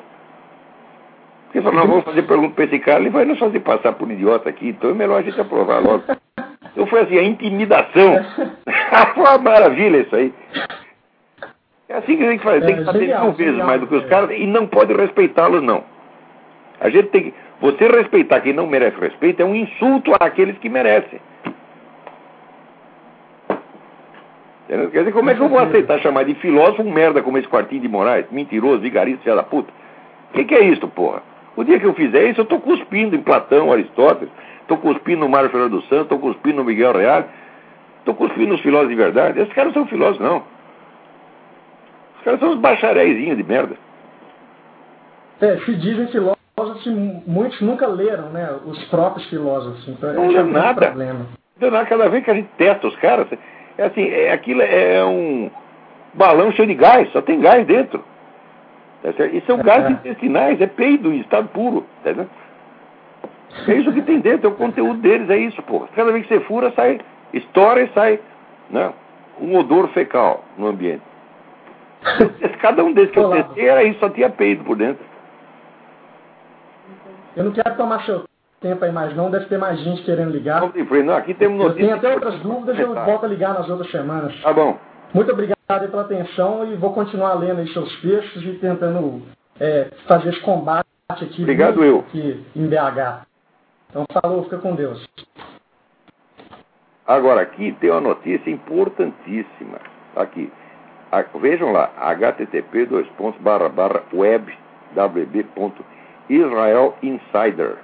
Porque 1.56 1.70
falaram, 1.70 1.86
não, 1.86 1.88
vamos 1.88 2.04
fazer 2.04 2.22
pergunta 2.24 2.54
para 2.54 2.64
esse 2.64 2.78
cara, 2.80 3.00
ele 3.00 3.08
vai 3.08 3.24
nos 3.24 3.38
fazer 3.38 3.60
passar 3.60 3.92
por 3.94 4.10
idiota 4.10 4.50
aqui, 4.50 4.68
então 4.68 4.90
é 4.90 4.92
melhor 4.92 5.20
a 5.20 5.22
gente 5.22 5.40
aprovar 5.40 5.82
logo. 5.82 6.04
Então 6.72 6.86
foi 6.86 7.00
assim, 7.00 7.16
a 7.16 7.22
intimidação. 7.22 8.22
foi 9.14 9.22
uma 9.22 9.38
maravilha 9.38 9.96
isso 10.02 10.14
aí. 10.14 10.34
É 11.88 11.94
assim 11.94 12.18
que 12.18 12.24
a 12.24 12.30
gente 12.30 12.42
faz, 12.42 12.62
tem 12.62 12.76
que 12.76 12.84
saber 12.84 13.18
mil 13.18 13.32
vezes 13.32 13.56
mais 13.56 13.80
do 13.80 13.86
que 13.86 13.94
os 13.94 14.04
caras 14.04 14.32
e 14.32 14.46
não 14.46 14.66
pode 14.66 14.92
respeitá-los, 14.92 15.62
não. 15.62 15.82
A 16.78 16.90
gente 16.90 17.08
tem 17.08 17.22
que. 17.22 17.34
Você 17.62 17.88
respeitar 17.88 18.42
quem 18.42 18.52
não 18.52 18.66
merece 18.66 19.00
respeito 19.00 19.40
é 19.40 19.44
um 19.46 19.54
insulto 19.54 20.12
àqueles 20.20 20.58
que 20.58 20.68
merecem. 20.68 21.18
Quer 24.68 24.88
dizer, 24.90 25.12
como 25.12 25.30
é 25.30 25.34
que 25.34 25.40
eu 25.40 25.48
vou 25.48 25.58
aceitar 25.58 26.00
chamar 26.00 26.24
de 26.24 26.34
filósofo 26.34 26.82
um 26.82 26.92
merda 26.92 27.22
como 27.22 27.38
esse 27.38 27.48
quartinho 27.48 27.80
de 27.80 27.88
Moraes? 27.88 28.26
Mentiroso, 28.30 28.80
vigarista, 28.80 29.22
filha 29.22 29.36
da 29.36 29.42
puta. 29.42 29.72
O 30.30 30.34
que, 30.34 30.44
que, 30.44 30.54
é 30.54 30.64
isso, 30.64 30.86
porra? 30.88 31.22
O 31.56 31.64
dia 31.64 31.80
que 31.80 31.86
eu 31.86 31.94
fizer 31.94 32.30
isso, 32.30 32.42
eu 32.42 32.44
tô 32.44 32.60
cuspindo 32.60 33.16
em 33.16 33.22
Platão, 33.22 33.72
Aristóteles, 33.72 34.32
tô 34.68 34.76
cuspindo 34.76 35.20
no 35.20 35.28
Mário 35.28 35.50
Fernando 35.50 35.80
Santos, 35.82 36.08
tô 36.08 36.18
cuspindo 36.18 36.56
no 36.56 36.64
Miguel 36.64 36.92
Real, 36.92 37.24
tô 38.04 38.14
cuspindo 38.14 38.52
nos 38.52 38.60
filósofos 38.60 38.90
de 38.90 38.96
verdade. 38.96 39.40
Esses 39.40 39.52
caras 39.54 39.74
não 39.74 39.82
são 39.82 39.90
filósofos, 39.90 40.20
não. 40.26 40.42
Os 42.18 42.24
caras 42.24 42.40
são 42.40 42.50
uns 42.50 42.58
bacharéizinhos 42.60 43.36
de 43.38 43.42
merda. 43.42 43.74
É, 45.40 45.56
se 45.58 45.74
dizem 45.76 46.08
filósofos, 46.08 46.86
muitos 47.26 47.60
nunca 47.62 47.86
leram, 47.86 48.30
né? 48.30 48.54
Os 48.66 48.84
próprios 48.84 49.26
filósofos. 49.28 49.88
Então, 49.88 50.12
não 50.12 50.28
lê 50.28 50.42
nada. 50.42 50.86
Problema. 50.88 51.26
Cada 51.88 52.08
vez 52.08 52.22
que 52.22 52.30
a 52.30 52.34
gente 52.34 52.50
testa 52.58 52.86
os 52.86 52.96
caras, 52.96 53.26
é 53.78 53.84
assim, 53.84 54.06
é, 54.08 54.30
aquilo 54.30 54.60
é 54.60 55.02
um 55.04 55.50
balão 56.12 56.52
cheio 56.52 56.68
de 56.68 56.74
gás, 56.74 57.10
só 57.12 57.22
tem 57.22 57.40
gás 57.40 57.66
dentro. 57.66 58.04
Tá 59.02 59.26
e 59.26 59.40
são 59.42 59.58
gases 59.58 59.90
intestinais, 59.90 60.60
é 60.60 60.66
peido 60.66 61.12
em 61.12 61.20
estado 61.20 61.48
puro. 61.48 61.86
Tá 62.02 62.10
é 63.68 63.74
isso 63.74 63.92
que 63.92 64.02
tem 64.02 64.20
dentro, 64.20 64.48
é 64.48 64.50
o 64.50 64.54
conteúdo 64.54 65.00
deles, 65.00 65.30
é 65.30 65.36
isso, 65.38 65.62
pô. 65.62 65.86
Cada 65.94 66.12
vez 66.12 66.26
que 66.26 66.34
você 66.34 66.40
fura, 66.40 66.72
sai, 66.72 67.00
estoura 67.32 67.82
e 67.82 67.88
sai 67.88 68.20
né, 68.70 68.92
um 69.40 69.56
odor 69.56 69.88
fecal 69.88 70.44
no 70.58 70.66
ambiente. 70.66 71.02
Cada 72.60 72.84
um 72.84 72.92
desses 72.92 73.12
que 73.12 73.18
eu 73.18 73.30
testei 73.30 73.68
era 73.68 73.82
isso, 73.84 73.98
só 73.98 74.08
tinha 74.10 74.30
peido 74.30 74.64
por 74.64 74.76
dentro. 74.76 75.04
Eu 77.36 77.44
não 77.44 77.52
quero 77.52 77.76
tomar 77.76 78.02
seu 78.04 78.24
tempo 78.60 78.84
aí 78.84 78.92
mais 78.92 79.14
não, 79.14 79.30
deve 79.30 79.46
ter 79.46 79.58
mais 79.58 79.78
gente 79.80 80.02
querendo 80.02 80.30
ligar. 80.30 80.60
Não 80.60 81.16
aqui 81.16 81.34
temos 81.34 81.58
notícias. 81.58 81.90
Eu 81.92 81.98
tenho 81.98 82.14
até 82.14 82.14
outras 82.14 82.40
dúvidas, 82.40 82.78
eu 82.78 82.94
volto 82.94 83.24
a 83.24 83.28
ligar 83.28 83.54
nas 83.54 83.68
outras 83.68 83.90
semanas. 83.90 84.34
Tá 84.40 84.52
bom. 84.52 84.78
Muito 85.16 85.32
obrigado 85.32 85.56
pela 85.66 86.02
atenção 86.02 86.70
e 86.70 86.76
vou 86.76 86.92
continuar 86.92 87.32
lendo 87.32 87.60
aí 87.60 87.72
seus 87.72 87.90
textos 88.02 88.44
e 88.44 88.52
tentando 88.58 89.22
é, 89.58 89.90
fazer 90.06 90.28
esse 90.28 90.40
combate 90.40 90.86
aqui, 91.08 91.40
obrigado, 91.40 91.82
eu. 91.82 92.00
aqui 92.00 92.44
em 92.54 92.66
BH. 92.66 93.24
Então 93.88 94.04
falou, 94.12 94.44
fica 94.44 94.58
com 94.58 94.74
Deus. 94.74 95.08
Agora 97.06 97.40
aqui 97.40 97.72
tem 97.80 97.90
uma 97.90 98.02
notícia 98.02 98.50
importantíssima. 98.50 99.78
Aqui. 100.14 100.52
Vejam 101.40 101.72
lá, 101.72 101.90
http 101.96 102.84
dois 102.84 103.08
pontos 103.16 103.40
barra 103.40 103.70
barra 103.70 104.02
web 104.12 104.52
wb.israelinsider 104.94 107.78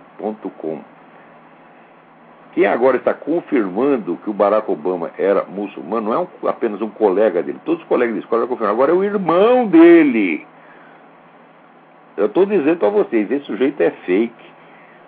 quem 2.52 2.66
agora 2.66 2.98
está 2.98 3.14
confirmando 3.14 4.18
que 4.22 4.28
o 4.28 4.32
Barack 4.32 4.70
Obama 4.70 5.10
era 5.16 5.44
muçulmano 5.44 6.10
não 6.10 6.14
é 6.14 6.18
um, 6.18 6.48
apenas 6.48 6.82
um 6.82 6.90
colega 6.90 7.42
dele. 7.42 7.58
Todos 7.64 7.82
os 7.82 7.88
colegas 7.88 8.14
de 8.14 8.20
escola 8.20 8.42
já 8.42 8.48
confirmaram. 8.48 8.74
Agora 8.74 8.92
é 8.92 8.94
o 8.94 9.02
irmão 9.02 9.66
dele. 9.66 10.46
Eu 12.14 12.26
estou 12.26 12.44
dizendo 12.44 12.76
para 12.76 12.90
vocês, 12.90 13.30
esse 13.30 13.46
sujeito 13.46 13.80
é 13.80 13.90
fake. 13.90 14.52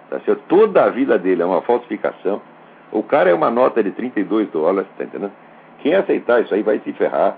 Tá 0.08 0.20
certo? 0.20 0.42
Toda 0.48 0.84
a 0.84 0.88
vida 0.88 1.18
dele 1.18 1.42
é 1.42 1.44
uma 1.44 1.60
falsificação. 1.62 2.40
O 2.90 3.02
cara 3.02 3.28
é 3.28 3.34
uma 3.34 3.50
nota 3.50 3.82
de 3.82 3.90
32 3.90 4.48
dólares, 4.50 4.88
tá 4.96 5.04
entendendo? 5.04 5.32
Quem 5.80 5.94
aceitar 5.94 6.42
isso 6.42 6.54
aí 6.54 6.62
vai 6.62 6.78
se 6.78 6.92
ferrar. 6.94 7.36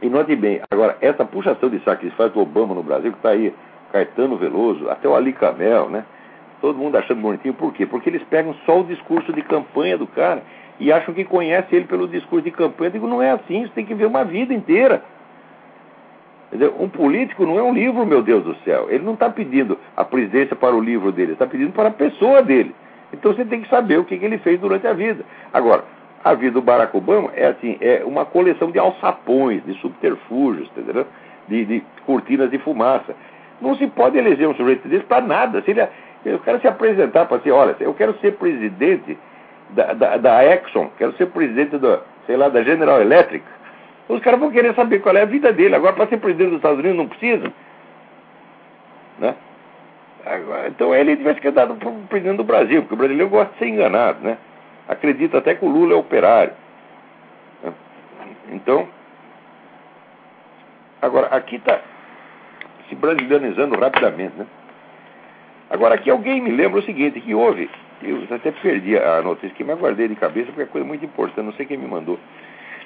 E 0.00 0.08
note 0.08 0.34
bem, 0.36 0.62
agora, 0.70 0.96
essa 1.02 1.24
puxação 1.24 1.68
de 1.68 1.80
saco 1.80 2.00
que 2.00 2.10
faz 2.10 2.32
do 2.32 2.40
Obama 2.40 2.74
no 2.74 2.82
Brasil, 2.82 3.10
que 3.12 3.18
está 3.18 3.30
aí 3.30 3.52
Caetano 3.92 4.36
Veloso, 4.36 4.88
até 4.88 5.08
o 5.08 5.14
Ali 5.14 5.32
Camel, 5.32 5.90
né? 5.90 6.04
Todo 6.66 6.80
mundo 6.80 6.96
achando 6.96 7.20
bonitinho. 7.20 7.54
Por 7.54 7.72
quê? 7.72 7.86
Porque 7.86 8.10
eles 8.10 8.24
pegam 8.24 8.52
só 8.66 8.80
o 8.80 8.84
discurso 8.84 9.32
de 9.32 9.40
campanha 9.40 9.96
do 9.96 10.04
cara 10.04 10.42
e 10.80 10.90
acham 10.90 11.14
que 11.14 11.24
conhece 11.24 11.76
ele 11.76 11.84
pelo 11.84 12.08
discurso 12.08 12.44
de 12.44 12.50
campanha. 12.50 12.88
Eu 12.88 12.92
digo, 12.94 13.06
não 13.06 13.22
é 13.22 13.30
assim, 13.30 13.62
você 13.62 13.72
tem 13.72 13.86
que 13.86 13.94
ver 13.94 14.06
uma 14.06 14.24
vida 14.24 14.52
inteira. 14.52 15.00
Um 16.80 16.88
político 16.88 17.46
não 17.46 17.56
é 17.56 17.62
um 17.62 17.72
livro, 17.72 18.04
meu 18.04 18.20
Deus 18.20 18.42
do 18.42 18.56
céu. 18.64 18.88
Ele 18.90 19.04
não 19.04 19.14
está 19.14 19.30
pedindo 19.30 19.78
a 19.96 20.04
presidência 20.04 20.56
para 20.56 20.74
o 20.74 20.80
livro 20.80 21.12
dele, 21.12 21.34
está 21.34 21.46
pedindo 21.46 21.70
para 21.70 21.88
a 21.88 21.92
pessoa 21.92 22.42
dele. 22.42 22.74
Então 23.12 23.32
você 23.32 23.44
tem 23.44 23.62
que 23.62 23.68
saber 23.68 24.00
o 24.00 24.04
que, 24.04 24.18
que, 24.18 24.24
ele 24.24 24.38
fez 24.38 24.58
durante 24.58 24.88
a 24.88 24.92
vida. 24.92 25.24
Agora, 25.52 25.84
a 26.24 26.34
vida 26.34 26.54
do 26.54 26.62
Barack 26.62 26.96
Obama 26.96 27.30
é 27.36 27.46
assim, 27.46 27.78
é 27.80 28.02
uma 28.04 28.24
coleção 28.24 28.72
de 28.72 28.78
alçapões, 28.80 29.64
de 29.64 29.74
subterfúgios? 29.74 30.68
De, 31.46 31.64
de 31.64 31.84
cortinas 32.04 32.50
de 32.50 32.58
fumaça. 32.58 33.14
Não 33.60 33.76
se 33.76 33.86
pode 33.86 34.18
eleger 34.18 34.48
um 34.48 34.54
sujeito 34.56 34.88
desse 34.88 35.04
para 35.04 35.24
nada. 35.24 35.62
Se 35.62 35.70
ele, 35.70 35.86
eu 36.26 36.40
quero 36.40 36.60
se 36.60 36.66
apresentar 36.66 37.26
para 37.26 37.36
assim, 37.36 37.50
olha, 37.50 37.76
eu 37.78 37.94
quero 37.94 38.18
ser 38.18 38.32
presidente 38.32 39.16
da, 39.70 39.92
da, 39.92 40.16
da, 40.16 40.44
Exxon, 40.44 40.90
quero 40.98 41.12
ser 41.16 41.26
presidente 41.26 41.78
da, 41.78 42.00
sei 42.26 42.36
lá, 42.36 42.48
da 42.48 42.62
General 42.62 43.00
Electric. 43.00 43.44
Os 44.08 44.20
caras 44.20 44.40
vão 44.40 44.50
querer 44.50 44.74
saber 44.74 45.00
qual 45.00 45.16
é 45.16 45.22
a 45.22 45.26
vida 45.26 45.52
dele. 45.52 45.74
Agora, 45.74 45.94
para 45.94 46.08
ser 46.08 46.18
presidente 46.18 46.48
dos 46.48 46.56
Estados 46.58 46.78
Unidos, 46.78 46.96
não 46.96 47.08
precisa. 47.08 47.52
Né? 49.18 49.34
Agora, 50.24 50.68
então, 50.68 50.94
ele 50.94 51.16
tivesse 51.16 51.40
que 51.40 51.50
dar 51.50 51.66
para 51.66 51.90
presidente 52.08 52.36
do 52.36 52.44
Brasil, 52.44 52.82
porque 52.82 52.94
o 52.94 52.98
brasileiro 52.98 53.30
gosta 53.30 53.52
de 53.52 53.58
ser 53.58 53.68
enganado, 53.68 54.18
né? 54.22 54.38
Acredita 54.88 55.38
até 55.38 55.54
que 55.54 55.64
o 55.64 55.68
Lula 55.68 55.94
é 55.94 55.96
operário. 55.96 56.52
Né? 57.62 57.72
Então, 58.52 58.88
agora, 61.00 61.28
aqui 61.28 61.56
está 61.56 61.80
se 62.88 62.94
brasilianizando 62.94 63.78
rapidamente, 63.78 64.36
né? 64.36 64.46
Agora, 65.70 65.96
aqui 65.96 66.10
alguém 66.10 66.40
me 66.40 66.50
lembra 66.50 66.78
o 66.78 66.82
seguinte, 66.82 67.20
que 67.20 67.34
houve, 67.34 67.68
eu 68.02 68.22
até 68.30 68.52
perdi 68.52 68.96
a 68.96 69.20
notícia 69.22 69.48
aqui, 69.48 69.64
mas 69.64 69.78
guardei 69.78 70.06
de 70.06 70.14
cabeça 70.14 70.46
porque 70.46 70.62
é 70.62 70.66
coisa 70.66 70.86
muito 70.86 71.04
importante, 71.04 71.44
não 71.44 71.52
sei 71.54 71.66
quem 71.66 71.76
me 71.76 71.86
mandou. 71.86 72.18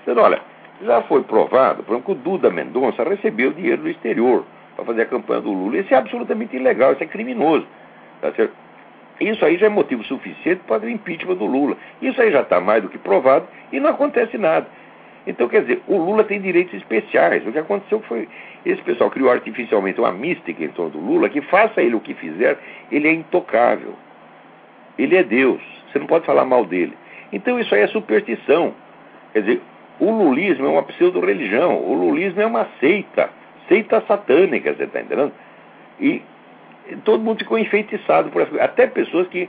Dizendo, 0.01 0.21
olha, 0.21 0.41
já 0.83 1.03
foi 1.03 1.23
provado, 1.23 1.83
por 1.83 1.93
exemplo, 1.93 2.15
que 2.15 2.21
o 2.21 2.23
Duda 2.23 2.51
Mendonça 2.51 3.05
recebeu 3.05 3.53
dinheiro 3.53 3.83
do 3.83 3.89
exterior 3.89 4.45
para 4.77 4.85
fazer 4.85 5.03
a 5.03 5.07
campanha 5.07 5.43
do 5.43 5.53
Lula. 5.53 5.79
Isso 5.79 5.93
é 5.93 5.97
absolutamente 5.97 6.57
ilegal, 6.57 6.93
isso 6.93 7.03
é 7.03 7.07
criminoso. 7.07 7.67
Tá 8.21 8.33
certo? 8.33 8.55
Isso 9.21 9.45
aí 9.45 9.59
já 9.59 9.67
é 9.67 9.69
motivo 9.69 10.03
suficiente 10.05 10.63
para 10.67 10.87
o 10.87 10.89
impeachment 10.89 11.37
do 11.37 11.45
Lula. 11.45 11.77
Isso 12.01 12.21
aí 12.21 12.33
já 12.33 12.41
está 12.41 12.61
mais 12.61 12.83
do 12.83 12.89
que 12.89 12.97
provado 12.97 13.47
e 13.71 13.79
não 13.79 13.91
acontece 13.91 14.39
nada. 14.39 14.67
Então, 15.27 15.49
quer 15.49 15.63
dizer, 15.63 15.83
o 15.87 15.97
Lula 15.97 16.25
tem 16.25 16.41
direitos 16.41 16.75
especiais. 16.75 17.47
O 17.47 17.53
que 17.53 17.59
aconteceu 17.59 18.01
foi. 18.01 18.29
Esse 18.65 18.81
pessoal 18.83 19.11
criou 19.11 19.31
artificialmente 19.31 20.01
uma 20.01 20.13
mística 20.13 20.63
em 20.63 20.69
torno 20.69 20.93
do 20.93 20.99
Lula 20.99 21.29
que, 21.29 21.41
faça 21.43 21.83
ele 21.83 21.95
o 21.95 22.01
que 22.01 22.15
fizer, 22.15 22.59
ele 22.91 23.09
é 23.09 23.13
intocável. 23.13 23.95
Ele 24.99 25.17
é 25.17 25.23
Deus. 25.23 25.61
Você 25.91 25.99
não 25.99 26.07
pode 26.07 26.27
falar 26.27 26.45
mal 26.45 26.65
dele. 26.65 26.97
Então, 27.33 27.59
isso 27.59 27.75
aí 27.75 27.83
é 27.83 27.87
superstição. 27.89 28.75
Quer 29.33 29.41
dizer, 29.41 29.63
o 29.99 30.11
lulismo 30.11 30.67
é 30.67 30.69
uma 30.69 30.83
pseudo-religião. 30.83 31.77
O 31.77 31.95
lulismo 31.95 32.41
é 32.41 32.47
uma 32.47 32.67
seita. 32.81 33.31
Seita 33.69 34.03
satânica, 34.09 34.75
você 34.75 34.85
está 34.85 35.01
entendendo? 35.01 35.33
E 36.01 36.23
todo 37.05 37.23
mundo 37.23 37.39
ficou 37.39 37.59
enfeitiçado 37.59 38.31
por 38.31 38.47
coisa. 38.47 38.65
Até 38.65 38.87
pessoas 38.87 39.29
que 39.29 39.49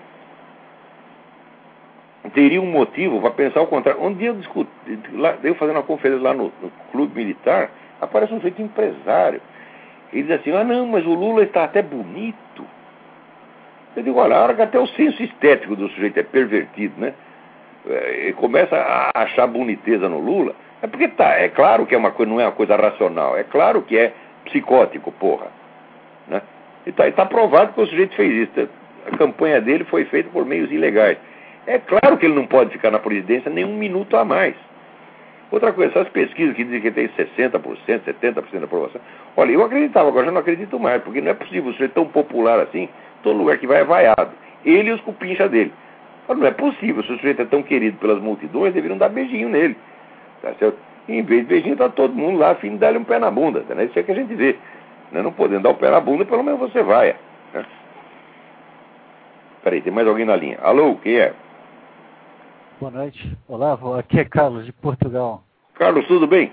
teria 2.29 2.61
um 2.61 2.65
motivo 2.65 3.19
para 3.19 3.31
pensar 3.31 3.61
o 3.61 3.67
contrário. 3.67 4.03
Um 4.03 4.13
dia 4.13 4.29
eu 4.29 4.35
discuti, 4.35 4.69
lá, 5.13 5.35
eu 5.43 5.55
fazendo 5.55 5.77
uma 5.77 5.83
conferência 5.83 6.23
lá 6.23 6.33
no, 6.33 6.51
no 6.61 6.71
clube 6.91 7.15
militar, 7.15 7.71
aparece 7.99 8.33
um 8.33 8.37
sujeito 8.37 8.61
empresário. 8.61 9.41
Ele 10.13 10.23
diz 10.23 10.39
assim, 10.39 10.51
ah 10.51 10.63
não, 10.63 10.85
mas 10.85 11.05
o 11.05 11.13
Lula 11.13 11.43
está 11.43 11.63
até 11.63 11.81
bonito. 11.81 12.65
Eu 13.95 14.03
digo, 14.03 14.19
olha, 14.19 14.35
a 14.35 14.43
hora 14.43 14.53
que 14.53 14.61
até 14.61 14.79
o 14.79 14.87
senso 14.87 15.21
estético 15.23 15.75
do 15.75 15.89
sujeito 15.89 16.19
é 16.19 16.23
pervertido, 16.23 16.93
né? 16.97 17.13
É, 17.87 18.29
e 18.29 18.33
começa 18.33 18.75
a 18.75 19.23
achar 19.23 19.47
boniteza 19.47 20.07
no 20.07 20.19
Lula, 20.19 20.53
é 20.81 20.87
porque 20.87 21.07
tá, 21.07 21.31
é 21.39 21.49
claro 21.49 21.85
que 21.85 21.95
é 21.95 21.97
uma 21.97 22.11
coisa, 22.11 22.31
não 22.31 22.39
é 22.39 22.45
uma 22.45 22.51
coisa 22.51 22.75
racional, 22.75 23.35
é 23.37 23.43
claro 23.43 23.81
que 23.81 23.97
é 23.97 24.13
psicótico, 24.45 25.11
porra. 25.11 25.47
Né? 26.27 26.41
E 26.85 26.91
está 26.91 27.09
tá 27.11 27.25
provado 27.25 27.73
que 27.73 27.81
o 27.81 27.85
sujeito 27.87 28.15
fez 28.15 28.49
isso. 28.49 28.69
A 29.07 29.17
campanha 29.17 29.59
dele 29.59 29.83
foi 29.85 30.05
feita 30.05 30.29
por 30.29 30.45
meios 30.45 30.71
ilegais. 30.71 31.17
É 31.67 31.79
claro 31.79 32.17
que 32.17 32.25
ele 32.25 32.35
não 32.35 32.47
pode 32.47 32.71
ficar 32.71 32.91
na 32.91 32.99
presidência 32.99 33.51
nem 33.51 33.63
um 33.63 33.75
minuto 33.75 34.17
a 34.17 34.25
mais. 34.25 34.55
Outra 35.51 35.73
coisa, 35.73 35.91
essas 35.91 36.09
pesquisas 36.09 36.55
que 36.55 36.63
dizem 36.63 36.81
que 36.81 36.91
tem 36.91 37.09
60%, 37.09 37.59
70% 38.05 38.57
de 38.57 38.63
aprovação. 38.63 39.01
Olha, 39.35 39.51
eu 39.51 39.63
acreditava, 39.63 40.07
agora 40.07 40.25
já 40.25 40.31
não 40.31 40.39
acredito 40.39 40.79
mais, 40.79 41.03
porque 41.03 41.19
não 41.19 41.31
é 41.31 41.33
possível 41.33 41.73
ser 41.73 41.89
tão 41.89 42.07
popular 42.07 42.59
assim, 42.59 42.87
todo 43.21 43.37
lugar 43.37 43.57
que 43.57 43.67
vai 43.67 43.81
é 43.81 43.83
vaiado. 43.83 44.31
Ele 44.63 44.89
e 44.89 44.93
os 44.93 45.01
cupincha 45.01 45.49
dele. 45.49 45.73
Mas 46.27 46.37
não 46.37 46.47
é 46.47 46.51
possível, 46.51 47.03
se 47.03 47.11
o 47.11 47.17
sujeito 47.17 47.41
é 47.41 47.45
tão 47.45 47.61
querido 47.61 47.97
pelas 47.97 48.21
multidões, 48.21 48.73
deveriam 48.73 48.97
dar 48.97 49.09
beijinho 49.09 49.49
nele. 49.49 49.75
Tá 50.41 50.53
certo? 50.57 50.77
Em 51.09 51.21
vez 51.21 51.41
de 51.41 51.47
beijinho, 51.47 51.73
está 51.73 51.89
todo 51.89 52.15
mundo 52.15 52.39
lá 52.39 52.51
a 52.51 52.55
fim 52.55 52.71
de 52.71 52.77
dar-lhe 52.77 52.97
um 52.97 53.03
pé 53.03 53.19
na 53.19 53.29
bunda. 53.29 53.61
Tá, 53.67 53.75
né? 53.75 53.85
Isso 53.85 53.99
é 53.99 54.03
que 54.03 54.11
a 54.11 54.15
gente 54.15 54.33
vê. 54.33 54.55
Né? 55.11 55.21
Não 55.21 55.33
podendo 55.33 55.63
dar 55.63 55.71
o 55.71 55.75
pé 55.75 55.89
na 55.89 55.99
bunda, 55.99 56.23
pelo 56.23 56.43
menos 56.43 56.59
você 56.59 56.81
vai. 56.81 57.15
Né? 57.53 57.65
Peraí, 59.63 59.81
tem 59.81 59.91
mais 59.91 60.07
alguém 60.07 60.25
na 60.25 60.35
linha. 60.35 60.57
Alô, 60.61 60.95
quem 60.95 61.17
é? 61.17 61.33
Boa 62.81 62.93
noite. 62.93 63.37
Olá, 63.47 63.77
aqui 63.99 64.19
é 64.19 64.25
Carlos, 64.25 64.65
de 64.65 64.71
Portugal. 64.71 65.43
Carlos, 65.75 66.03
tudo 66.07 66.25
bem? 66.25 66.51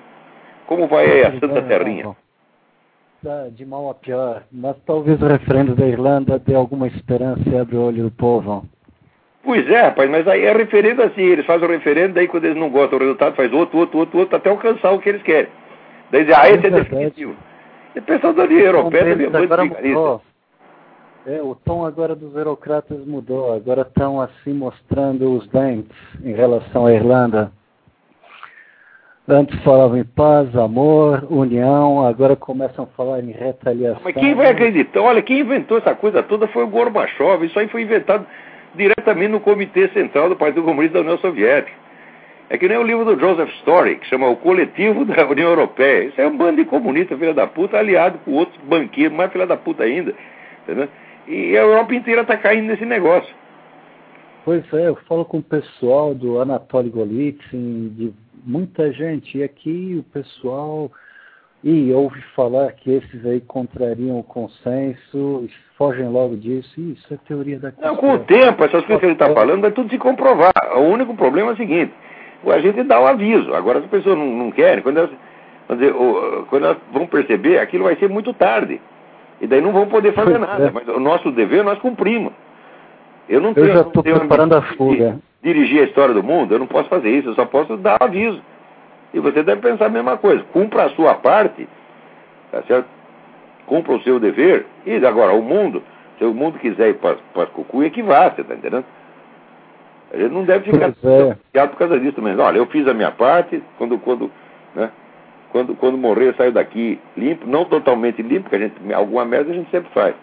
Como 0.66 0.86
vai 0.86 1.06
aí 1.06 1.22
a 1.24 1.40
Santa 1.40 1.62
Terrinha? 1.62 2.14
Tá 3.24 3.48
de 3.50 3.64
mal 3.64 3.88
a 3.88 3.94
pior, 3.94 4.42
mas 4.52 4.76
talvez 4.84 5.22
o 5.22 5.26
referendo 5.26 5.74
da 5.74 5.86
Irlanda 5.86 6.38
dê 6.38 6.54
alguma 6.54 6.86
esperança 6.86 7.40
e 7.48 7.56
abra 7.56 7.76
o 7.76 7.86
olho 7.86 8.02
do 8.02 8.10
povo. 8.10 8.62
Pois 9.42 9.66
é, 9.70 9.80
rapaz, 9.80 10.10
mas 10.10 10.28
aí 10.28 10.44
é 10.44 10.52
referendo 10.52 11.02
assim, 11.02 11.22
eles 11.22 11.46
fazem 11.46 11.66
o 11.66 11.70
referendo, 11.70 12.12
daí 12.12 12.28
quando 12.28 12.44
eles 12.44 12.58
não 12.58 12.68
gostam 12.68 12.98
do 12.98 13.04
resultado, 13.06 13.34
faz 13.34 13.50
outro, 13.50 13.78
outro, 13.78 13.98
outro, 13.98 14.18
outro, 14.18 14.36
até 14.36 14.50
alcançar 14.50 14.90
o 14.90 14.98
que 14.98 15.08
eles 15.08 15.22
querem. 15.22 15.50
Daí 16.10 16.26
dizem, 16.26 16.38
ah, 16.38 16.50
esse 16.50 16.66
é, 16.66 16.68
é 16.68 16.70
definitivo. 16.72 17.34
E 17.96 18.00
o 18.00 18.02
pessoal 18.02 18.34
da 18.34 18.42
União 18.42 18.60
Europeia 18.60 19.16
também 19.16 19.46
é 19.46 19.64
muito 19.64 20.20
é, 21.28 21.42
o 21.42 21.54
tom 21.54 21.84
agora 21.84 22.16
dos 22.16 22.34
eurocratas 22.34 23.04
mudou. 23.04 23.52
Agora 23.52 23.82
estão 23.82 24.18
assim 24.18 24.54
mostrando 24.54 25.30
os 25.36 25.46
dentes 25.48 25.96
em 26.24 26.32
relação 26.32 26.86
à 26.86 26.92
Irlanda. 26.94 27.52
Antes 29.28 29.62
falavam 29.62 29.98
em 29.98 30.04
paz, 30.04 30.56
amor, 30.56 31.26
união, 31.30 32.06
agora 32.06 32.34
começam 32.34 32.84
a 32.84 32.96
falar 32.96 33.20
em 33.20 33.30
retaliação. 33.30 34.00
Mas 34.02 34.14
quem 34.14 34.34
vai 34.34 34.48
acreditar? 34.48 35.02
Olha, 35.02 35.20
quem 35.20 35.40
inventou 35.40 35.76
essa 35.76 35.94
coisa 35.94 36.22
toda 36.22 36.48
foi 36.48 36.64
o 36.64 36.68
Gorbachev. 36.68 37.44
Isso 37.44 37.58
aí 37.58 37.68
foi 37.68 37.82
inventado 37.82 38.26
diretamente 38.74 39.28
no 39.30 39.40
Comitê 39.40 39.88
Central 39.88 40.30
do 40.30 40.36
Partido 40.36 40.62
Comunista 40.62 40.94
da 40.94 41.00
União 41.00 41.18
Soviética. 41.18 41.76
É 42.48 42.56
que 42.56 42.66
nem 42.66 42.78
o 42.78 42.82
livro 42.82 43.04
do 43.04 43.20
Joseph 43.20 43.50
Story, 43.56 43.96
que 43.96 44.06
chama 44.06 44.30
O 44.30 44.36
Coletivo 44.36 45.04
da 45.04 45.26
União 45.26 45.50
Europeia. 45.50 46.04
Isso 46.04 46.18
é 46.18 46.26
um 46.26 46.34
bando 46.34 46.56
de 46.56 46.64
comunistas, 46.64 47.18
filha 47.18 47.34
da 47.34 47.46
puta, 47.46 47.76
aliado 47.76 48.18
com 48.24 48.32
outros 48.32 48.58
banqueiros, 48.62 49.14
mais 49.14 49.30
filha 49.30 49.46
da 49.46 49.58
puta 49.58 49.84
ainda. 49.84 50.14
Entendeu? 50.62 50.88
E 51.28 51.56
a 51.58 51.60
Europa 51.60 51.94
inteira 51.94 52.22
está 52.22 52.38
caindo 52.38 52.68
nesse 52.68 52.86
negócio. 52.86 53.34
Pois 54.46 54.64
é, 54.72 54.88
eu 54.88 54.96
falo 55.06 55.26
com 55.26 55.38
o 55.38 55.42
pessoal 55.42 56.14
do 56.14 56.40
Anatoly 56.40 56.88
Golitsyn, 56.88 57.90
de 57.90 58.14
muita 58.46 58.90
gente, 58.92 59.36
e 59.36 59.42
aqui 59.42 59.96
o 60.00 60.02
pessoal. 60.10 60.90
E 61.62 61.92
ouve 61.92 62.18
falar 62.34 62.72
que 62.72 62.90
esses 62.92 63.26
aí 63.26 63.40
contrariam 63.40 64.18
o 64.18 64.22
consenso, 64.22 65.46
fogem 65.76 66.08
logo 66.08 66.36
disso. 66.36 66.80
Isso 66.80 67.12
é 67.12 67.18
teoria 67.28 67.58
da 67.58 67.72
Não, 67.78 67.96
com 67.96 68.12
o 68.12 68.18
tempo, 68.20 68.64
essas 68.64 68.84
coisas 68.84 69.00
que 69.00 69.06
ele 69.06 69.12
está 69.12 69.34
falando, 69.34 69.60
vai 69.60 69.72
tudo 69.72 69.90
se 69.90 69.98
comprovar. 69.98 70.52
O 70.76 70.82
único 70.82 71.14
problema 71.14 71.50
é 71.50 71.54
o 71.54 71.56
seguinte: 71.56 71.92
a 72.46 72.58
gente 72.60 72.82
dá 72.84 72.98
o 73.00 73.06
aviso. 73.06 73.52
Agora, 73.54 73.80
as 73.80 73.86
pessoas 73.86 74.16
não, 74.16 74.24
não 74.24 74.50
querem, 74.50 74.82
quando 74.82 74.98
elas, 74.98 75.10
dizer, 75.70 75.92
quando 76.48 76.64
elas 76.64 76.78
vão 76.90 77.06
perceber, 77.06 77.58
aquilo 77.58 77.84
vai 77.84 77.96
ser 77.96 78.08
muito 78.08 78.32
tarde. 78.32 78.80
E 79.40 79.46
daí 79.46 79.60
não 79.60 79.72
vão 79.72 79.86
poder 79.86 80.12
fazer 80.12 80.38
pois 80.38 80.48
nada. 80.48 80.66
É. 80.66 80.70
Mas 80.70 80.88
o 80.88 81.00
nosso 81.00 81.30
dever 81.30 81.64
nós 81.64 81.78
cumprimos. 81.78 82.32
Eu 83.28 83.40
não 83.40 83.50
eu 83.50 83.54
tenho, 83.54 83.72
já 83.72 83.80
estou 83.82 84.02
preparando 84.02 84.54
a 84.54 84.62
fuga. 84.62 85.18
Dirigir 85.42 85.82
a 85.82 85.84
história 85.84 86.14
do 86.14 86.22
mundo, 86.22 86.54
eu 86.54 86.58
não 86.58 86.66
posso 86.66 86.88
fazer 86.88 87.10
isso, 87.10 87.28
eu 87.28 87.34
só 87.34 87.44
posso 87.44 87.76
dar 87.76 87.96
aviso. 88.00 88.40
E 89.14 89.20
você 89.20 89.42
deve 89.42 89.60
pensar 89.60 89.86
a 89.86 89.90
mesma 89.90 90.16
coisa. 90.16 90.42
Cumpra 90.52 90.84
a 90.84 90.90
sua 90.90 91.14
parte, 91.14 91.68
tá 92.50 92.62
certo? 92.62 92.88
Cumpra 93.66 93.92
o 93.92 94.02
seu 94.02 94.18
dever. 94.18 94.66
E 94.84 94.94
agora, 95.06 95.32
o 95.32 95.42
mundo, 95.42 95.82
se 96.18 96.24
o 96.24 96.34
mundo 96.34 96.58
quiser 96.58 96.90
ir 96.90 96.94
para 96.94 97.16
as 97.36 97.48
cucuia, 97.50 97.86
é 97.86 97.90
que 97.90 98.02
vá, 98.02 98.30
você 98.30 98.40
está 98.40 98.54
entendendo? 98.54 98.84
A 100.12 100.16
gente 100.16 100.32
não 100.32 100.44
deve 100.44 100.70
ficar 100.70 100.88
é. 100.88 101.66
por 101.66 101.76
causa 101.76 102.00
disso 102.00 102.16
também. 102.16 102.36
Olha, 102.38 102.58
eu 102.58 102.66
fiz 102.66 102.86
a 102.88 102.94
minha 102.94 103.10
parte, 103.10 103.62
quando, 103.76 103.98
quando, 103.98 104.30
né? 104.74 104.90
Quando, 105.50 105.74
quando 105.76 105.96
morrer, 105.96 106.34
saiu 106.36 106.52
daqui 106.52 107.00
limpo, 107.16 107.46
não 107.46 107.64
totalmente 107.64 108.22
limpo, 108.22 108.42
porque 108.42 108.56
a 108.56 108.58
gente, 108.60 108.94
alguma 108.94 109.24
merda 109.24 109.50
a 109.50 109.54
gente 109.54 109.70
sempre 109.70 109.90
faz. 109.92 110.14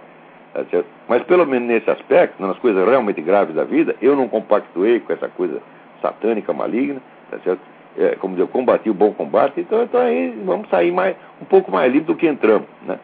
Tá 0.53 0.63
Mas 1.09 1.23
pelo 1.23 1.45
menos 1.45 1.67
nesse 1.67 1.89
aspecto, 1.89 2.41
nas 2.41 2.57
coisas 2.59 2.87
realmente 2.87 3.21
graves 3.21 3.55
da 3.55 3.63
vida, 3.63 3.95
eu 4.01 4.15
não 4.15 4.27
compactuei 4.27 4.99
com 5.01 5.11
essa 5.11 5.27
coisa 5.27 5.61
satânica, 6.01 6.53
maligna, 6.53 7.01
tá 7.29 7.37
certo? 7.39 7.59
É, 7.97 8.15
como 8.15 8.33
dizer, 8.33 8.43
eu 8.43 8.47
combati 8.47 8.89
o 8.89 8.93
bom 8.93 9.13
combate, 9.13 9.61
então, 9.61 9.83
então 9.83 9.99
aí 9.99 10.37
vamos 10.45 10.69
sair 10.69 10.91
mais, 10.91 11.15
um 11.41 11.45
pouco 11.45 11.71
mais 11.71 11.91
limpo 11.91 12.07
do 12.07 12.15
que 12.15 12.27
entramos, 12.27 12.67
né? 12.85 12.99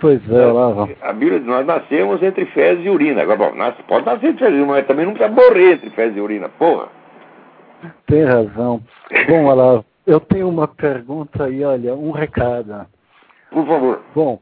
Pois 0.00 0.20
é, 0.30 0.46
lá 0.46 0.88
A 1.02 1.12
Bíblia 1.12 1.40
diz, 1.40 1.48
nós 1.48 1.66
nascemos 1.66 2.22
entre 2.22 2.46
fezes 2.46 2.84
e 2.84 2.88
urina. 2.88 3.22
Agora, 3.22 3.50
bom, 3.50 3.54
nós, 3.56 3.74
pode 3.88 4.06
nascer 4.06 4.28
entre 4.28 4.44
fezes 4.44 4.58
e 4.58 4.62
urina, 4.62 4.74
mas 4.74 4.86
também 4.86 5.06
não 5.06 5.14
precisa 5.14 5.34
morrer 5.34 5.72
entre 5.72 5.90
fezes 5.90 6.16
e 6.16 6.20
urina, 6.20 6.48
porra. 6.48 6.86
Tem 8.06 8.24
razão. 8.24 8.80
Bom, 9.28 9.44
Olavo, 9.46 9.84
eu 10.08 10.18
tenho 10.18 10.48
uma 10.48 10.66
pergunta 10.66 11.50
e, 11.50 11.62
olha, 11.62 11.94
um 11.94 12.10
recado. 12.10 12.86
Por 13.50 13.66
favor. 13.66 14.02
Bom, 14.14 14.40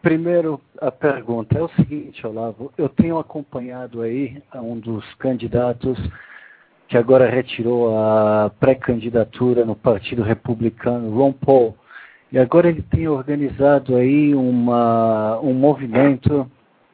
primeiro 0.00 0.58
a 0.80 0.90
pergunta 0.90 1.58
é 1.58 1.62
o 1.62 1.68
seguinte, 1.68 2.26
Olavo. 2.26 2.72
Eu 2.78 2.88
tenho 2.88 3.18
acompanhado 3.18 4.00
aí 4.00 4.42
um 4.54 4.78
dos 4.78 5.04
candidatos 5.16 5.98
que 6.88 6.96
agora 6.96 7.28
retirou 7.28 7.94
a 7.94 8.50
pré-candidatura 8.58 9.66
no 9.66 9.76
Partido 9.76 10.22
Republicano, 10.22 11.14
Ron 11.14 11.32
Paul. 11.32 11.76
E 12.32 12.38
agora 12.38 12.70
ele 12.70 12.80
tem 12.80 13.06
organizado 13.06 13.96
aí 13.96 14.34
uma, 14.34 15.38
um 15.40 15.52
movimento 15.52 16.50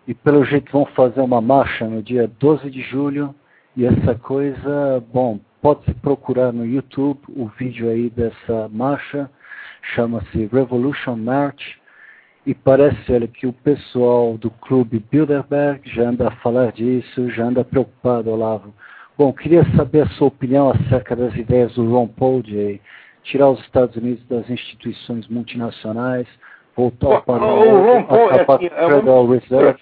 e 0.09 0.13
pelo 0.13 0.45
jeito 0.45 0.73
vão 0.73 0.87
fazer 0.87 1.21
uma 1.21 1.41
marcha 1.41 1.87
no 1.87 2.03
dia 2.03 2.29
12 2.41 2.69
de 2.69 2.83
julho. 2.83 3.33
E 3.77 3.87
essa 3.87 4.17
coisa, 4.17 5.01
bom, 5.13 5.39
Pode-se 5.61 5.93
procurar 5.95 6.53
no 6.53 6.65
YouTube 6.65 7.21
o 7.29 7.47
vídeo 7.59 7.89
aí 7.89 8.09
dessa 8.11 8.69
marcha, 8.71 9.29
chama-se 9.95 10.47
Revolution 10.53 11.17
March, 11.17 11.79
e 12.47 12.55
parece 12.55 13.13
olha, 13.13 13.27
que 13.27 13.47
o 13.47 13.53
pessoal 13.53 14.39
do 14.39 14.51
clube 14.51 15.05
Bilderberg 15.11 15.81
já 15.91 16.09
anda 16.09 16.29
a 16.29 16.31
falar 16.37 16.73
disso, 16.73 17.29
já 17.31 17.45
anda 17.45 17.65
preocupado, 17.65 18.31
Olavo. 18.31 18.73
Bom, 19.19 19.33
queria 19.33 19.65
saber 19.77 20.03
a 20.03 20.09
sua 20.11 20.29
opinião 20.29 20.71
acerca 20.71 21.17
das 21.17 21.35
ideias 21.35 21.75
do 21.75 21.91
Ron 21.91 22.07
Paul 22.07 22.41
de 22.41 22.81
tirar 23.25 23.51
os 23.51 23.61
Estados 23.61 23.97
Unidos 23.97 24.25
das 24.29 24.49
instituições 24.49 25.27
multinacionais, 25.29 26.27
voltar 26.77 27.21
para 27.23 27.45
o, 27.45 27.61
o 27.61 27.85
Ron 27.85 28.05
Paul 28.05 28.31
é, 28.31 28.47
assim, 28.49 28.67
é, 28.67 29.35
Reserve. 29.35 29.81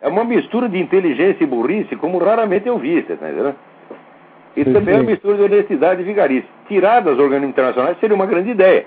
É 0.00 0.08
uma 0.08 0.24
mistura 0.24 0.68
de 0.68 0.78
inteligência 0.78 1.44
e 1.44 1.46
burrice, 1.46 1.94
como 1.94 2.18
raramente 2.18 2.66
eu 2.66 2.78
vi, 2.78 3.02
você 3.02 3.12
está 3.12 3.28
E 4.56 4.64
também 4.64 4.94
é 4.94 4.98
uma 4.98 5.10
mistura 5.10 5.36
de 5.36 5.42
honestidade 5.42 6.02
e 6.02 6.04
vigarice. 6.04 6.46
Tirar 6.68 7.00
das 7.00 7.18
organismos 7.18 7.50
internacionais 7.50 7.98
seria 7.98 8.14
uma 8.14 8.26
grande 8.26 8.50
ideia. 8.50 8.86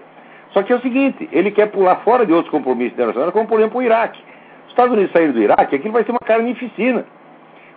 Só 0.52 0.64
que 0.64 0.72
é 0.72 0.76
o 0.76 0.82
seguinte, 0.82 1.28
ele 1.32 1.52
quer 1.52 1.68
pular 1.68 1.98
fora 1.98 2.26
de 2.26 2.32
outros 2.32 2.50
compromissos 2.50 2.94
internacionais, 2.94 3.34
como 3.34 3.48
por 3.48 3.60
exemplo 3.60 3.80
o 3.80 3.84
Iraque. 3.84 4.22
Os 4.64 4.70
Estados 4.70 4.94
Unidos 4.94 5.12
saírem 5.12 5.34
do 5.34 5.42
Iraque, 5.42 5.76
aquilo 5.76 5.94
vai 5.94 6.04
ser 6.04 6.12
uma 6.12 6.20
carnificina. 6.20 7.06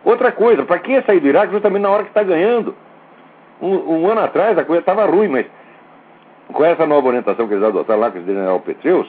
Outra 0.05 0.33
coisa, 0.33 0.65
para 0.65 0.79
que 0.79 1.03
sair 1.03 1.21
do 1.21 1.27
Iraque 1.27 1.53
justamente 1.53 1.83
na 1.83 1.91
hora 1.91 2.05
que 2.05 2.11
está 2.11 2.23
ganhando? 2.23 2.75
Um, 3.61 3.75
um, 3.75 4.09
ano 4.09 4.23
atrás 4.23 4.57
a 4.57 4.65
coisa 4.65 4.81
estava 4.81 5.05
ruim, 5.05 5.29
mas 5.29 5.47
com 6.53 6.65
essa 6.65 6.87
nova 6.87 7.09
orientação 7.09 7.47
que 7.47 7.55
eles 7.55 7.65
adotaram 7.65 8.01
lá 8.01 8.11
com 8.11 8.19
o 8.19 8.25
general 8.25 8.61
Petreus, 8.61 9.07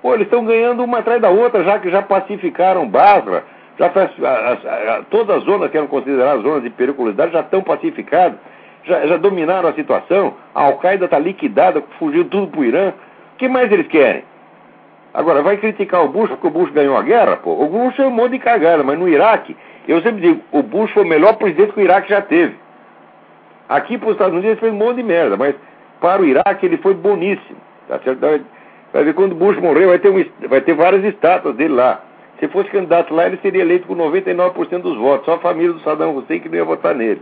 pô, 0.00 0.14
eles 0.14 0.26
estão 0.26 0.44
ganhando 0.44 0.84
uma 0.84 0.98
atrás 0.98 1.20
da 1.20 1.30
outra, 1.30 1.64
já 1.64 1.78
que 1.78 1.90
já 1.90 2.02
pacificaram 2.02 2.88
Basra, 2.88 3.44
já 3.78 5.02
todas 5.10 5.36
as 5.36 5.44
zonas 5.44 5.70
que 5.70 5.76
eram 5.76 5.86
consideradas 5.86 6.42
zonas 6.42 6.62
de 6.62 6.70
periculosidade 6.70 7.32
já 7.32 7.40
estão 7.40 7.62
pacificadas, 7.62 8.38
já, 8.84 9.06
já 9.06 9.16
dominaram 9.16 9.68
a 9.68 9.72
situação, 9.72 10.34
a 10.54 10.64
Al-Qaeda 10.64 11.04
está 11.04 11.18
liquidada, 11.18 11.82
fugiu 11.98 12.24
tudo 12.24 12.48
para 12.48 12.60
o 12.60 12.64
Irã. 12.64 12.92
O 13.34 13.38
que 13.38 13.48
mais 13.48 13.70
eles 13.70 13.86
querem? 13.86 14.24
Agora, 15.14 15.42
vai 15.42 15.56
criticar 15.56 16.04
o 16.04 16.08
Bush 16.08 16.28
porque 16.28 16.46
o 16.46 16.50
Bush 16.50 16.70
ganhou 16.70 16.96
a 16.96 17.02
guerra? 17.02 17.36
Pô, 17.36 17.52
o 17.52 17.66
Bush 17.66 17.98
é 17.98 18.06
um 18.06 18.10
monte 18.10 18.32
de 18.32 18.38
cagada, 18.40 18.82
mas 18.82 18.98
no 18.98 19.08
Iraque, 19.08 19.56
eu 19.86 20.02
sempre 20.02 20.20
digo, 20.20 20.42
o 20.52 20.62
Bush 20.62 20.90
foi 20.92 21.04
o 21.04 21.08
melhor 21.08 21.36
presidente 21.36 21.72
que 21.72 21.80
o 21.80 21.84
Iraque 21.84 22.10
já 22.10 22.20
teve. 22.20 22.56
Aqui 23.68 23.96
para 23.96 24.08
os 24.08 24.12
Estados 24.12 24.34
Unidos 24.34 24.50
ele 24.50 24.60
fez 24.60 24.72
um 24.72 24.76
monte 24.76 24.96
de 24.96 25.02
merda, 25.02 25.36
mas 25.36 25.54
para 26.00 26.20
o 26.22 26.24
Iraque 26.24 26.66
ele 26.66 26.78
foi 26.78 26.94
boníssimo. 26.94 27.58
Tá 27.88 27.98
certo? 28.00 28.20
Vai 28.92 29.04
ver 29.04 29.14
quando 29.14 29.32
o 29.32 29.34
Bush 29.34 29.58
morrer, 29.58 29.86
vai 29.86 29.98
ter, 29.98 30.10
um, 30.10 30.24
vai 30.48 30.60
ter 30.60 30.74
várias 30.74 31.04
estátuas 31.04 31.54
dele 31.56 31.74
lá. 31.74 32.00
Se 32.38 32.48
fosse 32.48 32.70
candidato 32.70 33.12
lá, 33.14 33.26
ele 33.26 33.38
seria 33.38 33.62
eleito 33.62 33.86
com 33.86 33.96
99% 33.96 34.78
dos 34.80 34.96
votos. 34.96 35.26
Só 35.26 35.34
a 35.34 35.38
família 35.38 35.72
do 35.72 35.80
Saddam 35.80 36.16
Hussein 36.16 36.40
que 36.40 36.48
não 36.48 36.56
ia 36.56 36.64
votar 36.64 36.94
nele. 36.94 37.20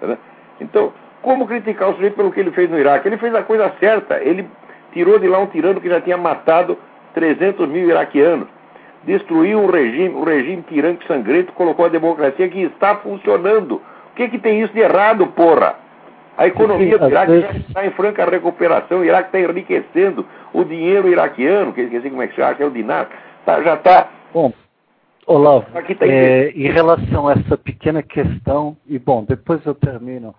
Tá 0.00 0.16
então, 0.60 0.92
como 1.22 1.46
criticar 1.46 1.90
o 1.90 1.94
sujeito 1.94 2.16
pelo 2.16 2.32
que 2.32 2.40
ele 2.40 2.50
fez 2.50 2.68
no 2.68 2.78
Iraque? 2.78 3.08
Ele 3.08 3.18
fez 3.18 3.34
a 3.34 3.42
coisa 3.42 3.72
certa. 3.78 4.20
Ele 4.22 4.46
tirou 4.92 5.18
de 5.18 5.28
lá 5.28 5.38
um 5.38 5.46
tirano 5.46 5.80
que 5.80 5.88
já 5.88 6.00
tinha 6.00 6.16
matado 6.16 6.76
300 7.14 7.68
mil 7.68 7.88
iraquianos. 7.88 8.48
Destruiu 9.04 9.60
um 9.60 9.70
regime, 9.70 10.14
um 10.14 10.24
regime 10.24 10.62
tirânico 10.62 11.04
sangrento, 11.06 11.52
colocou 11.52 11.86
a 11.86 11.88
democracia 11.88 12.48
que 12.48 12.62
está 12.62 12.96
funcionando. 12.96 13.76
O 14.12 14.16
que, 14.16 14.28
que 14.28 14.38
tem 14.38 14.62
isso 14.62 14.72
de 14.72 14.80
errado, 14.80 15.26
porra? 15.28 15.76
A 16.36 16.46
economia 16.46 16.98
do 16.98 17.08
Iraque 17.08 17.40
já 17.40 17.50
está 17.52 17.86
em 17.86 17.90
franca 17.92 18.24
recuperação, 18.24 18.98
o 18.98 19.04
Iraque 19.04 19.28
está 19.28 19.40
enriquecendo. 19.40 20.26
O 20.52 20.64
dinheiro 20.64 21.08
iraquiano, 21.08 21.72
que 21.72 21.82
esqueci 21.82 22.10
como 22.10 22.22
é 22.22 22.26
que 22.26 22.34
se 22.34 22.54
que 22.54 22.62
é 22.62 22.66
o 22.66 22.70
dinar, 22.70 23.08
tá, 23.44 23.62
já 23.62 23.74
está 23.74 24.08
Bom, 24.32 24.52
Olavo, 25.26 25.66
tá 25.72 26.06
é, 26.06 26.50
em 26.50 26.70
relação 26.70 27.26
a 27.26 27.32
essa 27.32 27.56
pequena 27.56 28.02
questão, 28.02 28.76
e 28.86 28.98
bom, 28.98 29.24
depois 29.24 29.64
eu 29.66 29.74
termino, 29.74 30.34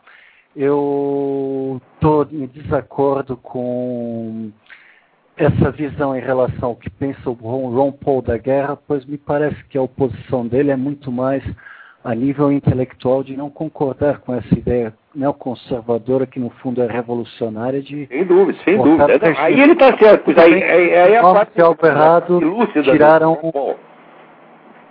eu 0.56 1.82
estou 1.94 2.26
em 2.32 2.46
desacordo 2.48 3.36
com 3.36 4.52
essa 5.36 5.72
visão 5.72 6.16
em 6.16 6.22
relação 6.22 6.70
ao 6.70 6.76
que 6.76 6.90
pensa 6.90 7.30
o 7.30 7.34
Ron 7.34 7.92
Paul 7.92 8.22
da 8.22 8.38
guerra, 8.38 8.76
pois 8.76 9.06
me 9.06 9.18
parece 9.18 9.62
que 9.66 9.78
a 9.78 9.82
oposição 9.82 10.48
dele 10.48 10.72
é 10.72 10.76
muito 10.76 11.12
mais 11.12 11.44
a 12.04 12.16
nível 12.16 12.52
intelectual 12.52 13.24
de 13.24 13.36
não 13.36 13.50
concordar 13.50 14.20
com 14.20 14.34
essa 14.34 14.58
ideia 14.58 14.94
neoconservadora 15.18 16.28
que 16.28 16.40
no 16.40 16.52
fundo 16.62 16.82
é 16.82 16.88
revolucionária 16.88 17.82
de 17.82 18.06
sem 18.06 18.24
dúvida 18.24 18.60
sem 18.64 18.78
dúvida 18.78 19.06
aí 19.40 19.60
ele 19.60 19.74
está 19.74 19.98
certo 19.98 20.26
pois 20.26 20.38
aí, 20.38 20.64
aí, 20.64 20.96
aí 20.96 21.16
a 21.18 21.24
parte 21.24 21.60
errado 21.60 22.40
tiraram 22.84 23.40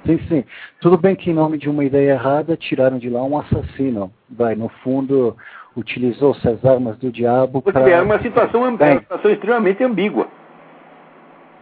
Sim, 0.05 0.21
sim. 0.29 0.45
Tudo 0.81 0.97
bem 0.97 1.17
que 1.17 1.31
em 1.31 1.35
nome 1.35 1.59
de 1.59 1.69
uma 1.69 1.85
ideia 1.85 2.13
errada 2.13 2.57
tiraram 2.57 2.97
de 2.97 3.11
lá 3.11 3.25
um 3.25 3.37
assassino. 3.39 4.13
Vai, 4.31 4.55
no 4.55 4.69
fundo, 4.69 5.37
utilizou-se 5.77 6.49
as 6.49 6.65
armas 6.65 6.97
do 6.99 7.11
diabo 7.11 7.61
para... 7.61 7.91
É 7.91 8.01
uma 8.01 8.21
situação, 8.23 8.63
uma 8.63 9.01
situação 9.01 9.31
extremamente 9.33 9.83
ambígua. 9.83 10.29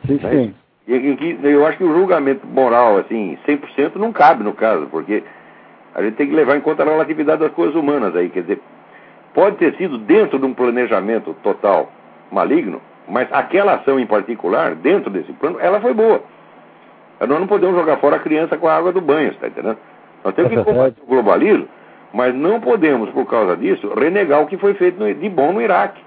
Sim, 0.07 0.21
né? 0.23 0.31
sim. 0.31 0.55
E, 0.87 1.39
eu 1.43 1.67
acho 1.67 1.79
que 1.79 1.85
o 1.85 1.95
julgamento 1.95 2.47
moral, 2.47 2.99
assim, 2.99 3.39
100% 3.49 3.97
não 3.97 4.13
cabe 4.13 4.45
no 4.45 4.53
caso, 4.53 4.87
porque 4.91 5.25
a 5.95 6.03
gente 6.03 6.17
tem 6.17 6.27
que 6.27 6.35
levar 6.35 6.57
em 6.57 6.61
conta 6.61 6.83
a 6.83 6.87
relatividade 6.87 7.41
das 7.41 7.53
coisas 7.53 7.75
humanas 7.75 8.17
aí. 8.17 8.29
Quer 8.29 8.43
dizer, 8.43 8.61
pode 9.33 9.57
ter 9.57 9.75
sido 9.77 9.99
dentro 9.99 10.39
de 10.39 10.45
um 10.45 10.53
planejamento 10.53 11.35
total 11.43 11.91
maligno, 12.31 12.81
mas 13.09 13.29
aquela 13.33 13.75
ação 13.75 13.99
em 13.99 14.07
particular, 14.07 14.75
dentro 14.75 15.11
desse 15.11 15.33
plano, 15.35 15.59
ela 15.61 15.81
foi 15.81 15.95
boa. 15.95 16.23
Nós 17.21 17.41
não 17.41 17.47
podemos 17.47 17.77
jogar 17.77 17.99
fora 17.99 18.17
a 18.17 18.21
criança 18.21 18.57
com 18.57 18.67
a 18.67 18.77
água 18.77 18.93
do 18.93 19.01
banho, 19.01 19.31
está 19.31 19.47
entendendo? 19.47 19.79
Nós 20.25 20.35
temos 20.35 20.53
que 20.53 20.59
é 20.59 20.65
combater 20.65 21.01
o 21.03 21.07
globalismo, 21.07 21.69
mas 22.13 22.35
não 22.35 22.61
podemos, 22.61 23.11
por 23.11 23.27
causa 23.27 23.57
disso, 23.57 23.93
renegar 23.95 24.43
o 24.43 24.47
que 24.47 24.57
foi 24.57 24.75
feito 24.75 24.99
de 24.99 25.29
bom 25.29 25.53
no 25.53 25.63
Iraque. 25.63 26.01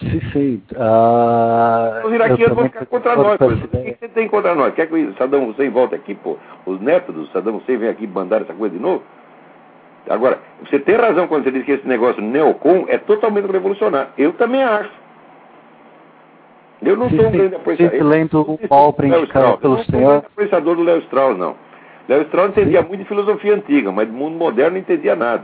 Sim, 0.00 0.20
sim. 0.32 0.62
Uh, 0.72 2.06
Os 2.06 2.12
iraquianos 2.12 2.56
vão 2.56 2.64
ficar 2.64 2.86
contra 2.86 3.16
nós. 3.16 3.40
O 3.40 3.56
que 3.66 3.96
você 3.98 4.08
tem 4.08 4.28
contra 4.28 4.54
nós? 4.54 4.74
Quer 4.74 4.86
que 4.86 4.94
o 4.94 5.14
Saddam 5.14 5.48
Hussein 5.48 5.70
volte 5.70 5.94
aqui, 5.94 6.14
pô? 6.14 6.36
Os 6.66 6.80
netos 6.80 7.14
do 7.14 7.26
Saddam 7.28 7.56
Hussein 7.56 7.78
vêm 7.78 7.88
aqui 7.88 8.06
mandar 8.06 8.42
essa 8.42 8.54
coisa 8.54 8.76
de 8.76 8.80
novo? 8.80 9.02
Agora, 10.08 10.38
você 10.64 10.78
tem 10.78 10.96
razão 10.96 11.26
quando 11.26 11.44
você 11.44 11.50
diz 11.50 11.64
que 11.64 11.72
esse 11.72 11.86
negócio 11.86 12.22
neocon 12.22 12.86
é 12.88 12.98
totalmente 12.98 13.50
revolucionário. 13.50 14.10
Eu 14.16 14.32
também 14.34 14.62
acho. 14.62 14.90
Eu 16.80 16.96
não 16.96 17.10
sou 17.10 17.26
um 17.26 17.30
grande 17.30 17.56
apreciador. 17.56 18.06
lendo 18.06 18.40
o 18.40 18.58
obra 18.70 19.06
indicado 19.06 19.58
pelo 19.58 19.84
senhor. 19.84 20.00
Não 20.00 20.10
sou 20.10 20.14
um 20.14 20.16
apreciador 20.18 20.76
do 20.76 20.82
Léo 20.82 20.98
Strauss, 21.00 21.36
não. 21.36 21.56
Léo 22.08 22.22
Strauss 22.22 22.50
entendia 22.50 22.82
muito 22.82 23.00
de 23.00 23.08
filosofia 23.08 23.54
antiga, 23.54 23.90
mas 23.92 24.06
do 24.06 24.14
mundo 24.14 24.38
moderno 24.38 24.72
não 24.72 24.78
entendia 24.78 25.16
nada. 25.16 25.42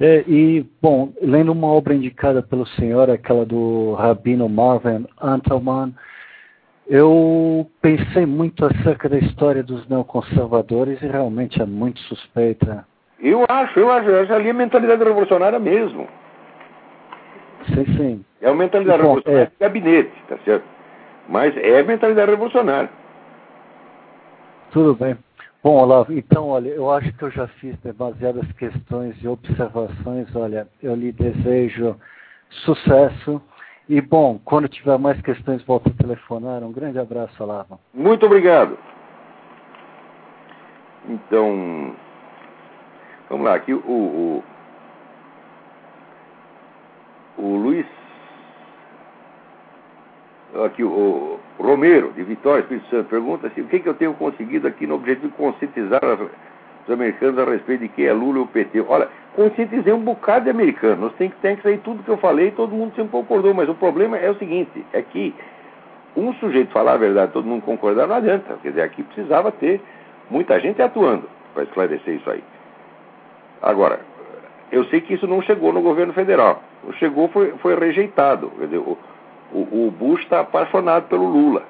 É, 0.00 0.24
e, 0.28 0.64
bom, 0.80 1.12
lendo 1.20 1.50
uma 1.50 1.66
obra 1.66 1.94
indicada 1.94 2.40
pelo 2.40 2.66
senhor, 2.66 3.10
aquela 3.10 3.44
do 3.44 3.94
Rabino 3.94 4.48
Marvin 4.48 5.06
Antelman, 5.20 5.92
eu 6.86 7.68
pensei 7.82 8.24
muito 8.24 8.64
acerca 8.64 9.08
da 9.08 9.18
história 9.18 9.62
dos 9.62 9.86
neoconservadores 9.88 11.02
e 11.02 11.06
realmente 11.06 11.60
é 11.60 11.66
muito 11.66 11.98
suspeita. 12.00 12.86
Eu 13.20 13.44
acho, 13.48 13.78
eu 13.78 13.90
acho, 13.90 14.08
eu 14.08 14.22
acho 14.22 14.32
ali 14.32 14.50
a 14.50 14.54
mentalidade 14.54 15.02
revolucionária 15.02 15.58
mesmo. 15.58 16.06
Sim, 17.66 17.84
sim. 17.96 18.24
É 18.40 18.48
uma 18.48 18.56
mentalidade 18.56 19.02
Bom, 19.02 19.08
revolucionária 19.08 19.44
é... 19.44 19.50
de 19.50 19.56
gabinete, 19.58 20.12
tá 20.28 20.38
certo? 20.44 20.64
Mas 21.28 21.56
é 21.56 21.80
a 21.80 21.84
mentalidade 21.84 22.30
revolucionária. 22.30 22.88
Tudo 24.70 24.94
bem. 24.94 25.16
Bom, 25.62 25.76
Olavo, 25.76 26.12
então, 26.12 26.48
olha, 26.48 26.68
eu 26.68 26.88
acho 26.90 27.12
que 27.14 27.22
eu 27.24 27.30
já 27.32 27.48
fiz 27.48 27.76
demasiadas 27.80 28.50
questões 28.52 29.20
e 29.20 29.26
observações. 29.26 30.34
Olha, 30.36 30.68
eu 30.80 30.94
lhe 30.94 31.10
desejo 31.10 31.96
sucesso. 32.64 33.42
E, 33.88 34.00
bom, 34.00 34.38
quando 34.44 34.68
tiver 34.68 34.96
mais 34.98 35.20
questões, 35.20 35.62
volto 35.64 35.90
a 35.90 36.02
telefonar. 36.02 36.62
Um 36.62 36.72
grande 36.72 36.98
abraço, 36.98 37.42
Olavo. 37.42 37.80
Muito 37.92 38.24
obrigado. 38.24 38.78
Então, 41.08 41.96
vamos 43.28 43.44
lá. 43.44 43.54
Aqui 43.54 43.74
o, 43.74 43.80
o, 43.80 44.44
o 47.36 47.56
Luiz 47.56 47.97
aqui 50.64 50.82
o 50.82 51.38
Romero, 51.58 52.12
de 52.12 52.22
Vitória, 52.22 52.60
Espírito 52.60 52.88
Santo, 52.88 53.08
pergunta 53.08 53.46
assim, 53.48 53.60
o 53.60 53.66
que, 53.66 53.80
que 53.80 53.88
eu 53.88 53.94
tenho 53.94 54.14
conseguido 54.14 54.66
aqui 54.66 54.86
no 54.86 54.94
objetivo 54.94 55.28
de 55.28 55.34
conscientizar 55.34 56.00
os 56.88 56.92
americanos 56.92 57.38
a 57.38 57.44
respeito 57.44 57.80
de 57.82 57.88
quem 57.88 58.06
é 58.06 58.12
Lula 58.12 58.38
e 58.38 58.42
o 58.42 58.46
PT. 58.46 58.80
Olha, 58.88 59.08
conscientizei 59.36 59.92
um 59.92 60.00
bocado 60.00 60.44
de 60.44 60.50
americanos. 60.50 61.12
Tem 61.14 61.28
que, 61.28 61.36
tem 61.36 61.56
que 61.56 61.62
sair 61.62 61.78
tudo 61.78 62.02
que 62.02 62.08
eu 62.08 62.16
falei, 62.16 62.50
todo 62.52 62.74
mundo 62.74 62.94
sempre 62.96 63.12
concordou, 63.12 63.52
mas 63.52 63.68
o 63.68 63.74
problema 63.74 64.16
é 64.16 64.30
o 64.30 64.36
seguinte, 64.36 64.84
é 64.92 65.02
que 65.02 65.34
um 66.16 66.32
sujeito 66.34 66.72
falar 66.72 66.94
a 66.94 66.98
verdade, 66.98 67.32
todo 67.32 67.46
mundo 67.46 67.62
concordar, 67.62 68.06
não 68.06 68.16
adianta. 68.16 68.58
Quer 68.62 68.70
dizer, 68.70 68.82
aqui 68.82 69.02
precisava 69.02 69.52
ter 69.52 69.80
muita 70.30 70.58
gente 70.58 70.80
atuando 70.80 71.28
para 71.54 71.64
esclarecer 71.64 72.14
isso 72.14 72.30
aí. 72.30 72.42
Agora, 73.60 74.00
eu 74.72 74.84
sei 74.86 75.00
que 75.00 75.14
isso 75.14 75.26
não 75.26 75.42
chegou 75.42 75.72
no 75.72 75.82
governo 75.82 76.12
federal. 76.12 76.62
Chegou, 76.98 77.28
foi, 77.28 77.52
foi 77.58 77.78
rejeitado. 77.78 78.50
Quer 78.58 78.64
dizer, 78.64 78.78
o, 78.78 78.96
o, 79.52 79.86
o 79.86 79.90
Bush 79.90 80.22
está 80.22 80.40
apaixonado 80.40 81.08
pelo 81.08 81.26
Lula. 81.26 81.62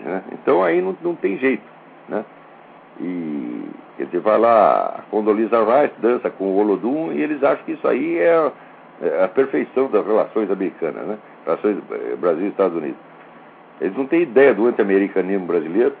Né? 0.00 0.22
Então 0.32 0.62
aí 0.62 0.80
não, 0.80 0.96
não 1.02 1.14
tem 1.14 1.38
jeito. 1.38 1.62
Né? 2.08 2.24
E 3.00 3.68
quer 3.96 4.06
dizer, 4.06 4.20
vai 4.20 4.38
lá, 4.38 4.96
a 4.98 5.02
Condoleezza 5.10 5.58
Rice 5.58 5.94
dança 6.00 6.30
com 6.30 6.44
o 6.44 6.56
Olodum 6.56 7.12
e 7.12 7.22
eles 7.22 7.42
acham 7.42 7.64
que 7.64 7.72
isso 7.72 7.86
aí 7.86 8.18
é, 8.18 8.52
é 9.00 9.24
a 9.24 9.28
perfeição 9.28 9.88
das 9.90 10.06
relações 10.06 10.50
americanas, 10.50 11.06
né? 11.06 11.18
relações 11.44 11.78
eh, 11.90 12.16
Brasil 12.16 12.46
e 12.46 12.48
Estados 12.48 12.76
Unidos. 12.76 12.98
Eles 13.80 13.96
não 13.96 14.06
têm 14.06 14.22
ideia 14.22 14.54
do 14.54 14.66
anti-americanismo 14.66 15.46
brasileiro 15.46 15.94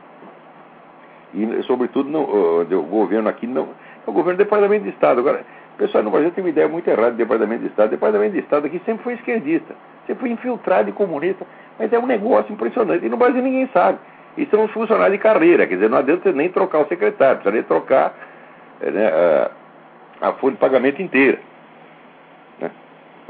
e, 1.34 1.62
sobretudo, 1.64 2.10
não, 2.10 2.22
o 2.22 2.82
governo 2.82 3.28
aqui 3.28 3.46
não. 3.46 3.68
É 4.06 4.10
o 4.10 4.12
governo 4.12 4.36
do 4.36 4.44
Departamento 4.44 4.84
de 4.84 4.90
Estado. 4.90 5.20
Agora, 5.20 5.44
o 5.74 5.78
pessoal 5.78 6.04
no 6.04 6.10
Brasil 6.10 6.30
tem 6.30 6.44
uma 6.44 6.50
ideia 6.50 6.68
muito 6.68 6.88
errada 6.88 7.12
do 7.12 7.16
Departamento 7.16 7.62
de 7.62 7.68
Estado. 7.68 7.88
O 7.88 7.90
Departamento 7.92 8.32
de 8.34 8.40
Estado 8.40 8.66
aqui 8.66 8.80
sempre 8.84 9.02
foi 9.02 9.14
esquerdista. 9.14 9.74
Você 10.04 10.14
foi 10.14 10.30
infiltrado 10.30 10.90
e 10.90 10.92
comunista, 10.92 11.46
mas 11.78 11.92
é 11.92 11.98
um 11.98 12.06
negócio 12.06 12.52
impressionante. 12.52 13.04
E 13.04 13.08
no 13.08 13.16
Brasil 13.16 13.42
ninguém 13.42 13.68
sabe. 13.72 13.98
e 14.36 14.46
são 14.46 14.64
os 14.64 14.70
funcionários 14.72 15.18
de 15.18 15.22
carreira. 15.22 15.66
Quer 15.66 15.74
dizer, 15.74 15.90
não 15.90 15.98
adianta 15.98 16.32
nem 16.32 16.48
trocar 16.48 16.80
o 16.80 16.88
secretário, 16.88 17.36
precisa 17.36 17.54
nem 17.54 17.62
trocar 17.62 18.14
né, 18.80 19.06
a, 19.08 20.28
a 20.28 20.32
folha 20.34 20.54
de 20.54 20.60
pagamento 20.60 21.02
inteira. 21.02 21.38
Né? 22.60 22.70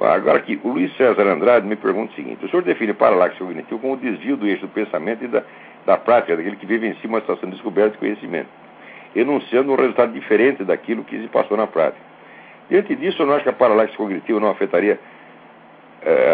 Agora 0.01 0.39
aqui, 0.39 0.61
o 0.63 0.69
Luiz 0.69 0.97
César 0.97 1.27
Andrade 1.27 1.67
me 1.67 1.77
pergunta 1.77 2.13
o 2.13 2.15
seguinte: 2.15 2.45
o 2.45 2.49
senhor 2.49 2.63
define 2.63 2.93
paralaxe 2.93 3.39
cognitivo 3.39 3.81
como 3.81 3.95
o 3.95 3.97
desvio 3.97 4.37
do 4.37 4.47
eixo 4.47 4.67
do 4.67 4.73
pensamento 4.73 5.25
e 5.25 5.29
da, 5.29 5.43
da 5.85 5.97
prática, 5.97 6.37
daquele 6.37 6.57
que 6.57 6.67
vive 6.67 6.87
em 6.87 6.95
si 6.95 7.07
uma 7.07 7.21
situação 7.21 7.49
de 7.49 7.57
descoberta 7.57 7.91
de 7.91 7.99
conhecimento, 7.99 8.49
enunciando 9.15 9.73
um 9.73 9.77
resultado 9.77 10.13
diferente 10.13 10.65
daquilo 10.65 11.05
que 11.05 11.21
se 11.21 11.29
passou 11.29 11.57
na 11.57 11.67
prática. 11.67 12.13
Diante 12.71 12.95
disso, 12.95 13.23
eu 13.23 13.27
não 13.27 13.35
acho 13.35 13.43
que 13.43 13.51
a 13.51 13.53
paralaxe 13.53 13.97
cognitiva 13.97 14.41
não 14.41 14.49
afetaria 14.49 14.99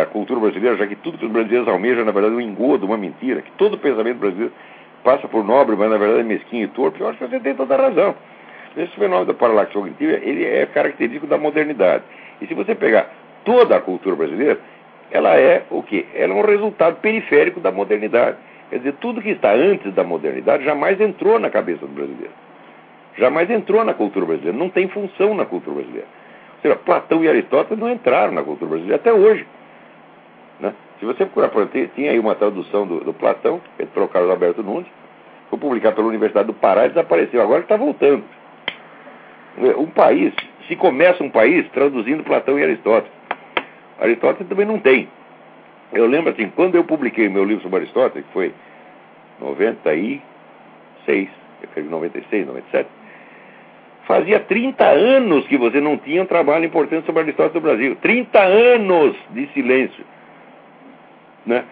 a 0.03 0.07
cultura 0.07 0.41
brasileira, 0.41 0.77
já 0.77 0.87
que 0.87 0.97
tudo 0.97 1.19
que 1.19 1.27
os 1.27 1.31
brasileiros 1.33 1.69
almejam, 1.69 2.05
na 2.05 2.13
verdade, 2.13 2.35
é 2.35 2.39
um 2.39 2.41
engodo, 2.41 2.87
uma 2.87 2.97
mentira, 2.97 3.43
que 3.43 3.51
todo 3.53 3.77
pensamento 3.79 4.19
brasileiro 4.19 4.53
passa 5.05 5.29
por 5.29 5.45
nobre, 5.45 5.77
mas 5.77 5.91
na 5.91 5.99
verdade 5.99 6.21
é 6.21 6.25
mesquinho 6.25 6.65
e 6.65 6.69
torpe, 6.69 7.01
eu 7.01 7.09
acho 7.09 7.19
que 7.19 7.27
você 7.27 7.41
tem 7.41 7.55
toda 7.55 7.75
a 7.75 7.83
razão. 7.89 8.15
Esse 8.77 8.93
fenômeno 8.93 9.27
da 9.27 9.35
paralaxe 9.35 9.73
cognitiva, 9.73 10.13
ele 10.13 10.45
é 10.45 10.67
característico 10.67 11.27
da 11.27 11.37
modernidade. 11.37 12.05
E 12.41 12.47
se 12.47 12.55
você 12.55 12.75
pegar 12.75 13.11
toda 13.45 13.77
a 13.77 13.81
cultura 13.81 14.15
brasileira, 14.15 14.59
ela 15.11 15.37
é 15.37 15.65
o 15.71 15.83
quê? 15.83 16.07
Ela 16.15 16.35
é 16.35 16.37
um 16.37 16.45
resultado 16.45 16.97
periférico 17.01 17.61
da 17.61 17.73
modernidade. 17.73 18.37
Quer 18.71 18.79
dizer, 18.79 18.95
tudo 19.01 19.23
que 19.23 19.31
está 19.31 19.53
antes 19.53 19.93
da 19.95 20.05
modernidade 20.05 20.65
jamais 20.65 21.01
entrou 21.01 21.39
na 21.39 21.49
cabeça 21.49 21.81
do 21.81 21.93
brasileiro. 21.93 22.33
Jamais 23.17 23.51
entrou 23.51 23.85
na 23.85 23.95
cultura 23.95 24.27
brasileira. 24.27 24.57
Não 24.57 24.69
tem 24.69 24.87
função 24.89 25.35
na 25.35 25.45
cultura 25.47 25.77
brasileira. 25.77 26.07
Ou 26.57 26.63
seja, 26.63 26.77
Platão 26.77 27.25
e 27.25 27.29
Aristóteles 27.29 27.79
não 27.79 27.91
entraram 27.91 28.33
na 28.33 28.43
cultura 28.43 28.71
brasileira 28.71 28.97
até 28.97 29.13
hoje. 29.13 29.47
Né? 30.61 30.75
Se 30.99 31.05
você 31.05 31.27
procurar, 31.27 31.69
tinha 31.95 32.11
aí 32.11 32.19
uma 32.19 32.35
tradução 32.35 32.87
do, 32.87 33.01
do 33.01 33.15
Platão, 33.15 33.61
é 33.79 33.85
pelo 33.87 34.09
Carlos 34.09 34.31
Alberto 34.31 34.63
Nunes, 34.63 34.89
foi 35.49 35.59
publicado 35.59 35.97
pela 35.97 36.09
Universidade 36.09 36.47
do 36.47 36.55
Pará 36.55 36.87
e 36.87 36.89
desapareceu. 36.91 37.41
Agora 37.41 37.63
está 37.63 37.77
voltando. 37.77 38.25
Um 39.77 39.87
país, 39.87 40.33
se 40.67 40.77
começa 40.77 41.23
um 41.23 41.31
país 41.31 41.69
traduzindo 41.71 42.23
Platão 42.23 42.59
e 42.59 42.63
Aristóteles. 42.63 43.17
Aristóteles 43.99 44.49
também 44.49 44.67
não 44.67 44.79
tem. 44.79 45.09
Eu 45.93 46.07
lembro 46.07 46.33
assim, 46.33 46.51
quando 46.55 46.75
eu 46.75 46.85
publiquei 46.85 47.29
meu 47.29 47.45
livro 47.45 47.63
sobre 47.63 47.81
Aristóteles, 47.81 48.27
que 48.27 48.33
foi 48.33 48.53
96, 49.41 51.29
96, 51.91 52.47
97, 52.47 52.89
fazia 54.07 54.41
30 54.41 54.85
anos 54.85 55.47
que 55.47 55.57
você 55.57 55.81
não 55.81 55.97
tinha 55.97 56.23
um 56.23 56.27
trabalho 56.27 56.65
importante 56.65 57.07
sobre 57.07 57.23
Aristóteles 57.23 57.55
no 57.55 57.61
Brasil. 57.61 57.97
30 57.97 58.39
anos 58.39 59.17
de 59.31 59.47
silêncio. 59.49 60.05
Né? 61.49 61.65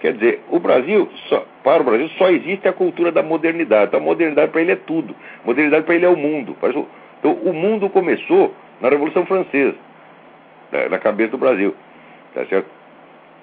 Quer 0.00 0.14
dizer, 0.14 0.40
o 0.48 0.58
Brasil, 0.58 1.08
só, 1.28 1.44
para 1.62 1.82
o 1.82 1.84
Brasil, 1.84 2.08
só 2.16 2.30
existe 2.30 2.66
a 2.66 2.72
cultura 2.72 3.12
da 3.12 3.22
modernidade. 3.22 3.88
Então, 3.88 4.00
a 4.00 4.02
modernidade 4.02 4.50
para 4.50 4.62
ele 4.62 4.72
é 4.72 4.76
tudo. 4.76 5.14
A 5.44 5.46
modernidade 5.46 5.84
para 5.84 5.94
ele 5.94 6.06
é 6.06 6.08
o 6.08 6.16
mundo. 6.16 6.56
Então, 7.18 7.32
o 7.32 7.52
mundo 7.52 7.90
começou 7.90 8.54
na 8.80 8.88
Revolução 8.88 9.26
Francesa, 9.26 9.76
né, 10.72 10.88
na 10.88 10.98
cabeça 10.98 11.32
do 11.32 11.38
Brasil. 11.38 11.74
Tá 12.32 12.46
certo? 12.46 12.68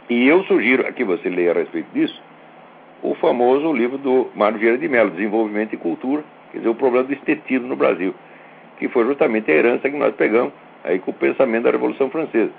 E 0.09 0.27
eu 0.27 0.43
sugiro 0.45 0.91
que 0.93 1.03
você 1.03 1.29
leia 1.29 1.51
a 1.51 1.55
respeito 1.55 1.87
disso 1.93 2.19
o 3.03 3.13
famoso 3.15 3.71
livro 3.71 3.97
do 3.97 4.29
Mário 4.33 4.57
Vieira 4.57 4.77
de 4.77 4.87
Mello, 4.87 5.11
Desenvolvimento 5.11 5.73
e 5.73 5.77
Cultura, 5.77 6.23
quer 6.51 6.59
dizer, 6.59 6.69
o 6.69 6.75
problema 6.75 7.05
do 7.05 7.13
estetismo 7.13 7.67
no 7.67 7.75
Brasil, 7.75 8.15
que 8.79 8.87
foi 8.87 9.05
justamente 9.05 9.51
a 9.51 9.53
herança 9.53 9.89
que 9.89 9.97
nós 9.97 10.15
pegamos 10.15 10.53
aí 10.83 10.97
com 10.97 11.11
o 11.11 11.13
pensamento 11.13 11.63
da 11.63 11.71
Revolução 11.71 12.09
Francesa 12.09 12.51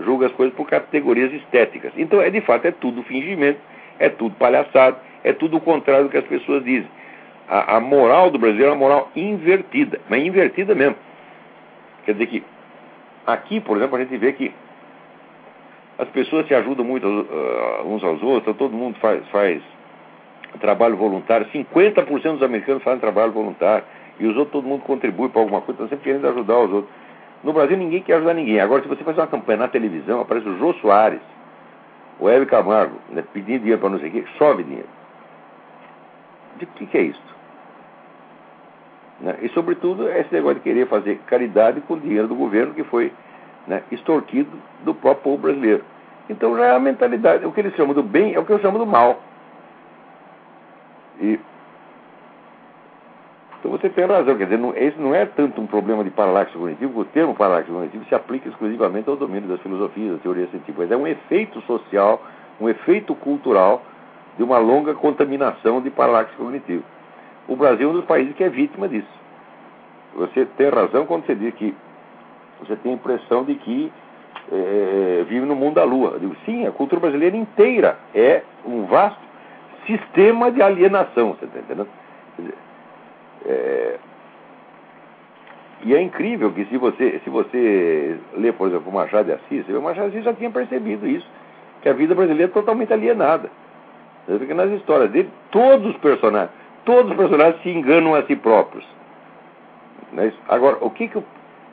julga 0.00 0.26
as 0.26 0.32
coisas 0.32 0.54
por 0.54 0.68
categorias 0.68 1.32
estéticas. 1.32 1.92
Então, 1.96 2.20
é 2.20 2.30
de 2.30 2.40
fato, 2.40 2.66
é 2.66 2.70
tudo 2.70 3.02
fingimento, 3.02 3.60
é 3.98 4.08
tudo 4.08 4.34
palhaçada, 4.36 4.96
é 5.24 5.32
tudo 5.32 5.56
o 5.56 5.60
contrário 5.60 6.04
do 6.04 6.10
que 6.10 6.18
as 6.18 6.24
pessoas 6.24 6.64
dizem. 6.64 6.88
A, 7.48 7.76
a 7.76 7.80
moral 7.80 8.30
do 8.30 8.38
brasileiro 8.38 8.70
é 8.70 8.74
uma 8.74 8.80
moral 8.80 9.10
invertida, 9.14 10.00
mas 10.08 10.24
invertida 10.24 10.74
mesmo. 10.74 10.96
Quer 12.04 12.12
dizer 12.12 12.26
que 12.26 12.44
aqui, 13.26 13.60
por 13.60 13.76
exemplo, 13.76 13.96
a 13.96 14.00
gente 14.00 14.16
vê 14.16 14.32
que 14.32 14.52
as 15.98 16.08
pessoas 16.08 16.46
se 16.48 16.54
ajudam 16.54 16.84
muito 16.84 17.06
uh, 17.06 17.86
uns 17.86 18.02
aos 18.02 18.22
outros, 18.22 18.42
então 18.42 18.54
todo 18.54 18.76
mundo 18.76 18.98
faz, 18.98 19.26
faz 19.28 19.62
trabalho 20.60 20.96
voluntário, 20.96 21.46
50% 21.46 22.32
dos 22.32 22.42
americanos 22.42 22.82
fazem 22.82 23.00
trabalho 23.00 23.32
voluntário, 23.32 23.84
e 24.18 24.26
os 24.26 24.36
outros 24.36 24.52
todo 24.52 24.66
mundo 24.66 24.82
contribui 24.82 25.28
para 25.28 25.40
alguma 25.40 25.60
coisa, 25.60 25.84
estão 25.84 25.88
sempre 25.88 26.04
querendo 26.04 26.28
ajudar 26.28 26.58
os 26.58 26.72
outros. 26.72 26.94
No 27.42 27.52
Brasil 27.52 27.76
ninguém 27.76 28.02
quer 28.02 28.14
ajudar 28.14 28.34
ninguém. 28.34 28.60
Agora, 28.60 28.82
se 28.82 28.88
você 28.88 29.02
fazer 29.02 29.20
uma 29.20 29.26
campanha 29.26 29.58
na 29.58 29.68
televisão, 29.68 30.20
aparece 30.20 30.48
o 30.48 30.58
Jô 30.58 30.72
Soares, 30.74 31.20
o 32.20 32.28
Hélio 32.28 32.46
Camargo, 32.46 32.96
né, 33.10 33.24
pedindo 33.32 33.60
dinheiro 33.60 33.80
para 33.80 33.90
não 33.90 33.98
sei 33.98 34.08
o 34.08 34.12
quê, 34.12 34.24
chove 34.38 34.62
dinheiro. 34.62 34.88
De 36.58 36.66
que, 36.66 36.86
que 36.86 36.98
é 36.98 37.02
isso? 37.02 37.32
Né? 39.20 39.36
E, 39.42 39.48
sobretudo, 39.50 40.08
esse 40.08 40.32
negócio 40.32 40.56
de 40.56 40.62
querer 40.62 40.86
fazer 40.86 41.18
caridade 41.26 41.80
com 41.82 41.94
o 41.94 42.00
dinheiro 42.00 42.28
do 42.28 42.34
governo 42.34 42.74
que 42.74 42.84
foi 42.84 43.12
né, 43.66 43.82
extorquido 43.90 44.50
do 44.84 44.94
próprio 44.94 45.24
povo 45.24 45.42
brasileiro. 45.42 45.84
Então 46.28 46.56
já 46.56 46.66
é 46.66 46.76
a 46.76 46.80
mentalidade. 46.80 47.44
O 47.44 47.52
que 47.52 47.60
eles 47.60 47.74
chamam 47.74 47.94
do 47.94 48.02
bem 48.02 48.34
é 48.34 48.38
o 48.38 48.44
que 48.44 48.52
eu 48.52 48.60
chamo 48.60 48.78
do 48.78 48.86
mal. 48.86 49.20
E 51.20 51.38
então 53.62 53.70
você 53.70 53.88
tem 53.88 54.04
razão, 54.06 54.36
quer 54.36 54.46
dizer, 54.46 54.58
não, 54.58 54.74
esse 54.74 54.98
não 54.98 55.14
é 55.14 55.24
tanto 55.24 55.60
um 55.60 55.68
problema 55.68 56.02
de 56.02 56.10
paralaxe 56.10 56.52
cognitivo, 56.52 56.98
o 56.98 57.04
termo 57.04 57.32
paralaxe 57.32 57.70
cognitivo 57.70 58.04
se 58.06 58.14
aplica 58.14 58.48
exclusivamente 58.48 59.08
ao 59.08 59.14
domínio 59.14 59.48
das 59.48 59.60
filosofias, 59.60 60.14
da 60.14 60.18
teoria 60.18 60.48
científica, 60.48 60.80
mas 60.80 60.90
é 60.90 60.96
um 60.96 61.06
efeito 61.06 61.60
social, 61.60 62.20
um 62.60 62.68
efeito 62.68 63.14
cultural 63.14 63.80
de 64.36 64.42
uma 64.42 64.58
longa 64.58 64.94
contaminação 64.94 65.80
de 65.80 65.90
paralaxe 65.90 66.34
cognitivo. 66.34 66.82
O 67.46 67.54
Brasil 67.54 67.88
é 67.88 67.92
um 67.92 67.94
dos 67.94 68.04
países 68.04 68.34
que 68.34 68.42
é 68.42 68.48
vítima 68.48 68.88
disso. 68.88 69.06
Você 70.16 70.44
tem 70.56 70.68
razão 70.68 71.06
quando 71.06 71.24
você 71.24 71.36
diz 71.36 71.54
que 71.54 71.72
você 72.58 72.74
tem 72.74 72.90
a 72.90 72.94
impressão 72.96 73.44
de 73.44 73.54
que 73.54 73.92
é, 74.50 75.24
vive 75.28 75.46
no 75.46 75.54
mundo 75.54 75.74
da 75.74 75.84
lua. 75.84 76.14
Eu 76.14 76.18
digo, 76.18 76.36
sim, 76.44 76.66
a 76.66 76.72
cultura 76.72 77.00
brasileira 77.00 77.36
inteira 77.36 77.96
é 78.12 78.42
um 78.66 78.86
vasto 78.86 79.22
sistema 79.86 80.50
de 80.50 80.60
alienação, 80.60 81.34
você 81.34 81.44
está 81.44 81.60
entendendo? 81.60 81.88
É... 83.46 83.98
E 85.84 85.94
é 85.94 86.00
incrível 86.00 86.52
que 86.52 86.64
se 86.66 86.76
você, 86.76 87.20
se 87.24 87.30
você 87.30 88.16
lê, 88.36 88.52
por 88.52 88.68
exemplo, 88.68 88.88
o 88.88 88.94
Machado 88.94 89.26
de 89.26 89.32
Assis, 89.32 89.68
o 89.68 89.82
Machado 89.82 90.10
de 90.10 90.18
Assis 90.18 90.24
já 90.24 90.32
tinha 90.32 90.50
percebido 90.50 91.06
isso, 91.08 91.26
que 91.82 91.88
a 91.88 91.92
vida 91.92 92.14
brasileira 92.14 92.50
é 92.50 92.54
totalmente 92.54 92.92
alienada. 92.92 93.50
Porque 94.24 94.54
nas 94.54 94.70
histórias 94.70 95.10
dele, 95.10 95.28
todos 95.50 95.88
os 95.88 95.96
personagens, 95.96 96.52
todos 96.84 97.10
os 97.10 97.16
personagens 97.16 97.60
se 97.62 97.70
enganam 97.70 98.14
a 98.14 98.22
si 98.22 98.36
próprios. 98.36 98.86
É 100.16 100.32
Agora, 100.48 100.78
o 100.80 100.90
que, 100.90 101.08
que 101.08 101.18
o 101.18 101.24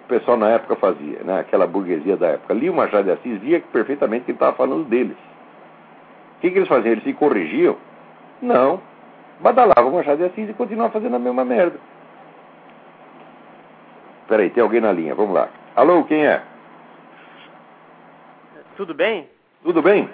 pessoal 0.08 0.38
na 0.38 0.50
época 0.50 0.76
fazia, 0.78 1.20
né? 1.24 1.42
aquela 1.42 1.68
burguesia 1.68 2.18
da 2.18 2.30
época? 2.30 2.56
Lia 2.56 2.72
o 2.72 2.76
Machado 2.76 3.04
de 3.04 3.12
Assis, 3.12 3.40
via 3.40 3.62
perfeitamente 3.72 4.26
que 4.26 4.32
ele 4.32 4.38
estava 4.38 4.56
falando 4.56 4.86
deles. 4.86 5.18
O 6.38 6.42
que, 6.42 6.50
que 6.50 6.58
eles 6.58 6.68
faziam? 6.68 6.94
Eles 6.94 7.04
se 7.04 7.14
corrigiam? 7.14 7.78
Não 8.42 8.89
badalava 9.40 9.88
o 9.88 9.92
Machado 9.92 10.18
de 10.18 10.26
Assis 10.26 10.50
e 10.50 10.54
continuava 10.54 10.94
fazendo 10.94 11.16
a 11.16 11.20
mesma 11.20 11.46
merda. 11.46 11.80
Peraí, 14.28 14.50
tem 14.50 14.62
alguém 14.62 14.82
na 14.82 14.92
linha, 14.92 15.16
vamos 15.16 15.34
lá. 15.34 15.50
Alô, 15.76 16.04
quem 16.04 16.26
é? 16.26 16.42
Tudo 18.76 18.94
bem? 18.94 19.28
Tudo 19.64 19.82
bem? 19.82 20.10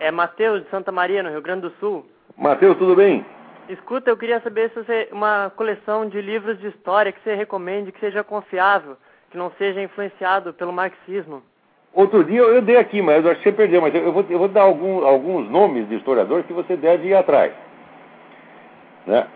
É 0.00 0.10
Matheus 0.10 0.64
de 0.64 0.70
Santa 0.70 0.90
Maria, 0.90 1.22
no 1.22 1.30
Rio 1.30 1.40
Grande 1.40 1.62
do 1.62 1.70
Sul. 1.78 2.04
Matheus, 2.36 2.76
tudo 2.76 2.96
bem? 2.96 3.24
Escuta, 3.68 4.10
eu 4.10 4.16
queria 4.16 4.40
saber 4.40 4.70
se 4.70 4.76
você 4.76 5.08
uma 5.10 5.50
coleção 5.56 6.06
de 6.06 6.20
livros 6.20 6.58
de 6.58 6.66
história 6.68 7.12
que 7.12 7.20
você 7.22 7.34
recomende, 7.34 7.92
que 7.92 8.00
seja 8.00 8.22
confiável, 8.22 8.96
que 9.30 9.38
não 9.38 9.50
seja 9.52 9.80
influenciado 9.80 10.52
pelo 10.52 10.72
marxismo. 10.72 11.42
Outro 11.94 12.24
dia 12.24 12.40
eu 12.40 12.60
dei 12.60 12.76
aqui, 12.76 13.00
mas 13.00 13.24
eu 13.24 13.30
acho 13.30 13.40
que 13.40 13.48
você 13.48 13.56
perdeu, 13.56 13.80
mas 13.80 13.94
eu 13.94 14.12
vou, 14.12 14.24
eu 14.28 14.38
vou 14.38 14.48
dar 14.48 14.62
algum, 14.62 15.06
alguns 15.06 15.48
nomes 15.48 15.88
de 15.88 15.94
historiadores 15.94 16.44
que 16.44 16.52
você 16.52 16.76
deve 16.76 17.08
ir 17.08 17.14
atrás. 17.14 17.52
Né? 19.06 19.26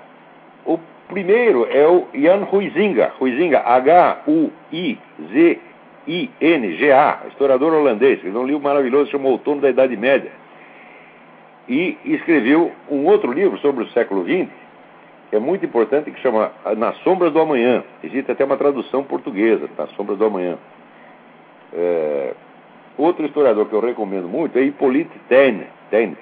O 0.65 0.79
primeiro 1.09 1.67
é 1.71 1.87
o 1.87 2.07
Jan 2.15 2.47
Huizinga, 2.53 3.13
Huizinga, 3.21 3.61
H-U-I-Z-I-N-G-A, 3.61 4.39
historiador 7.29 7.73
holandês, 7.73 8.17
escreveu 8.17 8.41
um 8.41 8.47
livro 8.47 8.63
maravilhoso 8.63 9.11
chamado 9.11 9.31
Outono 9.31 9.61
da 9.61 9.71
Idade 9.71 9.97
Média. 9.97 10.31
E 11.69 11.99
escreveu 12.05 12.73
um 12.91 13.05
outro 13.07 13.31
livro 13.33 13.59
sobre 13.59 13.85
o 13.85 13.89
século 13.89 14.25
XX, 14.25 14.49
que 15.29 15.37
é 15.37 15.39
muito 15.39 15.65
importante, 15.67 16.11
que 16.11 16.21
chama 16.21 16.51
Nas 16.77 16.97
Sombras 16.99 17.33
do 17.33 17.41
Amanhã. 17.41 17.85
Existe 18.03 18.33
até 18.33 18.45
uma 18.45 18.57
tradução 18.57 19.05
portuguesa, 19.05 19.69
Nas 19.77 19.91
Sombras 19.91 20.19
do 20.19 20.25
Amanhã. 20.25 20.57
É... 21.75 22.33
Outro 22.97 23.27
historiador 23.27 23.67
que 23.67 23.75
eu 23.75 23.81
recomendo 23.81 24.27
muito 24.29 24.59
é 24.59 24.63
Hippolyte 24.63 25.11
Taine, 25.29 25.67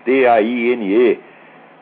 T-A-I-N-E, 0.04 1.20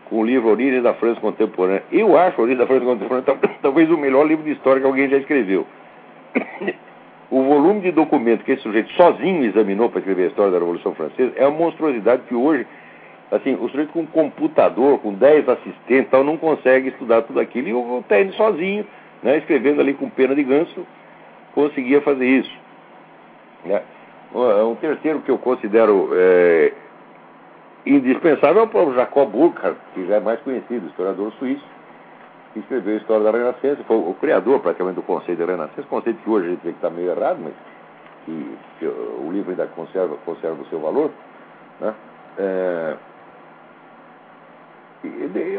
com 0.09 0.21
o 0.21 0.25
livro 0.25 0.49
Origem 0.49 0.83
da 0.83 0.95
França 0.95 1.21
Contemporânea. 1.21 1.83
Eu 1.91 2.17
acho 2.17 2.41
Origem 2.41 2.59
da 2.59 2.67
França 2.67 2.85
Contemporânea 2.85 3.41
talvez 3.63 3.89
o 3.93 3.97
melhor 3.97 4.27
livro 4.27 4.45
de 4.45 4.53
história 4.53 4.81
que 4.81 4.87
alguém 4.87 5.09
já 5.09 5.17
escreveu. 5.19 5.67
O 7.31 7.43
volume 7.43 7.81
de 7.81 7.91
documentos 7.91 8.45
que 8.45 8.53
esse 8.53 8.63
sujeito 8.63 8.93
sozinho 8.93 9.45
examinou 9.45 9.89
para 9.89 9.99
escrever 9.99 10.25
a 10.25 10.27
história 10.29 10.53
da 10.53 10.59
Revolução 10.59 10.95
Francesa 10.95 11.33
é 11.35 11.45
uma 11.45 11.59
monstruosidade 11.59 12.23
que 12.29 12.35
hoje 12.35 12.65
Assim, 13.35 13.55
o 13.55 13.69
sujeito 13.69 13.93
com 13.93 14.03
um 14.03 14.07
computador, 14.07 15.01
com 15.01 15.13
10 15.13 15.49
assistentes, 15.49 16.09
tal, 16.09 16.23
não 16.23 16.37
consegue 16.37 16.91
estudar 16.91 17.23
tudo 17.23 17.41
aquilo. 17.41 17.69
E 17.69 17.75
o, 17.75 18.05
Tênis 18.09 18.37
sozinho, 18.37 18.87
né, 19.25 19.39
escrevendo 19.39 19.81
ali 19.81 19.93
com 19.93 20.09
pena 20.09 20.37
de 20.37 20.45
ganso, 20.45 20.87
conseguia 21.53 22.01
fazer 22.03 22.27
isso. 22.27 22.57
Né? 23.65 23.83
Um 24.35 24.77
terceiro 24.77 25.21
que 25.21 25.31
eu 25.31 25.39
considero 25.39 26.11
é, 26.13 26.73
indispensável 27.87 28.63
é 28.63 28.65
o 28.65 28.69
próprio 28.69 28.95
Jacob 28.95 29.31
Burckhardt, 29.31 29.79
que 29.95 30.07
já 30.07 30.17
é 30.17 30.21
mais 30.21 30.41
conhecido, 30.41 30.87
historiador 30.87 31.33
suíço, 31.33 31.65
que 32.53 32.61
escreveu 32.61 32.95
a 32.95 32.99
história 32.99 33.25
da 33.25 33.31
Renascença, 33.31 33.83
foi 33.85 33.97
o 33.97 34.15
criador 34.21 34.61
praticamente 34.61 34.97
do 34.97 35.03
conceito 35.03 35.39
da 35.39 35.53
Renascença, 35.53 35.83
conceito 35.89 36.23
que 36.23 36.31
hoje 36.31 36.47
a 36.47 36.51
gente 36.51 36.63
vê 36.63 36.71
que 36.71 36.79
está 36.79 36.91
meio 36.91 37.11
errado, 37.11 37.39
mas 37.43 37.53
que, 38.25 38.57
que, 38.79 38.87
o 38.87 39.29
livro 39.31 39.51
ainda 39.51 39.67
conserva, 39.67 40.17
conserva 40.25 40.63
o 40.63 40.67
seu 40.67 40.81
valor. 40.81 41.11
Né? 41.81 41.95
É, 42.39 42.97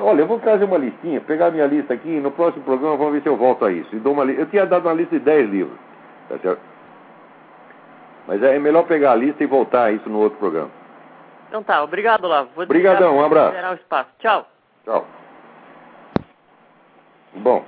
olha, 0.02 0.22
eu 0.22 0.28
vou 0.28 0.40
trazer 0.40 0.66
uma 0.66 0.78
listinha, 0.78 1.22
pegar 1.22 1.52
minha 1.52 1.68
lista 1.68 1.94
aqui, 1.94 2.10
no 2.20 2.32
próximo 2.32 2.64
programa 2.64 2.98
vamos 2.98 3.14
ver 3.14 3.22
se 3.22 3.30
eu 3.30 3.36
volto 3.36 3.66
a 3.66 3.72
isso. 3.72 3.96
E 3.96 4.00
dou 4.00 4.14
uma, 4.14 4.26
eu 4.26 4.46
tinha 4.48 4.66
dado 4.66 4.88
uma 4.88 4.94
lista 4.94 5.18
de 5.18 5.24
10 5.24 5.50
livros, 5.50 5.78
tá 6.30 6.38
certo? 6.40 6.62
Mas 8.28 8.42
é 8.42 8.58
melhor 8.58 8.84
pegar 8.88 9.12
a 9.12 9.16
lista 9.16 9.44
e 9.44 9.48
voltar 9.48 9.84
a 9.84 9.92
isso 9.92 10.10
no 10.10 10.20
outro 10.20 10.40
programa. 10.40 10.85
Então 11.56 11.64
tá, 11.64 11.82
obrigado, 11.82 12.28
Lavo. 12.28 12.50
Obrigadão, 12.62 13.16
um 13.16 13.24
abraço. 13.24 13.56
o 13.56 13.74
espaço. 13.76 14.10
Tchau. 14.20 14.46
Tchau. 14.84 15.08
Bom, 17.36 17.64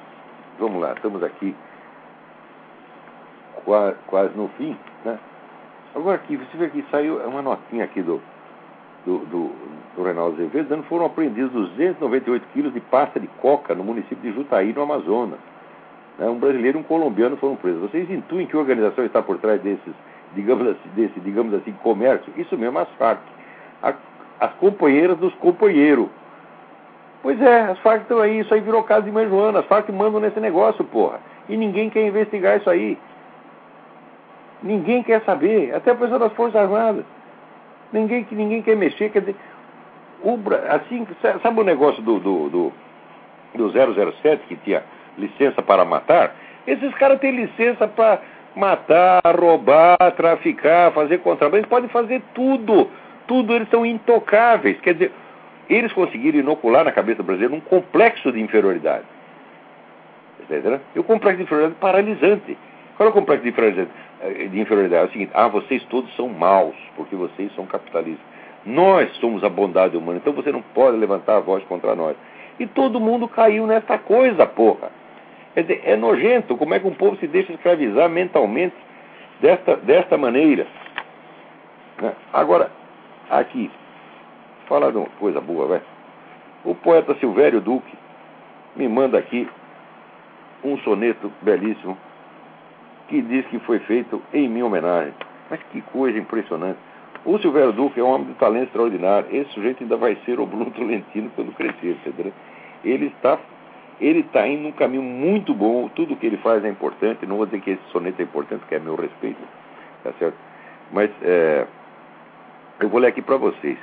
vamos 0.60 0.82
lá, 0.82 0.92
estamos 0.92 1.24
aqui 1.24 1.56
quase, 3.64 3.96
quase 4.08 4.38
no 4.38 4.50
fim, 4.58 4.78
né? 5.06 5.18
Agora 5.96 6.16
aqui, 6.16 6.36
você 6.36 6.58
vê 6.58 6.70
que 6.70 6.84
saiu 6.92 7.16
uma 7.30 7.42
notinha 7.42 7.86
aqui 7.86 8.02
do, 8.02 8.22
do, 9.06 9.20
do, 9.20 9.56
do 9.96 10.04
Reinaldo 10.04 10.36
Azevedo, 10.36 10.68
dando 10.68 10.84
foram 10.84 11.06
apreendidos 11.06 11.54
298 11.54 12.46
quilos 12.52 12.74
de 12.74 12.82
pasta 12.82 13.22
de 13.22 13.28
coca 13.40 13.74
no 13.74 13.86
município 13.86 14.18
de 14.18 14.34
Jutaí, 14.34 14.74
no 14.74 14.82
Amazonas. 14.82 15.40
Né? 16.20 16.28
Um 16.28 16.40
brasileiro 16.40 16.78
e 16.78 16.82
um 16.82 16.84
colombiano 16.84 17.38
foram 17.38 17.56
presos. 17.56 17.90
Vocês 17.90 18.10
intuem 18.10 18.48
que 18.48 18.58
organização 18.58 19.06
está 19.06 19.22
por 19.22 19.38
trás 19.38 19.62
desses, 19.62 19.94
digamos 20.36 20.68
assim, 20.68 20.90
desse, 20.94 21.18
digamos 21.22 21.54
assim, 21.54 21.72
comércio? 21.82 22.34
Isso 22.36 22.58
mesmo, 22.58 22.80
as 22.80 22.90
FARC. 22.98 23.37
A, 23.82 23.94
as 24.40 24.54
companheiras 24.54 25.18
dos 25.18 25.34
companheiros. 25.36 26.08
Pois 27.22 27.42
é, 27.42 27.62
as 27.62 27.80
Farc 27.80 28.04
estão 28.04 28.20
aí, 28.20 28.40
isso 28.40 28.54
aí 28.54 28.62
virou 28.62 28.84
caso 28.84 29.04
de 29.04 29.12
mãe 29.12 29.28
Joana, 29.28 29.60
as 29.60 29.66
Farc 29.66 29.90
mandam 29.92 30.20
nesse 30.20 30.40
negócio, 30.40 30.84
porra. 30.86 31.20
E 31.50 31.58
ninguém 31.58 31.90
quer 31.90 32.06
investigar 32.06 32.58
isso 32.58 32.70
aí. 32.70 32.98
Ninguém 34.62 35.04
quer 35.04 35.22
saber, 35.24 35.74
até 35.76 35.92
a 35.92 35.96
pessoa 35.96 36.20
das 36.20 36.34
Forças 36.34 36.56
Armadas. 36.56 37.06
Ninguém, 37.92 38.26
ninguém 38.32 38.62
quer 38.62 38.76
mexer, 38.76 39.10
quer 39.10 39.22
dizer, 39.22 39.36
o, 40.24 40.38
assim, 40.70 41.08
sabe 41.42 41.60
o 41.60 41.64
negócio 41.64 42.02
do, 42.02 42.20
do, 42.20 42.50
do, 42.50 42.74
do 43.56 44.14
007 44.14 44.46
que 44.48 44.56
tinha 44.58 44.84
licença 45.18 45.62
para 45.62 45.86
matar? 45.86 46.36
Esses 46.66 46.94
caras 46.96 47.20
têm 47.20 47.32
licença 47.32 47.88
para 47.88 48.20
matar, 48.56 49.22
roubar, 49.40 49.98
traficar, 50.16 50.92
fazer 50.92 51.20
contrabando, 51.20 51.58
eles 51.58 51.70
podem 51.70 51.90
fazer 51.90 52.22
tudo. 52.34 52.90
Tudo, 53.28 53.54
eles 53.54 53.70
são 53.70 53.86
intocáveis. 53.86 54.80
Quer 54.82 54.94
dizer, 54.94 55.12
eles 55.70 55.92
conseguiram 55.94 56.40
inocular 56.40 56.84
na 56.84 56.92
cabeça 56.92 57.22
brasileira 57.22 57.54
um 57.54 57.60
complexo 57.60 58.32
de 58.32 58.40
inferioridade. 58.40 59.06
Entendeu? 60.42 60.80
E 60.96 61.00
o 61.00 61.04
complexo 61.04 61.38
de 61.38 61.44
inferioridade 61.44 61.80
paralisante. 61.80 62.58
Qual 62.96 63.08
é 63.08 63.10
o 63.10 63.14
complexo 63.14 63.44
de 63.44 63.50
inferioridade? 63.50 63.90
Eh, 64.22 64.48
de 64.48 64.60
inferioridade? 64.60 65.04
É 65.04 65.06
o 65.08 65.12
seguinte, 65.12 65.32
ah, 65.34 65.48
vocês 65.48 65.84
todos 65.86 66.14
são 66.16 66.30
maus, 66.30 66.76
porque 66.96 67.16
vocês 67.16 67.54
são 67.54 67.66
capitalistas. 67.66 68.26
Nós 68.66 69.12
somos 69.18 69.44
a 69.44 69.50
bondade 69.50 69.96
humana, 69.96 70.20
então 70.22 70.34
você 70.34 70.52
não 70.52 70.62
pode 70.62 70.98
levantar 70.98 71.38
a 71.38 71.40
voz 71.40 71.64
contra 71.66 71.96
nós. 71.96 72.16
E 72.60 72.66
todo 72.66 73.00
mundo 73.00 73.28
caiu 73.28 73.68
nessa 73.68 73.98
coisa, 73.98 74.46
porra. 74.46 74.90
Quer 75.54 75.62
dizer, 75.62 75.82
é 75.86 75.96
nojento 75.96 76.56
como 76.58 76.74
é 76.74 76.80
que 76.80 76.88
um 76.88 76.94
povo 76.94 77.18
se 77.18 77.28
deixa 77.28 77.52
escravizar 77.54 78.10
mentalmente 78.10 78.76
desta, 79.42 79.76
desta 79.78 80.18
maneira. 80.18 80.68
Né? 82.02 82.14
Agora, 82.34 82.72
aqui, 83.30 83.72
Falar 84.68 84.92
de 84.92 84.98
uma 84.98 85.08
coisa 85.18 85.40
boa, 85.40 85.66
vai. 85.66 85.82
O 86.66 86.76
poeta 86.76 87.16
Silvério 87.16 87.62
Duque 87.62 87.98
me 88.76 88.88
manda 88.88 89.18
aqui 89.18 89.48
um 90.64 90.78
soneto 90.80 91.32
belíssimo 91.42 91.98
que 93.08 93.22
diz 93.22 93.46
que 93.48 93.60
foi 93.60 93.80
feito 93.80 94.22
em 94.34 94.50
minha 94.50 94.66
homenagem. 94.66 95.14
Mas 95.50 95.62
que 95.72 95.82
coisa 95.82 96.18
impressionante. 96.18 96.78
O 97.24 97.40
Silvério 97.40 97.72
Duque 97.72 98.00
é 98.02 98.04
um 98.04 98.10
homem 98.10 98.28
de 98.28 98.34
talento 98.34 98.66
extraordinário. 98.66 99.34
Esse 99.34 99.52
sujeito 99.52 99.82
ainda 99.84 99.96
vai 99.96 100.18
ser 100.26 100.38
o 100.38 100.46
Bruno 100.46 100.70
Tolentino 100.72 101.32
quando 101.34 101.56
crescer, 101.56 101.98
entendeu? 102.06 102.34
Ele 102.84 103.08
está 103.08 103.40
ele 104.00 104.20
está 104.20 104.48
indo 104.48 104.64
num 104.64 104.72
caminho 104.74 105.02
muito 105.02 105.56
bom, 105.56 105.90
tudo 105.90 106.16
que 106.16 106.28
ele 106.28 106.38
faz 106.38 106.64
é 106.64 106.70
importante, 106.70 107.26
não 107.26 107.38
vou 107.38 107.48
dizer 107.48 107.62
que 107.62 107.72
esse 107.72 107.82
soneto 107.92 108.22
é 108.22 108.26
importante, 108.26 108.64
que 108.68 108.76
é 108.76 108.80
meu 108.80 108.96
respeito, 108.96 109.42
tá 110.04 110.12
certo? 110.20 110.38
Mas 110.92 111.10
é, 111.24 111.66
eu 112.80 112.90
vou 112.90 113.00
ler 113.00 113.08
aqui 113.08 113.22
para 113.22 113.38
vocês. 113.38 113.78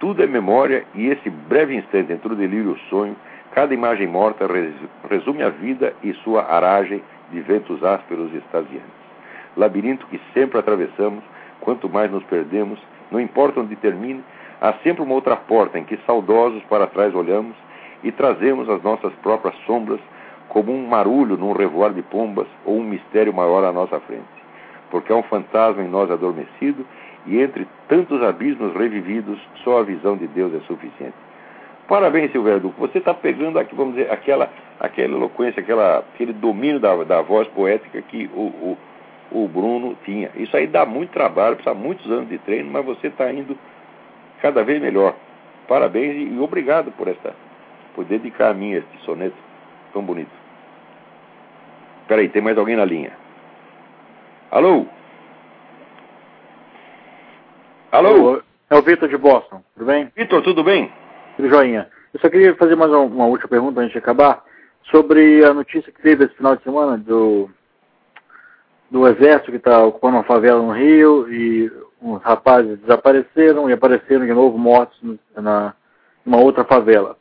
Tudo 0.00 0.22
é 0.22 0.26
memória 0.26 0.84
e 0.94 1.08
esse 1.08 1.30
breve 1.30 1.76
instante 1.76 2.12
entre 2.12 2.32
o 2.32 2.36
delírio 2.36 2.70
e 2.70 2.72
o 2.72 2.78
sonho, 2.88 3.14
cada 3.52 3.72
imagem 3.74 4.06
morta 4.06 4.46
resume 5.08 5.42
a 5.42 5.50
vida 5.50 5.94
e 6.02 6.12
sua 6.24 6.42
aragem 6.42 7.02
de 7.30 7.40
ventos 7.40 7.84
ásperos 7.84 8.32
e 8.32 8.38
extasiantes. 8.38 9.00
Labirinto 9.56 10.06
que 10.06 10.20
sempre 10.32 10.58
atravessamos, 10.58 11.22
quanto 11.60 11.88
mais 11.88 12.10
nos 12.10 12.24
perdemos, 12.24 12.80
não 13.10 13.20
importa 13.20 13.60
onde 13.60 13.76
termine, 13.76 14.24
há 14.60 14.72
sempre 14.82 15.02
uma 15.02 15.14
outra 15.14 15.36
porta 15.36 15.78
em 15.78 15.84
que 15.84 15.98
saudosos 16.06 16.62
para 16.64 16.86
trás 16.86 17.14
olhamos 17.14 17.54
e 18.02 18.10
trazemos 18.10 18.68
as 18.68 18.82
nossas 18.82 19.12
próprias 19.22 19.54
sombras 19.66 20.00
como 20.48 20.72
um 20.72 20.88
marulho 20.88 21.36
num 21.36 21.52
revoar 21.52 21.92
de 21.92 22.02
pombas 22.02 22.46
ou 22.64 22.78
um 22.78 22.84
mistério 22.84 23.32
maior 23.32 23.64
à 23.64 23.72
nossa 23.72 24.00
frente. 24.00 24.40
Porque 24.90 25.12
há 25.12 25.16
um 25.16 25.22
fantasma 25.22 25.82
em 25.82 25.88
nós 25.88 26.10
adormecido 26.10 26.84
e 27.30 27.40
entre 27.40 27.66
tantos 27.88 28.20
abismos 28.24 28.74
revividos, 28.74 29.38
só 29.62 29.78
a 29.78 29.82
visão 29.84 30.16
de 30.16 30.26
Deus 30.26 30.52
é 30.52 30.58
suficiente. 30.66 31.14
Parabéns, 31.86 32.32
Silvério 32.32 32.58
Duque. 32.58 32.80
Você 32.80 32.98
está 32.98 33.14
pegando 33.14 33.56
aqui, 33.56 33.72
vamos 33.72 33.94
dizer, 33.94 34.10
aquela, 34.10 34.50
aquela 34.80 35.14
eloquência, 35.14 35.60
aquela, 35.60 35.98
aquele 35.98 36.32
domínio 36.32 36.80
da, 36.80 37.04
da 37.04 37.22
voz 37.22 37.46
poética 37.48 38.02
que 38.02 38.28
o, 38.34 38.40
o, 38.40 38.78
o 39.30 39.48
Bruno 39.48 39.96
tinha. 40.04 40.30
Isso 40.34 40.56
aí 40.56 40.66
dá 40.66 40.84
muito 40.84 41.10
trabalho, 41.10 41.54
precisa 41.54 41.74
muitos 41.74 42.10
anos 42.10 42.28
de 42.28 42.38
treino, 42.38 42.68
mas 42.68 42.84
você 42.84 43.06
está 43.06 43.32
indo 43.32 43.56
cada 44.42 44.64
vez 44.64 44.82
melhor. 44.82 45.14
Parabéns 45.68 46.16
e, 46.16 46.34
e 46.34 46.38
obrigado 46.40 46.90
por 46.92 47.06
esta, 47.06 47.32
por 47.94 48.04
dedicar 48.04 48.50
a 48.50 48.54
mim 48.54 48.72
este 48.72 49.04
soneto 49.04 49.36
tão 49.92 50.02
bonito. 50.02 50.32
Espera 52.02 52.22
aí, 52.22 52.28
tem 52.28 52.42
mais 52.42 52.58
alguém 52.58 52.74
na 52.74 52.84
linha? 52.84 53.12
Alô? 54.50 54.86
Alô? 57.92 58.40
É 58.70 58.76
o 58.76 58.82
Vitor 58.82 59.08
de 59.08 59.16
Boston, 59.16 59.64
tudo 59.74 59.86
bem? 59.86 60.12
Vitor, 60.14 60.40
tudo 60.42 60.62
bem? 60.62 60.92
Tudo 61.34 61.48
joinha. 61.48 61.90
Eu 62.14 62.20
só 62.20 62.30
queria 62.30 62.54
fazer 62.54 62.76
mais 62.76 62.88
uma, 62.92 63.00
uma 63.00 63.26
última 63.26 63.48
pergunta 63.48 63.80
antes 63.80 63.90
de 63.90 63.98
acabar, 63.98 64.44
sobre 64.92 65.44
a 65.44 65.52
notícia 65.52 65.90
que 65.90 66.00
teve 66.00 66.24
esse 66.24 66.34
final 66.36 66.54
de 66.54 66.62
semana 66.62 66.96
do, 66.96 67.50
do 68.88 69.08
exército 69.08 69.50
que 69.50 69.56
está 69.56 69.82
ocupando 69.82 70.18
uma 70.18 70.22
favela 70.22 70.62
no 70.62 70.72
Rio 70.72 71.26
e 71.32 71.68
uns 72.00 72.22
rapazes 72.22 72.78
desapareceram 72.78 73.68
e 73.68 73.72
apareceram 73.72 74.24
de 74.24 74.32
novo 74.32 74.56
mortos 74.56 74.96
na, 75.36 75.74
numa 76.24 76.38
outra 76.38 76.62
favela. 76.62 77.16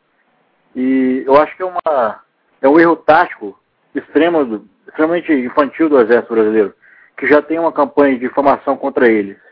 E 0.76 1.24
eu 1.26 1.36
acho 1.36 1.58
que 1.58 1.64
é, 1.64 1.66
uma, 1.66 2.20
é 2.62 2.70
um 2.70 2.80
erro 2.80 2.96
tático 2.96 3.60
extremo, 3.96 4.70
extremamente 4.88 5.34
infantil 5.34 5.90
do 5.90 6.00
exército 6.00 6.36
brasileiro, 6.36 6.76
que 7.18 7.26
já 7.26 7.42
tem 7.42 7.58
uma 7.58 7.72
campanha 7.72 8.20
de 8.20 8.26
informação 8.28 8.78
contra 8.78 9.10
eles 9.10 9.49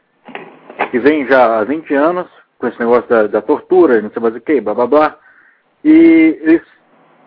que 0.92 1.00
vem 1.00 1.28
já 1.28 1.60
há 1.60 1.64
20 1.64 1.94
anos 1.94 2.28
com 2.60 2.68
esse 2.68 2.80
negócio 2.80 3.08
da, 3.08 3.28
da 3.28 3.42
tortura, 3.42 4.02
não 4.02 4.10
sei 4.12 4.22
mais 4.22 4.36
o 4.36 4.42
que, 4.42 4.62
blá 4.62 4.74
blá 4.74 4.88
blá. 4.88 5.18
E 5.84 6.40
eles 6.42 6.62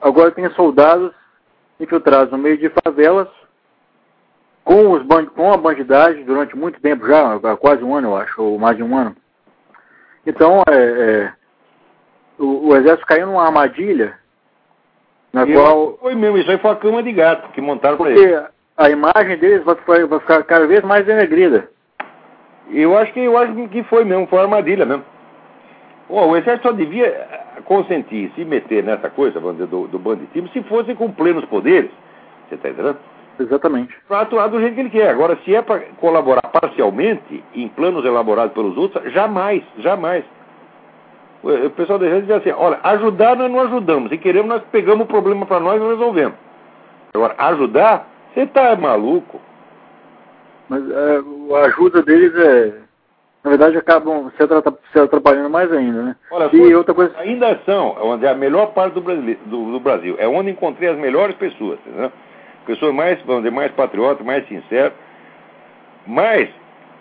agora 0.00 0.30
têm 0.30 0.50
soldados 0.50 1.12
infiltrados 1.78 2.32
no 2.32 2.38
meio 2.38 2.58
de 2.58 2.70
favelas 2.84 3.28
com, 4.64 4.92
os 4.92 5.02
com 5.30 5.52
a 5.52 5.56
bandidagem 5.56 6.24
durante 6.24 6.56
muito 6.56 6.80
tempo 6.80 7.06
já, 7.06 7.34
há 7.34 7.56
quase 7.56 7.82
um 7.82 7.94
ano 7.94 8.08
eu 8.08 8.16
acho, 8.16 8.42
ou 8.42 8.58
mais 8.58 8.76
de 8.76 8.82
um 8.82 8.96
ano. 8.96 9.16
Então, 10.26 10.62
é, 10.68 10.74
é, 10.74 11.32
o, 12.38 12.68
o, 12.68 12.76
exército 12.76 13.06
caiu 13.06 13.26
numa 13.26 13.44
armadilha 13.44 14.18
na 15.32 15.44
e 15.44 15.52
qual... 15.54 15.96
Foi 15.98 16.14
mesmo, 16.14 16.38
isso 16.38 16.50
aí 16.50 16.58
foi 16.58 16.70
a 16.70 16.76
cama 16.76 17.02
de 17.02 17.12
gato 17.12 17.50
que 17.52 17.60
montaram 17.60 17.96
para 17.96 18.10
ele. 18.10 18.20
Porque 18.20 18.50
a 18.76 18.90
imagem 18.90 19.38
deles 19.38 19.64
vai, 19.64 20.04
vai 20.04 20.20
ficar 20.20 20.44
cada 20.44 20.66
vez 20.66 20.82
mais 20.82 21.06
denegrida. 21.06 21.68
Eu 22.72 22.96
acho 22.96 23.12
que 23.12 23.20
eu 23.20 23.36
acho 23.36 23.52
que 23.68 23.82
foi 23.84 24.04
mesmo, 24.04 24.26
foi 24.26 24.38
uma 24.38 24.44
armadilha 24.44 24.86
mesmo. 24.86 25.04
Oh, 26.08 26.26
o 26.26 26.36
exército 26.36 26.68
só 26.68 26.72
devia 26.72 27.06
eh, 27.06 27.40
consentir, 27.64 28.32
se 28.34 28.44
meter 28.44 28.82
nessa 28.82 29.08
coisa, 29.08 29.38
vamos 29.38 29.56
dizer, 29.56 29.68
do, 29.68 29.86
do 29.86 29.98
banditismo, 29.98 30.48
se 30.48 30.62
fosse 30.64 30.94
com 30.94 31.10
plenos 31.10 31.44
poderes. 31.44 31.90
Você 32.48 32.56
está 32.56 32.68
entendendo? 32.68 32.98
Exatamente. 33.38 33.94
Para 34.08 34.20
atuar 34.20 34.48
do 34.48 34.60
jeito 34.60 34.74
que 34.74 34.80
ele 34.80 34.90
quer. 34.90 35.10
Agora, 35.10 35.38
se 35.44 35.54
é 35.54 35.62
para 35.62 35.80
colaborar 36.00 36.42
parcialmente 36.42 37.42
em 37.54 37.68
planos 37.68 38.04
elaborados 38.04 38.52
pelos 38.52 38.76
outros, 38.76 39.12
jamais, 39.12 39.62
jamais. 39.78 40.24
O 41.42 41.70
pessoal 41.70 41.98
da 41.98 42.08
gente 42.10 42.26
diz 42.26 42.36
assim, 42.36 42.50
olha, 42.50 42.78
ajudar 42.82 43.34
nós 43.36 43.50
não 43.50 43.60
ajudamos. 43.60 44.10
Se 44.10 44.18
queremos, 44.18 44.48
nós 44.48 44.62
pegamos 44.70 45.04
o 45.04 45.08
problema 45.08 45.46
para 45.46 45.58
nós 45.58 45.80
e 45.80 45.86
resolvemos. 45.86 46.34
Agora, 47.14 47.34
ajudar, 47.38 48.06
você 48.34 48.46
tá 48.46 48.76
maluco. 48.76 49.40
Mas 50.70 50.88
é, 50.88 51.20
a 51.56 51.66
ajuda 51.66 52.00
deles 52.00 52.32
é. 52.36 52.72
Na 53.42 53.50
verdade, 53.50 53.76
acabam 53.76 54.30
se 54.36 54.98
atrapalhando 55.00 55.50
mais 55.50 55.72
ainda, 55.72 56.02
né? 56.02 56.16
Olha, 56.30 56.48
e 56.54 56.74
outra 56.74 56.94
coisa. 56.94 57.12
Ainda 57.18 57.58
são, 57.66 57.96
onde 58.02 58.24
é 58.24 58.28
a 58.28 58.34
melhor 58.34 58.66
parte 58.72 58.92
do 58.94 59.00
Brasil, 59.00 59.36
do, 59.46 59.72
do 59.72 59.80
Brasil. 59.80 60.14
É 60.18 60.28
onde 60.28 60.50
encontrei 60.50 60.90
as 60.90 60.96
melhores 60.96 61.34
pessoas, 61.36 61.78
entendeu? 61.84 62.12
Pessoas 62.66 62.94
mais, 62.94 63.20
vamos 63.22 63.42
dizer, 63.42 63.50
mais 63.50 63.72
patriotas, 63.72 64.24
mais 64.24 64.46
sinceras. 64.46 64.92
Mas 66.06 66.50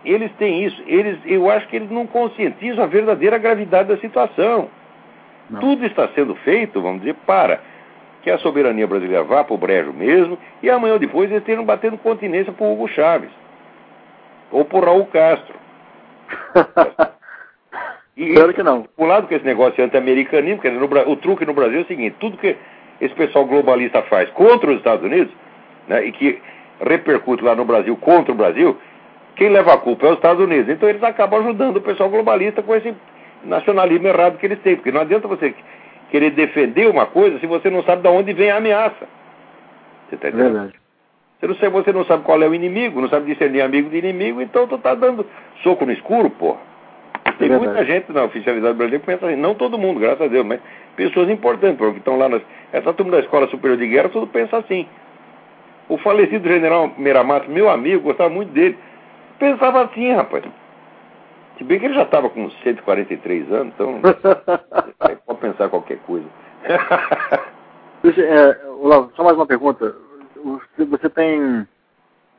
eles 0.03 0.31
têm 0.37 0.63
isso. 0.63 0.81
Eles, 0.87 1.19
eu 1.25 1.51
acho 1.51 1.67
que 1.67 1.75
eles 1.75 1.91
não 1.91 2.07
conscientizam 2.07 2.83
a 2.83 2.87
verdadeira 2.87 3.37
gravidade 3.37 3.89
da 3.89 3.97
situação. 3.97 4.69
Não. 5.49 5.59
Tudo 5.59 5.85
está 5.85 6.07
sendo 6.15 6.33
feito, 6.37 6.81
vamos 6.81 7.01
dizer, 7.01 7.15
para 7.27 7.59
que 8.23 8.31
a 8.31 8.37
soberania 8.39 8.87
brasileira 8.87 9.23
vá 9.23 9.43
para 9.43 9.53
o 9.53 9.57
brejo 9.57 9.93
mesmo 9.93 10.39
e 10.63 10.69
amanhã 10.69 10.93
ou 10.93 10.99
depois 10.99 11.29
eles 11.29 11.41
estejam 11.41 11.65
batendo 11.65 11.97
continência 11.97 12.51
para 12.51 12.65
o 12.65 12.73
Hugo 12.73 12.87
Chaves 12.87 13.29
ou 14.51 14.65
por 14.65 14.83
Raul 14.83 15.05
Castro. 15.07 15.55
e, 18.17 18.29
Espero 18.29 18.53
que 18.53 18.63
não. 18.63 18.83
Por 18.95 19.07
lado 19.07 19.27
que 19.27 19.35
esse 19.35 19.45
negócio 19.45 19.81
é 19.81 19.85
anti-americanismo, 19.85 20.61
porque 20.61 21.09
o 21.09 21.15
truque 21.17 21.45
no 21.45 21.53
Brasil 21.53 21.79
é 21.79 21.83
o 21.83 21.87
seguinte, 21.87 22.15
tudo 22.19 22.37
que 22.37 22.55
esse 23.01 23.13
pessoal 23.15 23.45
globalista 23.45 24.01
faz 24.03 24.29
contra 24.31 24.71
os 24.71 24.77
Estados 24.77 25.05
Unidos, 25.05 25.33
né, 25.87 26.05
e 26.05 26.11
que 26.11 26.41
repercute 26.81 27.43
lá 27.43 27.55
no 27.55 27.65
Brasil 27.65 27.95
contra 27.97 28.31
o 28.31 28.35
Brasil, 28.35 28.77
quem 29.35 29.49
leva 29.49 29.73
a 29.73 29.77
culpa 29.77 30.05
é 30.05 30.09
os 30.09 30.15
Estados 30.15 30.43
Unidos. 30.43 30.69
Então 30.69 30.89
eles 30.89 31.03
acabam 31.03 31.41
ajudando 31.41 31.77
o 31.77 31.81
pessoal 31.81 32.09
globalista 32.09 32.61
com 32.61 32.75
esse 32.75 32.93
nacionalismo 33.43 34.07
errado 34.07 34.37
que 34.37 34.45
eles 34.45 34.59
têm, 34.59 34.75
porque 34.75 34.91
não 34.91 35.01
adianta 35.01 35.27
você 35.27 35.53
querer 36.11 36.31
defender 36.31 36.89
uma 36.89 37.05
coisa 37.05 37.39
se 37.39 37.47
você 37.47 37.69
não 37.69 37.83
sabe 37.83 38.01
de 38.01 38.07
onde 38.09 38.33
vem 38.33 38.51
a 38.51 38.57
ameaça. 38.57 39.07
Você 40.07 40.15
está 40.15 40.29
entendendo? 40.29 40.53
Verdade. 40.53 40.78
Você 41.39 41.47
não, 41.47 41.55
sabe, 41.55 41.71
você 41.71 41.93
não 41.93 42.05
sabe 42.05 42.23
qual 42.23 42.41
é 42.43 42.47
o 42.47 42.53
inimigo, 42.53 42.99
não 42.99 43.07
sabe 43.07 43.27
discernir 43.27 43.61
amigo 43.61 43.89
de 43.89 43.97
inimigo, 43.97 44.41
então 44.41 44.67
tu 44.67 44.77
tá 44.77 44.93
dando 44.93 45.25
soco 45.63 45.85
no 45.85 45.93
escuro, 45.93 46.29
porra. 46.29 46.59
Tem 47.37 47.49
é 47.49 47.57
muita 47.57 47.85
gente 47.85 48.11
na 48.11 48.25
oficialidade 48.25 48.75
brasileira 48.75 48.99
que 48.99 49.05
pensa 49.05 49.25
assim, 49.25 49.37
não 49.37 49.55
todo 49.55 49.77
mundo, 49.77 50.01
graças 50.01 50.21
a 50.21 50.27
Deus, 50.27 50.45
mas 50.45 50.59
pessoas 50.97 51.29
importantes, 51.29 51.77
porque 51.77 51.99
estão 51.99 52.17
lá 52.17 52.27
nas. 52.27 52.41
Essa 52.73 52.93
turma 52.93 53.13
da 53.13 53.19
Escola 53.19 53.47
Superior 53.47 53.77
de 53.77 53.87
Guerra, 53.87 54.09
tudo 54.09 54.27
pensa 54.27 54.57
assim. 54.57 54.85
O 55.87 55.97
falecido 55.97 56.45
general 56.45 56.91
Meramato, 56.97 57.49
meu 57.49 57.69
amigo, 57.69 58.03
gostava 58.03 58.29
muito 58.29 58.51
dele, 58.51 58.77
pensava 59.39 59.83
assim, 59.83 60.11
rapaz. 60.13 60.43
Se 61.57 61.63
bem 61.63 61.79
que 61.79 61.85
ele 61.85 61.93
já 61.93 62.03
estava 62.03 62.29
com 62.29 62.49
143 62.49 63.51
anos, 63.51 63.73
então 63.73 64.01
pode 65.25 65.39
pensar 65.39 65.69
qualquer 65.69 65.99
coisa. 65.99 66.25
é, 68.17 68.57
Olavo, 68.81 69.11
só 69.15 69.23
mais 69.23 69.35
uma 69.35 69.47
pergunta 69.47 69.95
você 70.85 71.09
tem 71.09 71.67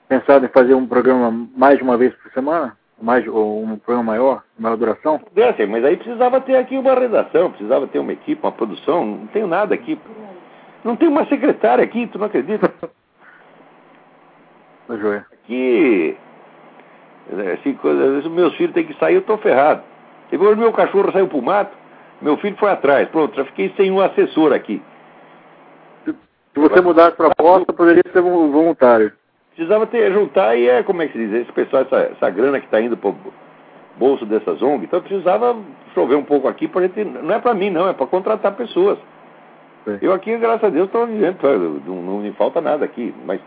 pensado 0.09 0.45
em 0.45 0.49
fazer 0.49 0.75
um 0.75 0.87
programa 0.87 1.49
mais 1.57 1.79
de 1.79 1.85
uma 1.85 1.97
vez 1.97 2.15
por 2.15 2.33
semana? 2.33 2.77
Mais, 3.01 3.27
ou 3.27 3.63
um 3.63 3.79
programa 3.79 4.13
maior, 4.13 4.43
maior 4.59 4.77
duração? 4.77 5.19
Pudesse, 5.19 5.65
mas 5.67 5.85
aí 5.85 5.97
precisava 5.97 6.41
ter 6.41 6.57
aqui 6.57 6.77
uma 6.77 6.95
redação, 6.95 7.51
precisava 7.51 7.87
ter 7.87 7.99
uma 7.99 8.13
equipe, 8.13 8.43
uma 8.43 8.53
produção, 8.53 9.07
não 9.07 9.27
tenho 9.29 9.47
nada 9.47 9.75
aqui. 9.75 9.99
Não 10.85 10.97
tem 10.97 11.09
uma 11.09 11.27
secretária 11.27 11.83
aqui, 11.83 12.07
tu 12.07 12.19
não 12.19 12.27
acredita? 12.27 12.73
Tá 14.87 14.97
joia. 14.97 15.25
Aqui, 15.33 16.17
assim, 17.61 17.79
às 17.85 17.97
vezes 17.97 18.27
meus 18.27 18.57
filhos 18.57 18.75
têm 18.75 18.85
que 18.85 18.99
sair, 18.99 19.15
eu 19.15 19.21
estou 19.21 19.39
ferrado. 19.39 19.85
Depois 20.33 20.59
meu 20.59 20.73
cachorro 20.73 21.13
saiu 21.13 21.29
para 21.29 21.39
o 21.39 21.43
mato, 21.43 21.77
meu 22.21 22.37
filho 22.39 22.57
foi 22.57 22.71
atrás. 22.71 23.09
Pronto, 23.09 23.37
já 23.37 23.45
fiquei 23.45 23.73
sem 23.77 23.91
um 23.93 24.01
assessor 24.01 24.53
aqui. 24.53 24.83
Se 26.61 26.69
você 26.69 26.81
mudar 26.83 27.07
a 27.09 27.13
proposta, 27.13 27.73
poderia 27.73 28.03
ser 28.13 28.21
voluntário. 28.21 29.13
Precisava 29.55 29.87
ter, 29.87 30.13
juntar 30.13 30.57
e 30.57 30.69
é, 30.69 30.83
como 30.83 31.03
é 31.03 31.07
que 31.07 31.13
se 31.13 31.27
diz, 31.27 31.43
esse 31.43 31.53
pessoal, 31.53 31.83
essa, 31.83 31.97
essa 32.13 32.31
grana 32.31 32.61
que 32.61 32.67
está 32.67 32.81
indo 32.81 32.97
para 32.97 33.13
bolso 33.97 34.25
dessas 34.27 34.63
ONG, 34.63 34.85
então 34.85 35.01
precisava 35.01 35.57
chover 35.95 36.17
um 36.17 36.25
pouco 36.25 36.49
aqui 36.49 36.69
para 36.69 36.83
gente. 36.83 37.05
Não 37.05 37.35
é 37.35 37.39
para 37.39 37.55
mim, 37.55 37.71
não, 37.71 37.89
é 37.89 37.93
para 37.93 38.07
contratar 38.07 38.55
pessoas. 38.57 38.99
Sim. 39.85 39.99
Eu 40.03 40.13
aqui, 40.13 40.37
graças 40.37 40.65
a 40.65 40.69
Deus, 40.69 40.87
estou 40.87 41.07
vivendo, 41.07 41.39
não, 41.87 41.97
não 41.97 42.19
me 42.21 42.33
falta 42.33 42.61
nada 42.61 42.85
aqui. 42.85 43.15
Mas 43.27 43.41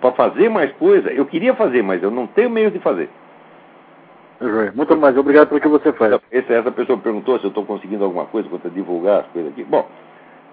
para 0.00 0.12
fazer 0.12 0.48
mais 0.48 0.72
coisa, 0.72 1.10
eu 1.12 1.26
queria 1.26 1.54
fazer, 1.54 1.82
mas 1.82 2.02
eu 2.02 2.10
não 2.10 2.26
tenho 2.26 2.50
meio 2.50 2.70
de 2.70 2.78
fazer. 2.78 3.08
Muito 4.74 4.96
mais, 4.96 5.16
obrigado 5.16 5.48
pelo 5.48 5.60
que 5.60 5.68
você 5.68 5.92
faz. 5.92 6.18
Essa, 6.30 6.52
essa 6.54 6.70
pessoa 6.70 6.98
perguntou 6.98 7.38
se 7.38 7.44
eu 7.44 7.48
estou 7.48 7.64
conseguindo 7.64 8.04
alguma 8.04 8.24
coisa 8.26 8.48
para 8.48 8.70
divulgar 8.70 9.20
as 9.20 9.26
coisas 9.26 9.52
aqui. 9.52 9.64
Bom, 9.64 9.86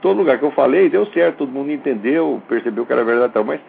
todo 0.01 0.17
lugar 0.17 0.37
que 0.37 0.45
eu 0.45 0.51
falei 0.51 0.89
deu 0.89 1.05
certo, 1.07 1.37
todo 1.37 1.51
mundo 1.51 1.71
entendeu, 1.71 2.41
percebeu 2.47 2.85
que 2.85 2.93
era 2.93 3.03
verdade 3.03 3.33
tal, 3.33 3.43
mas 3.43 3.59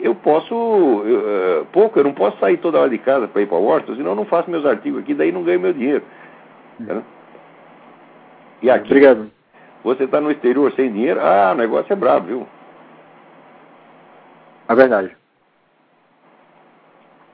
eu 0.00 0.14
posso, 0.14 0.54
uh, 0.54 1.66
pouco, 1.72 1.98
eu 1.98 2.04
não 2.04 2.12
posso 2.12 2.38
sair 2.38 2.56
toda 2.58 2.80
hora 2.80 2.90
de 2.90 2.98
casa 2.98 3.28
para 3.28 3.42
ir 3.42 3.46
para 3.46 3.58
Washington, 3.58 3.96
senão 3.96 4.10
eu 4.10 4.16
não 4.16 4.24
faço 4.24 4.50
meus 4.50 4.66
artigos 4.66 5.00
aqui, 5.00 5.14
daí 5.14 5.30
não 5.30 5.42
ganho 5.42 5.60
meu 5.60 5.72
dinheiro. 5.72 6.02
Tá? 6.86 7.02
E 8.62 8.70
aqui, 8.70 8.86
Obrigado. 8.86 9.30
você 9.82 10.04
está 10.04 10.20
no 10.20 10.30
exterior 10.30 10.72
sem 10.72 10.92
dinheiro, 10.92 11.20
ah, 11.20 11.52
o 11.52 11.58
negócio 11.58 11.92
é 11.92 11.96
brabo, 11.96 12.26
viu? 12.26 12.46
É 14.68 14.74
verdade. 14.74 15.16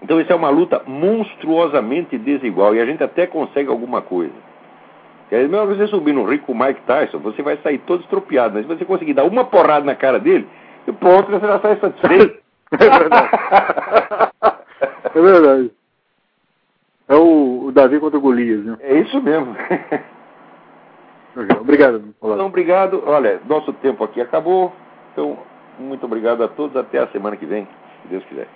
Então 0.02 0.20
isso 0.20 0.32
é 0.32 0.34
uma 0.34 0.50
luta 0.50 0.82
monstruosamente 0.86 2.18
desigual 2.18 2.74
e 2.74 2.80
a 2.80 2.86
gente 2.86 3.02
até 3.02 3.26
consegue 3.26 3.68
alguma 3.68 4.02
coisa. 4.02 4.32
É 5.30 5.46
mesmo 5.46 5.66
você 5.66 5.86
subir 5.86 6.12
no 6.12 6.24
rico 6.24 6.54
Mike 6.54 6.82
Tyson, 6.82 7.18
você 7.18 7.40
vai 7.42 7.56
sair 7.58 7.78
todo 7.78 8.02
estropiado. 8.02 8.54
Mas 8.54 8.66
se 8.66 8.68
você 8.68 8.84
conseguir 8.84 9.14
dar 9.14 9.24
uma 9.24 9.44
porrada 9.44 9.84
na 9.86 9.94
cara 9.94 10.18
dele, 10.18 10.46
e 10.86 10.92
pronto, 10.92 11.30
você 11.30 11.46
já 11.46 11.60
sai 11.60 11.76
satisfeito. 11.76 12.38
é 12.72 12.98
verdade. 12.98 13.28
é 15.14 15.20
verdade. 15.20 15.70
É 17.08 17.14
o, 17.14 17.64
o 17.66 17.72
Davi 17.72 18.00
contra 18.00 18.18
o 18.18 18.20
Golias, 18.20 18.64
né? 18.64 18.76
É 18.80 18.94
isso 18.98 19.20
mesmo. 19.22 19.56
obrigado. 21.60 22.14
Olá. 22.20 22.34
Então, 22.34 22.46
obrigado. 22.46 23.02
Olha, 23.06 23.40
nosso 23.48 23.72
tempo 23.74 24.02
aqui 24.02 24.20
acabou. 24.20 24.72
Então, 25.12 25.38
muito 25.78 26.04
obrigado 26.06 26.42
a 26.42 26.48
todos. 26.48 26.76
Até 26.76 26.98
a 26.98 27.08
semana 27.08 27.36
que 27.36 27.46
vem, 27.46 27.66
se 28.02 28.08
Deus 28.08 28.24
quiser. 28.24 28.48